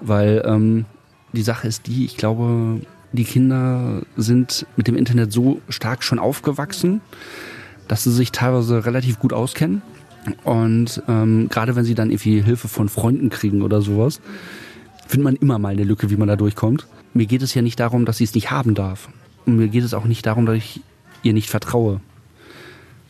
weil 0.00 0.42
ähm, 0.44 0.84
die 1.32 1.42
Sache 1.42 1.68
ist 1.68 1.86
die, 1.86 2.04
ich 2.04 2.16
glaube, 2.16 2.80
die 3.12 3.24
Kinder 3.24 4.02
sind 4.16 4.66
mit 4.76 4.88
dem 4.88 4.96
Internet 4.96 5.32
so 5.32 5.60
stark 5.68 6.02
schon 6.02 6.18
aufgewachsen, 6.18 7.00
dass 7.88 8.04
sie 8.04 8.12
sich 8.12 8.32
teilweise 8.32 8.84
relativ 8.86 9.18
gut 9.18 9.32
auskennen 9.32 9.82
und 10.44 11.02
ähm, 11.08 11.48
gerade 11.48 11.76
wenn 11.76 11.84
sie 11.84 11.94
dann 11.94 12.10
irgendwie 12.10 12.40
Hilfe 12.40 12.68
von 12.68 12.88
Freunden 12.88 13.30
kriegen 13.30 13.62
oder 13.62 13.82
sowas, 13.82 14.20
findet 15.06 15.24
man 15.24 15.36
immer 15.36 15.58
mal 15.58 15.72
eine 15.72 15.84
Lücke, 15.84 16.10
wie 16.10 16.16
man 16.16 16.28
da 16.28 16.36
durchkommt. 16.36 16.86
Mir 17.12 17.26
geht 17.26 17.42
es 17.42 17.54
ja 17.54 17.62
nicht 17.62 17.78
darum, 17.80 18.04
dass 18.04 18.18
sie 18.18 18.24
es 18.24 18.34
nicht 18.34 18.50
haben 18.50 18.74
darf. 18.74 19.08
Und 19.46 19.56
mir 19.56 19.68
geht 19.68 19.84
es 19.84 19.94
auch 19.94 20.04
nicht 20.04 20.26
darum, 20.26 20.46
dass 20.46 20.56
ich 20.56 20.80
ihr 21.22 21.32
nicht 21.32 21.50
vertraue. 21.50 22.00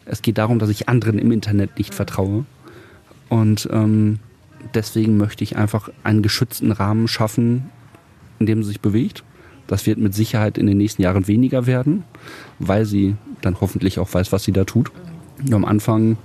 Es 0.04 0.22
geht 0.22 0.38
darum, 0.38 0.58
dass 0.58 0.68
ich 0.68 0.88
anderen 0.88 1.18
im 1.18 1.30
Internet 1.30 1.78
nicht 1.78 1.94
vertraue. 1.94 2.44
Und 3.28 3.68
ähm, 3.72 4.18
deswegen 4.74 5.16
möchte 5.16 5.44
ich 5.44 5.56
einfach 5.56 5.88
einen 6.02 6.22
geschützten 6.22 6.72
Rahmen 6.72 7.08
schaffen, 7.08 7.70
in 8.38 8.46
dem 8.46 8.62
sie 8.62 8.68
sich 8.68 8.80
bewegt. 8.80 9.24
Das 9.66 9.86
wird 9.86 9.98
mit 9.98 10.14
Sicherheit 10.14 10.58
in 10.58 10.66
den 10.66 10.76
nächsten 10.76 11.00
Jahren 11.02 11.26
weniger 11.26 11.66
werden, 11.66 12.04
weil 12.58 12.84
sie 12.84 13.16
dann 13.40 13.60
hoffentlich 13.60 13.98
auch 13.98 14.12
weiß, 14.12 14.30
was 14.32 14.44
sie 14.44 14.52
da 14.52 14.64
tut. 14.64 14.92
Und 15.38 15.54
am 15.54 15.64
Anfang 15.64 16.18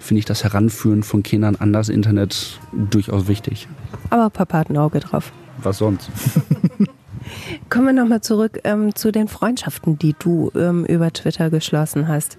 finde 0.00 0.18
ich 0.18 0.24
das 0.24 0.42
Heranführen 0.42 1.04
von 1.04 1.22
Kindern 1.22 1.54
an 1.56 1.72
das 1.72 1.88
Internet 1.88 2.58
durchaus 2.72 3.28
wichtig. 3.28 3.68
Aber 4.08 4.30
Papa 4.30 4.58
hat 4.58 4.70
ein 4.70 4.76
Auge 4.76 4.98
drauf. 4.98 5.32
Was 5.62 5.78
sonst? 5.78 6.10
Kommen 7.68 7.86
wir 7.86 7.92
nochmal 7.92 8.22
zurück 8.22 8.60
ähm, 8.64 8.94
zu 8.94 9.12
den 9.12 9.28
Freundschaften, 9.28 9.98
die 9.98 10.16
du 10.18 10.50
ähm, 10.56 10.84
über 10.84 11.12
Twitter 11.12 11.50
geschlossen 11.50 12.08
hast. 12.08 12.38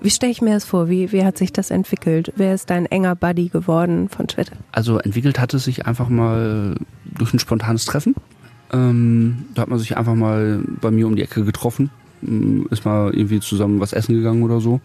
Wie 0.00 0.10
stelle 0.10 0.32
ich 0.32 0.42
mir 0.42 0.54
das 0.54 0.64
vor? 0.64 0.88
Wie, 0.88 1.12
wie 1.12 1.24
hat 1.24 1.38
sich 1.38 1.52
das 1.52 1.70
entwickelt? 1.70 2.32
Wer 2.36 2.54
ist 2.54 2.70
dein 2.70 2.86
enger 2.86 3.14
Buddy 3.14 3.48
geworden 3.48 4.08
von 4.08 4.26
Twitter? 4.26 4.56
Also 4.72 4.98
entwickelt 4.98 5.38
hat 5.38 5.54
es 5.54 5.64
sich 5.64 5.86
einfach 5.86 6.08
mal 6.08 6.74
durch 7.04 7.32
ein 7.34 7.38
spontanes 7.38 7.84
Treffen. 7.84 8.14
Ähm, 8.72 9.44
da 9.54 9.62
hat 9.62 9.68
man 9.68 9.78
sich 9.78 9.96
einfach 9.96 10.14
mal 10.14 10.60
bei 10.80 10.90
mir 10.90 11.06
um 11.06 11.14
die 11.14 11.22
Ecke 11.22 11.44
getroffen, 11.44 11.90
ist 12.70 12.84
mal 12.84 13.12
irgendwie 13.12 13.40
zusammen 13.40 13.80
was 13.80 13.92
essen 13.92 14.14
gegangen 14.14 14.42
oder 14.42 14.60
so. 14.60 14.80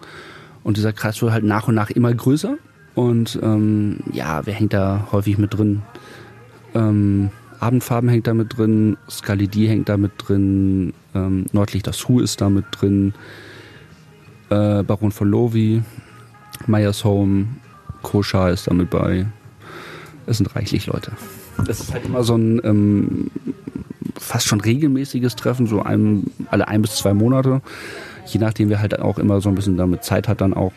Und 0.67 0.75
dieser 0.75 0.91
Kreis 0.91 1.21
wird 1.21 1.32
halt 1.32 1.45
nach 1.45 1.69
und 1.69 1.75
nach 1.75 1.91
immer 1.91 2.13
größer. 2.13 2.58
Und 2.93 3.39
ähm, 3.41 3.99
ja, 4.12 4.45
wer 4.45 4.53
hängt 4.53 4.73
da 4.73 5.08
häufig 5.13 5.38
mit 5.38 5.53
drin? 5.53 5.82
Ähm, 6.75 7.30
Abendfarben 7.62 8.10
hängt 8.10 8.27
da 8.27 8.34
mit 8.34 8.58
drin, 8.58 8.97
Skalidie 9.10 9.69
hängt 9.69 9.88
da 9.88 9.95
mit 9.95 10.12
drin, 10.17 10.91
ähm, 11.15 11.45
Nordlicht 11.53 11.88
das 11.88 12.06
Hu 12.10 12.19
ist 12.19 12.41
da 12.41 12.49
mit 12.49 12.65
drin, 12.71 13.13
äh, 14.49 14.84
Baron 14.84 15.12
von 15.12 15.30
Lovi, 15.32 15.84
Meyers 16.65 17.06
Home, 17.06 17.47
Kosha 18.01 18.49
ist 18.49 18.67
da 18.67 18.73
mit 18.73 18.89
bei. 18.89 19.25
Es 20.25 20.36
sind 20.36 20.53
reichlich 20.53 20.88
Leute. 20.88 21.13
Es 21.65 21.80
ist 21.80 21.93
halt 21.93 22.03
immer 22.03 22.25
so 22.25 22.36
ein 22.36 22.60
ähm, 22.65 23.32
fast 24.19 24.47
schon 24.47 24.62
regelmäßiges 24.62 25.36
Treffen, 25.36 25.67
so 25.67 25.82
ein, 25.82 26.32
alle 26.49 26.67
ein 26.67 26.82
bis 26.82 26.95
zwei 26.95 27.13
Monate 27.13 27.62
je 28.34 28.39
nachdem, 28.39 28.69
wer 28.69 28.82
halt 28.82 28.99
auch 28.99 29.17
immer 29.17 29.41
so 29.41 29.49
ein 29.49 29.56
bisschen 29.56 29.77
damit 29.77 30.03
Zeit 30.03 30.27
hat, 30.27 30.41
dann 30.41 30.53
auch. 30.53 30.73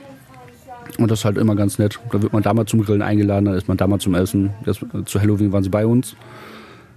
Und 0.98 1.10
das 1.10 1.20
ist 1.20 1.24
halt 1.24 1.38
immer 1.38 1.54
ganz 1.54 1.78
nett. 1.78 1.98
Da 2.10 2.20
wird 2.20 2.32
man 2.32 2.42
da 2.42 2.52
mal 2.52 2.66
zum 2.66 2.84
Grillen 2.84 3.02
eingeladen, 3.02 3.46
dann 3.46 3.54
ist 3.54 3.68
man 3.68 3.76
da 3.76 3.86
mal 3.86 4.00
zum 4.00 4.14
Essen. 4.14 4.50
Jetzt, 4.66 4.84
zu 5.06 5.20
Halloween 5.20 5.52
waren 5.52 5.62
sie 5.62 5.70
bei 5.70 5.86
uns. 5.86 6.16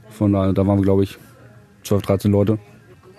Von 0.10 0.34
da, 0.34 0.51
da 0.51 0.65
waren 0.67 0.79
wir, 0.79 0.84
glaube 0.84 1.03
ich, 1.03 1.17
12, 1.84 2.01
13 2.03 2.32
Leute. 2.32 2.60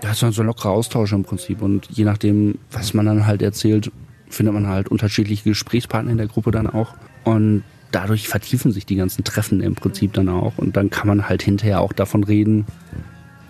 Ja, 0.02 0.10
ist 0.10 0.22
halt 0.22 0.34
so 0.34 0.42
ein 0.42 0.46
lockerer 0.46 0.70
Austausch 0.70 1.12
im 1.12 1.24
Prinzip. 1.24 1.62
Und 1.62 1.88
je 1.90 2.04
nachdem, 2.04 2.58
was 2.70 2.92
man 2.94 3.06
dann 3.06 3.26
halt 3.26 3.40
erzählt, 3.40 3.90
findet 4.28 4.54
man 4.54 4.66
halt 4.66 4.88
unterschiedliche 4.88 5.44
Gesprächspartner 5.44 6.10
in 6.10 6.18
der 6.18 6.26
Gruppe 6.26 6.50
dann 6.50 6.68
auch. 6.68 6.94
Und 7.24 7.62
dadurch 7.92 8.28
vertiefen 8.28 8.72
sich 8.72 8.84
die 8.84 8.96
ganzen 8.96 9.24
Treffen 9.24 9.60
im 9.60 9.74
Prinzip 9.76 10.12
dann 10.12 10.28
auch. 10.28 10.58
Und 10.58 10.76
dann 10.76 10.90
kann 10.90 11.08
man 11.08 11.28
halt 11.28 11.42
hinterher 11.42 11.80
auch 11.80 11.92
davon 11.92 12.24
reden. 12.24 12.66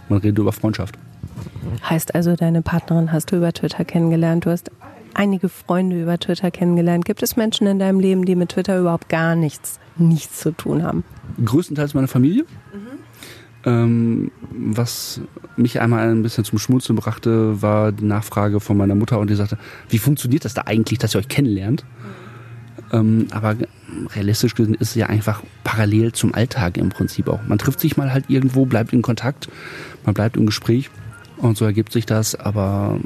Man 0.08 0.18
redet 0.20 0.38
über 0.38 0.52
Freundschaft. 0.52 0.98
Heißt 1.88 2.14
also, 2.14 2.36
deine 2.36 2.62
Partnerin 2.62 3.12
hast 3.12 3.32
du 3.32 3.36
über 3.36 3.52
Twitter 3.52 3.84
kennengelernt. 3.84 4.46
Du 4.46 4.50
hast 4.50 4.70
einige 5.14 5.48
Freunde 5.48 6.00
über 6.00 6.18
Twitter 6.18 6.50
kennengelernt. 6.50 7.04
Gibt 7.04 7.22
es 7.22 7.36
Menschen 7.36 7.66
in 7.66 7.78
deinem 7.78 8.00
Leben, 8.00 8.24
die 8.24 8.36
mit 8.36 8.50
Twitter 8.50 8.78
überhaupt 8.78 9.08
gar 9.08 9.34
nichts, 9.34 9.78
nichts 9.96 10.40
zu 10.40 10.52
tun 10.52 10.82
haben? 10.82 11.04
Größtenteils 11.44 11.94
meine 11.94 12.08
Familie. 12.08 12.42
Mhm. 12.42 12.78
Ähm, 13.66 14.30
was 14.50 15.20
mich 15.56 15.80
einmal 15.80 16.10
ein 16.10 16.22
bisschen 16.22 16.44
zum 16.44 16.58
Schmunzeln 16.58 16.96
brachte, 16.96 17.62
war 17.62 17.92
die 17.92 18.04
Nachfrage 18.04 18.60
von 18.60 18.76
meiner 18.76 18.94
Mutter 18.94 19.18
und 19.18 19.30
die 19.30 19.34
sagte, 19.34 19.56
wie 19.88 19.98
funktioniert 19.98 20.44
das 20.44 20.52
da 20.52 20.62
eigentlich, 20.66 20.98
dass 20.98 21.14
ihr 21.14 21.18
euch 21.18 21.28
kennenlernt? 21.28 21.84
Mhm. 21.84 22.24
Ähm, 22.92 23.26
aber 23.30 23.56
realistisch 24.14 24.54
gesehen 24.54 24.74
ist 24.74 24.90
es 24.90 24.94
ja 24.94 25.06
einfach 25.06 25.42
parallel 25.62 26.12
zum 26.12 26.34
Alltag 26.34 26.76
im 26.76 26.90
Prinzip 26.90 27.28
auch. 27.28 27.40
Man 27.46 27.58
trifft 27.58 27.80
sich 27.80 27.96
mal 27.96 28.12
halt 28.12 28.26
irgendwo, 28.28 28.66
bleibt 28.66 28.92
in 28.92 29.02
Kontakt, 29.02 29.48
man 30.04 30.14
bleibt 30.14 30.36
im 30.36 30.46
Gespräch 30.46 30.90
und 31.38 31.56
so 31.56 31.64
ergibt 31.64 31.92
sich 31.92 32.06
das, 32.06 32.34
aber 32.34 32.98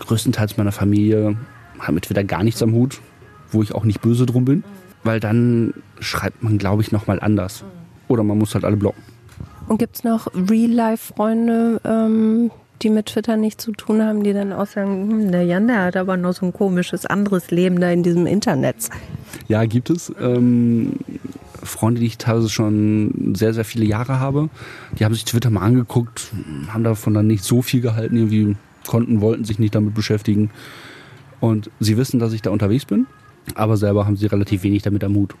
größtenteils 0.00 0.56
meiner 0.56 0.72
Familie 0.72 1.36
hat 1.78 1.94
mit 1.94 2.10
wieder 2.10 2.24
gar 2.24 2.42
nichts 2.42 2.62
am 2.62 2.72
Hut, 2.72 3.00
wo 3.50 3.62
ich 3.62 3.74
auch 3.74 3.84
nicht 3.84 4.00
böse 4.00 4.26
drum 4.26 4.44
bin, 4.44 4.64
weil 5.02 5.20
dann 5.20 5.74
schreibt 6.00 6.42
man, 6.42 6.58
glaube 6.58 6.82
ich, 6.82 6.92
nochmal 6.92 7.20
anders. 7.20 7.64
Oder 8.08 8.22
man 8.22 8.38
muss 8.38 8.54
halt 8.54 8.64
alle 8.64 8.76
blocken. 8.76 9.02
Und 9.66 9.78
gibt 9.78 9.96
es 9.96 10.04
noch 10.04 10.28
Real-Life-Freunde, 10.34 11.80
ähm, 11.84 12.50
die 12.82 12.90
mit 12.90 13.06
Twitter 13.06 13.36
nichts 13.36 13.64
zu 13.64 13.72
tun 13.72 14.02
haben, 14.02 14.22
die 14.22 14.32
dann 14.32 14.52
auch 14.52 14.66
sagen, 14.66 15.10
hm, 15.10 15.32
der 15.32 15.44
Jan, 15.44 15.68
der 15.68 15.84
hat 15.84 15.96
aber 15.96 16.16
noch 16.16 16.34
so 16.34 16.46
ein 16.46 16.52
komisches 16.52 17.06
anderes 17.06 17.50
Leben 17.50 17.80
da 17.80 17.90
in 17.90 18.02
diesem 18.02 18.26
Internet? 18.26 18.76
Ja, 19.48 19.64
gibt 19.64 19.90
es. 19.90 20.12
Ähm, 20.20 20.92
Freunde, 21.64 22.00
die 22.00 22.06
ich 22.06 22.18
teilweise 22.18 22.48
schon 22.48 23.34
sehr, 23.34 23.54
sehr 23.54 23.64
viele 23.64 23.84
Jahre 23.84 24.20
habe, 24.20 24.48
die 24.98 25.04
haben 25.04 25.14
sich 25.14 25.24
Twitter 25.24 25.50
mal 25.50 25.62
angeguckt, 25.62 26.32
haben 26.68 26.84
davon 26.84 27.14
dann 27.14 27.26
nicht 27.26 27.44
so 27.44 27.62
viel 27.62 27.80
gehalten, 27.80 28.16
irgendwie 28.16 28.56
konnten, 28.86 29.20
wollten 29.20 29.44
sich 29.44 29.58
nicht 29.58 29.74
damit 29.74 29.94
beschäftigen. 29.94 30.50
Und 31.40 31.70
sie 31.80 31.96
wissen, 31.96 32.20
dass 32.20 32.32
ich 32.32 32.42
da 32.42 32.50
unterwegs 32.50 32.84
bin, 32.84 33.06
aber 33.54 33.76
selber 33.76 34.06
haben 34.06 34.16
sie 34.16 34.26
relativ 34.26 34.62
wenig 34.62 34.82
damit 34.82 35.04
am 35.04 35.14
Hut. 35.14 35.34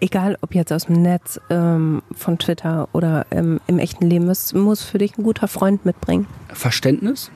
Egal, 0.00 0.38
ob 0.40 0.54
jetzt 0.54 0.72
aus 0.72 0.86
dem 0.86 1.02
Netz, 1.02 1.40
ähm, 1.50 2.02
von 2.14 2.38
Twitter 2.38 2.88
oder 2.92 3.26
ähm, 3.30 3.60
im 3.66 3.78
echten 3.78 4.06
Leben, 4.06 4.26
was 4.28 4.54
muss 4.54 4.82
für 4.82 4.98
dich 4.98 5.16
ein 5.18 5.22
guter 5.22 5.48
Freund 5.48 5.84
mitbringen? 5.84 6.26
Verständnis, 6.52 7.30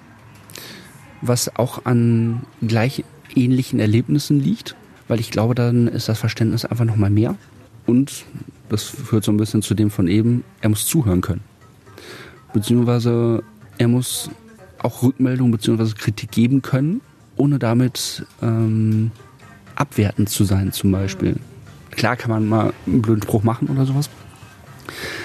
was 1.21 1.55
auch 1.57 1.85
an 1.85 2.43
gleich 2.63 3.05
ähnlichen 3.35 3.79
Erlebnissen 3.79 4.41
liegt, 4.41 4.75
weil 5.09 5.21
ich 5.21 5.31
glaube, 5.31 5.55
dann 5.55 5.89
ist 5.89 6.09
das 6.09 6.19
Verständnis 6.19 6.65
einfach 6.65 6.85
nochmal 6.85 7.11
mehr. 7.11 7.37
Und 7.87 8.25
das 8.69 8.83
führt 8.83 9.25
so 9.25 9.33
ein 9.33 9.37
bisschen 9.37 9.63
zu 9.63 9.75
dem 9.75 9.91
von 9.91 10.09
eben, 10.09 10.45
er 10.61 10.69
muss 10.69 10.87
zuhören 10.87 11.21
können. 11.21 11.43
Beziehungsweise 12.53 13.43
er 13.79 13.89
muss 13.89 14.31
auch 14.79 15.03
Rückmeldung 15.03 15.51
bzw. 15.51 15.93
Kritik 15.97 16.31
geben 16.31 16.63
können, 16.63 17.01
ohne 17.37 17.59
damit 17.59 18.27
ähm, 18.43 19.11
abwertend 19.75 20.29
zu 20.29 20.45
sein 20.45 20.73
zum 20.73 20.91
Beispiel. 20.91 21.37
Klar 21.91 22.17
kann 22.17 22.31
man 22.31 22.49
mal 22.49 22.73
einen 22.87 23.03
blöden 23.03 23.23
Spruch 23.23 23.43
machen 23.43 23.69
oder 23.69 23.87
sowas. 23.87 24.11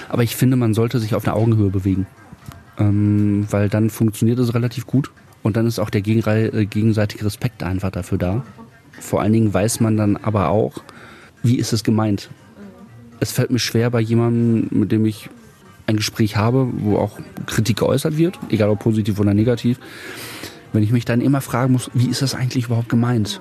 Aber 0.10 0.24
ich 0.24 0.36
finde, 0.36 0.58
man 0.58 0.74
sollte 0.74 1.00
sich 1.00 1.16
auf 1.16 1.26
einer 1.26 1.36
Augenhöhe 1.36 1.70
bewegen. 1.70 2.08
Ähm, 2.78 3.46
weil 3.50 3.70
dann 3.70 3.90
funktioniert 3.90 4.40
es 4.40 4.54
relativ 4.54 4.88
gut. 4.88 5.12
Und 5.44 5.58
dann 5.58 5.66
ist 5.66 5.80
auch 5.80 5.90
der 5.90 6.06
äh, 6.06 6.66
gegenseitige 6.66 7.26
Respekt 7.26 7.64
einfach 7.64 7.92
dafür 7.92 8.18
da. 8.18 8.44
Vor 9.00 9.22
allen 9.22 9.34
Dingen 9.34 9.54
weiß 9.54 9.80
man 9.80 9.98
dann 9.98 10.18
aber 10.18 10.50
auch, 10.50 10.84
wie 11.44 11.56
ist 11.56 11.74
es 11.74 11.84
gemeint 11.84 12.30
es 13.22 13.32
fällt 13.32 13.52
mir 13.52 13.60
schwer 13.60 13.90
bei 13.92 14.02
jemandem, 14.02 14.68
mit 14.78 14.92
dem 14.92 15.06
ich 15.06 15.30
ein 15.86 15.96
Gespräch 15.96 16.36
habe, 16.36 16.68
wo 16.74 16.98
auch 16.98 17.20
Kritik 17.46 17.78
geäußert 17.78 18.18
wird, 18.18 18.38
egal 18.50 18.70
ob 18.70 18.80
positiv 18.80 19.20
oder 19.20 19.34
negativ, 19.34 19.80
wenn 20.74 20.84
ich 20.84 20.92
mich 20.92 21.06
dann 21.06 21.22
immer 21.22 21.40
fragen 21.40 21.74
muss, 21.74 21.90
wie 21.94 22.08
ist 22.08 22.22
das 22.22 22.34
eigentlich 22.34 22.66
überhaupt 22.66 22.90
gemeint? 22.90 23.40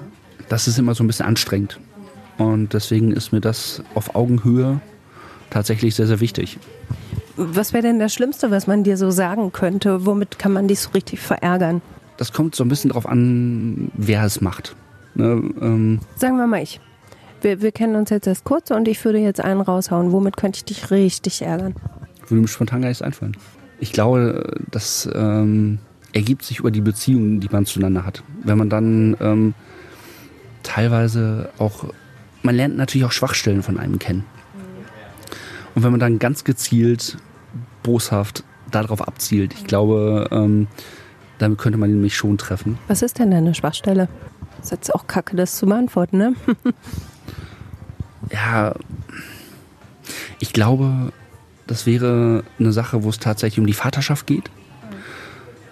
Das 0.49 0.69
ist 0.69 0.79
immer 0.79 0.95
so 0.95 1.03
ein 1.03 1.07
bisschen 1.07 1.27
anstrengend. 1.27 1.81
Und 2.37 2.75
deswegen 2.75 3.13
ist 3.13 3.33
mir 3.33 3.41
das 3.41 3.83
auf 3.95 4.15
Augenhöhe 4.15 4.81
tatsächlich 5.49 5.95
sehr, 5.95 6.07
sehr 6.07 6.21
wichtig. 6.21 6.59
Was 7.37 7.73
wäre 7.73 7.83
denn 7.83 7.99
das 7.99 8.13
Schlimmste, 8.13 8.51
was 8.51 8.67
man 8.67 8.85
dir 8.85 8.97
so 8.97 9.11
sagen 9.11 9.51
könnte? 9.53 10.05
Womit 10.05 10.39
kann 10.39 10.53
man 10.53 10.69
dich 10.69 10.81
so 10.81 10.91
richtig 10.91 11.21
verärgern? 11.21 11.81
Das 12.19 12.33
kommt 12.33 12.55
so 12.55 12.65
ein 12.65 12.69
bisschen 12.69 12.91
darauf 12.91 13.07
an, 13.07 13.91
wer 13.95 14.25
es 14.25 14.43
macht. 14.43 14.77
Ne, 15.15 15.43
ähm 15.61 16.01
Sagen 16.17 16.37
wir 16.37 16.47
mal 16.47 16.63
ich 16.63 16.81
wir, 17.43 17.63
wir 17.63 17.73
kennen 17.73 17.97
uns 17.97 18.11
jetzt 18.11 18.27
erst 18.27 18.45
kurz 18.45 18.71
und 18.71 18.89
ich 18.89 19.05
würde 19.05 19.19
jetzt 19.19 19.41
einen 19.41 19.61
raushauen. 19.61 20.13
Womit 20.13 20.37
könnte 20.37 20.59
ich 20.59 20.65
dich 20.65 20.91
richtig 20.91 21.43
ärgern? 21.43 21.75
Würde 22.29 22.43
mir 22.43 22.49
spontan 22.49 22.83
gar 22.83 22.89
nichts 22.89 23.03
einfallen. 23.03 23.37
Ich 23.79 23.93
glaube, 23.93 24.63
dass 24.71 25.09
ähm, 25.15 25.79
ergibt 26.13 26.45
sich 26.45 26.59
über 26.59 26.71
die 26.71 26.81
Beziehungen, 26.81 27.41
die 27.41 27.49
man 27.49 27.67
zueinander 27.67 28.05
hat. 28.05 28.23
Wenn 28.43 28.59
man 28.59 28.71
dann 28.71 29.17
ähm, 29.21 29.55
teilweise 30.63 31.51
auch, 31.59 31.85
man 32.43 32.55
lernt 32.55 32.77
natürlich 32.77 33.07
auch 33.07 33.13
Schwachstellen 33.13 33.63
von 33.63 33.79
einem 33.79 33.99
kennen. 33.99 34.25
Und 35.75 35.85
wenn 35.85 35.93
man 35.93 36.01
dann 36.01 36.19
ganz 36.19 36.45
gezielt, 36.45 37.17
boshaft 37.83 38.45
darauf 38.71 39.07
abzielt, 39.07 39.55
ich 39.55 39.65
glaube, 39.65 40.29
ähm, 40.31 40.67
damit 41.39 41.59
könnte 41.59 41.79
man 41.79 42.01
mich 42.01 42.17
schon 42.17 42.39
treffen. 42.39 42.79
Was 42.89 43.03
ist 43.03 43.19
denn 43.19 43.31
deine 43.31 43.55
Schwachstelle? 43.55 44.09
Das 44.57 44.67
ist 44.67 44.73
jetzt 44.73 44.95
auch 44.95 45.07
kacke, 45.07 45.37
das 45.37 45.57
zu 45.57 45.67
beantworten, 45.67 46.19
ne? 46.19 46.35
ja, 48.33 48.75
ich 50.39 50.53
glaube, 50.53 51.13
das 51.67 51.87
wäre 51.87 52.43
eine 52.59 52.73
Sache, 52.73 53.05
wo 53.05 53.11
es 53.11 53.19
tatsächlich 53.19 53.61
um 53.61 53.67
die 53.67 53.73
Vaterschaft 53.73 54.27
geht. 54.27 54.51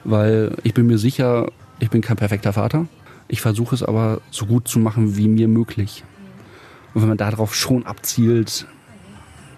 Weil 0.05 0.57
ich 0.62 0.74
bin 0.74 0.86
mir 0.86 0.99
sicher, 0.99 1.51
ich 1.80 1.90
bin 1.90 2.03
kein 2.03 2.16
perfekter 2.16 2.53
Vater. 2.53 2.86
Ich 3.26 3.40
versuche 3.40 3.74
es 3.74 3.82
aber 3.82 4.20
so 4.30 4.46
gut 4.46 4.68
zu 4.68 4.78
machen 4.78 5.16
wie 5.16 5.28
mir 5.28 5.49
möglich. 5.49 6.05
Und 6.94 7.03
wenn 7.03 7.09
man 7.09 7.18
darauf 7.18 7.55
schon 7.55 7.84
abzielt, 7.84 8.66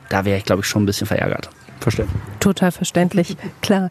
da 0.08 0.24
wäre 0.24 0.38
ich, 0.38 0.44
glaube 0.44 0.62
ich, 0.62 0.66
schon 0.66 0.82
ein 0.82 0.86
bisschen 0.86 1.06
verärgert. 1.06 1.50
Verständlich. 1.78 2.20
Total 2.40 2.72
verständlich, 2.72 3.36
klar. 3.62 3.90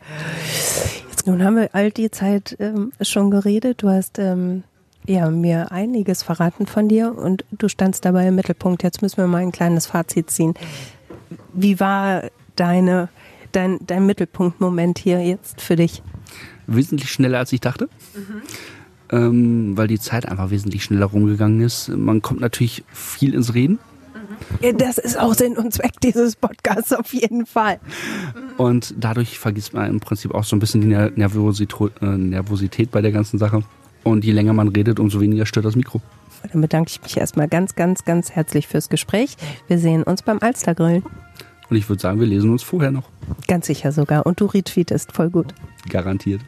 Jetzt 1.09 1.25
nun 1.25 1.43
haben 1.43 1.55
wir 1.55 1.69
all 1.73 1.91
die 1.91 2.11
Zeit 2.11 2.55
ähm, 2.59 2.91
schon 3.01 3.31
geredet. 3.31 3.81
Du 3.81 3.89
hast 3.89 4.19
ähm, 4.19 4.63
ja, 5.09 5.31
mir 5.31 5.71
einiges 5.71 6.21
verraten 6.21 6.67
von 6.67 6.87
dir 6.87 7.17
und 7.17 7.43
du 7.51 7.67
standst 7.67 8.05
dabei 8.05 8.27
im 8.27 8.35
Mittelpunkt. 8.35 8.83
Jetzt 8.83 9.01
müssen 9.01 9.17
wir 9.17 9.25
mal 9.25 9.39
ein 9.39 9.51
kleines 9.51 9.87
Fazit 9.87 10.29
ziehen. 10.29 10.53
Wie 11.51 11.79
war 11.79 12.25
deine, 12.55 13.09
dein, 13.51 13.79
dein 13.87 14.05
Mittelpunktmoment 14.05 14.99
hier 14.99 15.25
jetzt 15.25 15.61
für 15.61 15.75
dich? 15.75 16.03
Wesentlich 16.67 17.11
schneller, 17.11 17.39
als 17.39 17.51
ich 17.51 17.59
dachte. 17.59 17.89
Mhm. 18.13 18.41
Ähm, 19.11 19.77
weil 19.77 19.87
die 19.87 19.99
Zeit 19.99 20.27
einfach 20.27 20.51
wesentlich 20.51 20.83
schneller 20.83 21.07
rumgegangen 21.07 21.61
ist. 21.61 21.89
Man 21.89 22.21
kommt 22.21 22.41
natürlich 22.41 22.83
viel 22.93 23.33
ins 23.33 23.55
Reden. 23.55 23.79
Mhm. 24.61 24.77
Das 24.77 24.99
ist 24.99 25.17
auch 25.17 25.33
Sinn 25.33 25.57
und 25.57 25.73
Zweck 25.73 25.99
dieses 26.03 26.35
Podcasts 26.35 26.93
auf 26.93 27.15
jeden 27.15 27.47
Fall. 27.47 27.79
Und 28.57 28.93
dadurch 28.99 29.39
vergisst 29.39 29.73
man 29.73 29.89
im 29.89 29.99
Prinzip 29.99 30.35
auch 30.35 30.43
so 30.43 30.55
ein 30.55 30.59
bisschen 30.59 30.81
die 30.81 30.93
äh, 30.93 31.09
Nervosität 31.15 32.91
bei 32.91 33.01
der 33.01 33.11
ganzen 33.11 33.39
Sache. 33.39 33.63
Und 34.09 34.25
je 34.25 34.31
länger 34.31 34.53
man 34.53 34.69
redet, 34.69 34.99
umso 34.99 35.21
weniger 35.21 35.45
stört 35.45 35.65
das 35.65 35.75
Mikro. 35.75 36.01
Dann 36.51 36.61
bedanke 36.61 36.89
ich 36.89 37.01
mich 37.01 37.17
erstmal 37.17 37.47
ganz, 37.47 37.75
ganz, 37.75 38.05
ganz 38.05 38.31
herzlich 38.31 38.67
fürs 38.67 38.89
Gespräch. 38.89 39.35
Wir 39.67 39.77
sehen 39.77 40.03
uns 40.03 40.23
beim 40.23 40.39
Alstergrillen. 40.41 41.03
Und 41.69 41.75
ich 41.75 41.87
würde 41.87 42.01
sagen, 42.01 42.19
wir 42.19 42.25
lesen 42.25 42.49
uns 42.49 42.63
vorher 42.63 42.91
noch. 42.91 43.09
Ganz 43.47 43.67
sicher 43.67 43.91
sogar. 43.91 44.25
Und 44.25 44.41
du 44.41 44.45
retweetest 44.45 45.11
voll 45.11 45.29
gut. 45.29 45.53
Garantiert. 45.87 46.41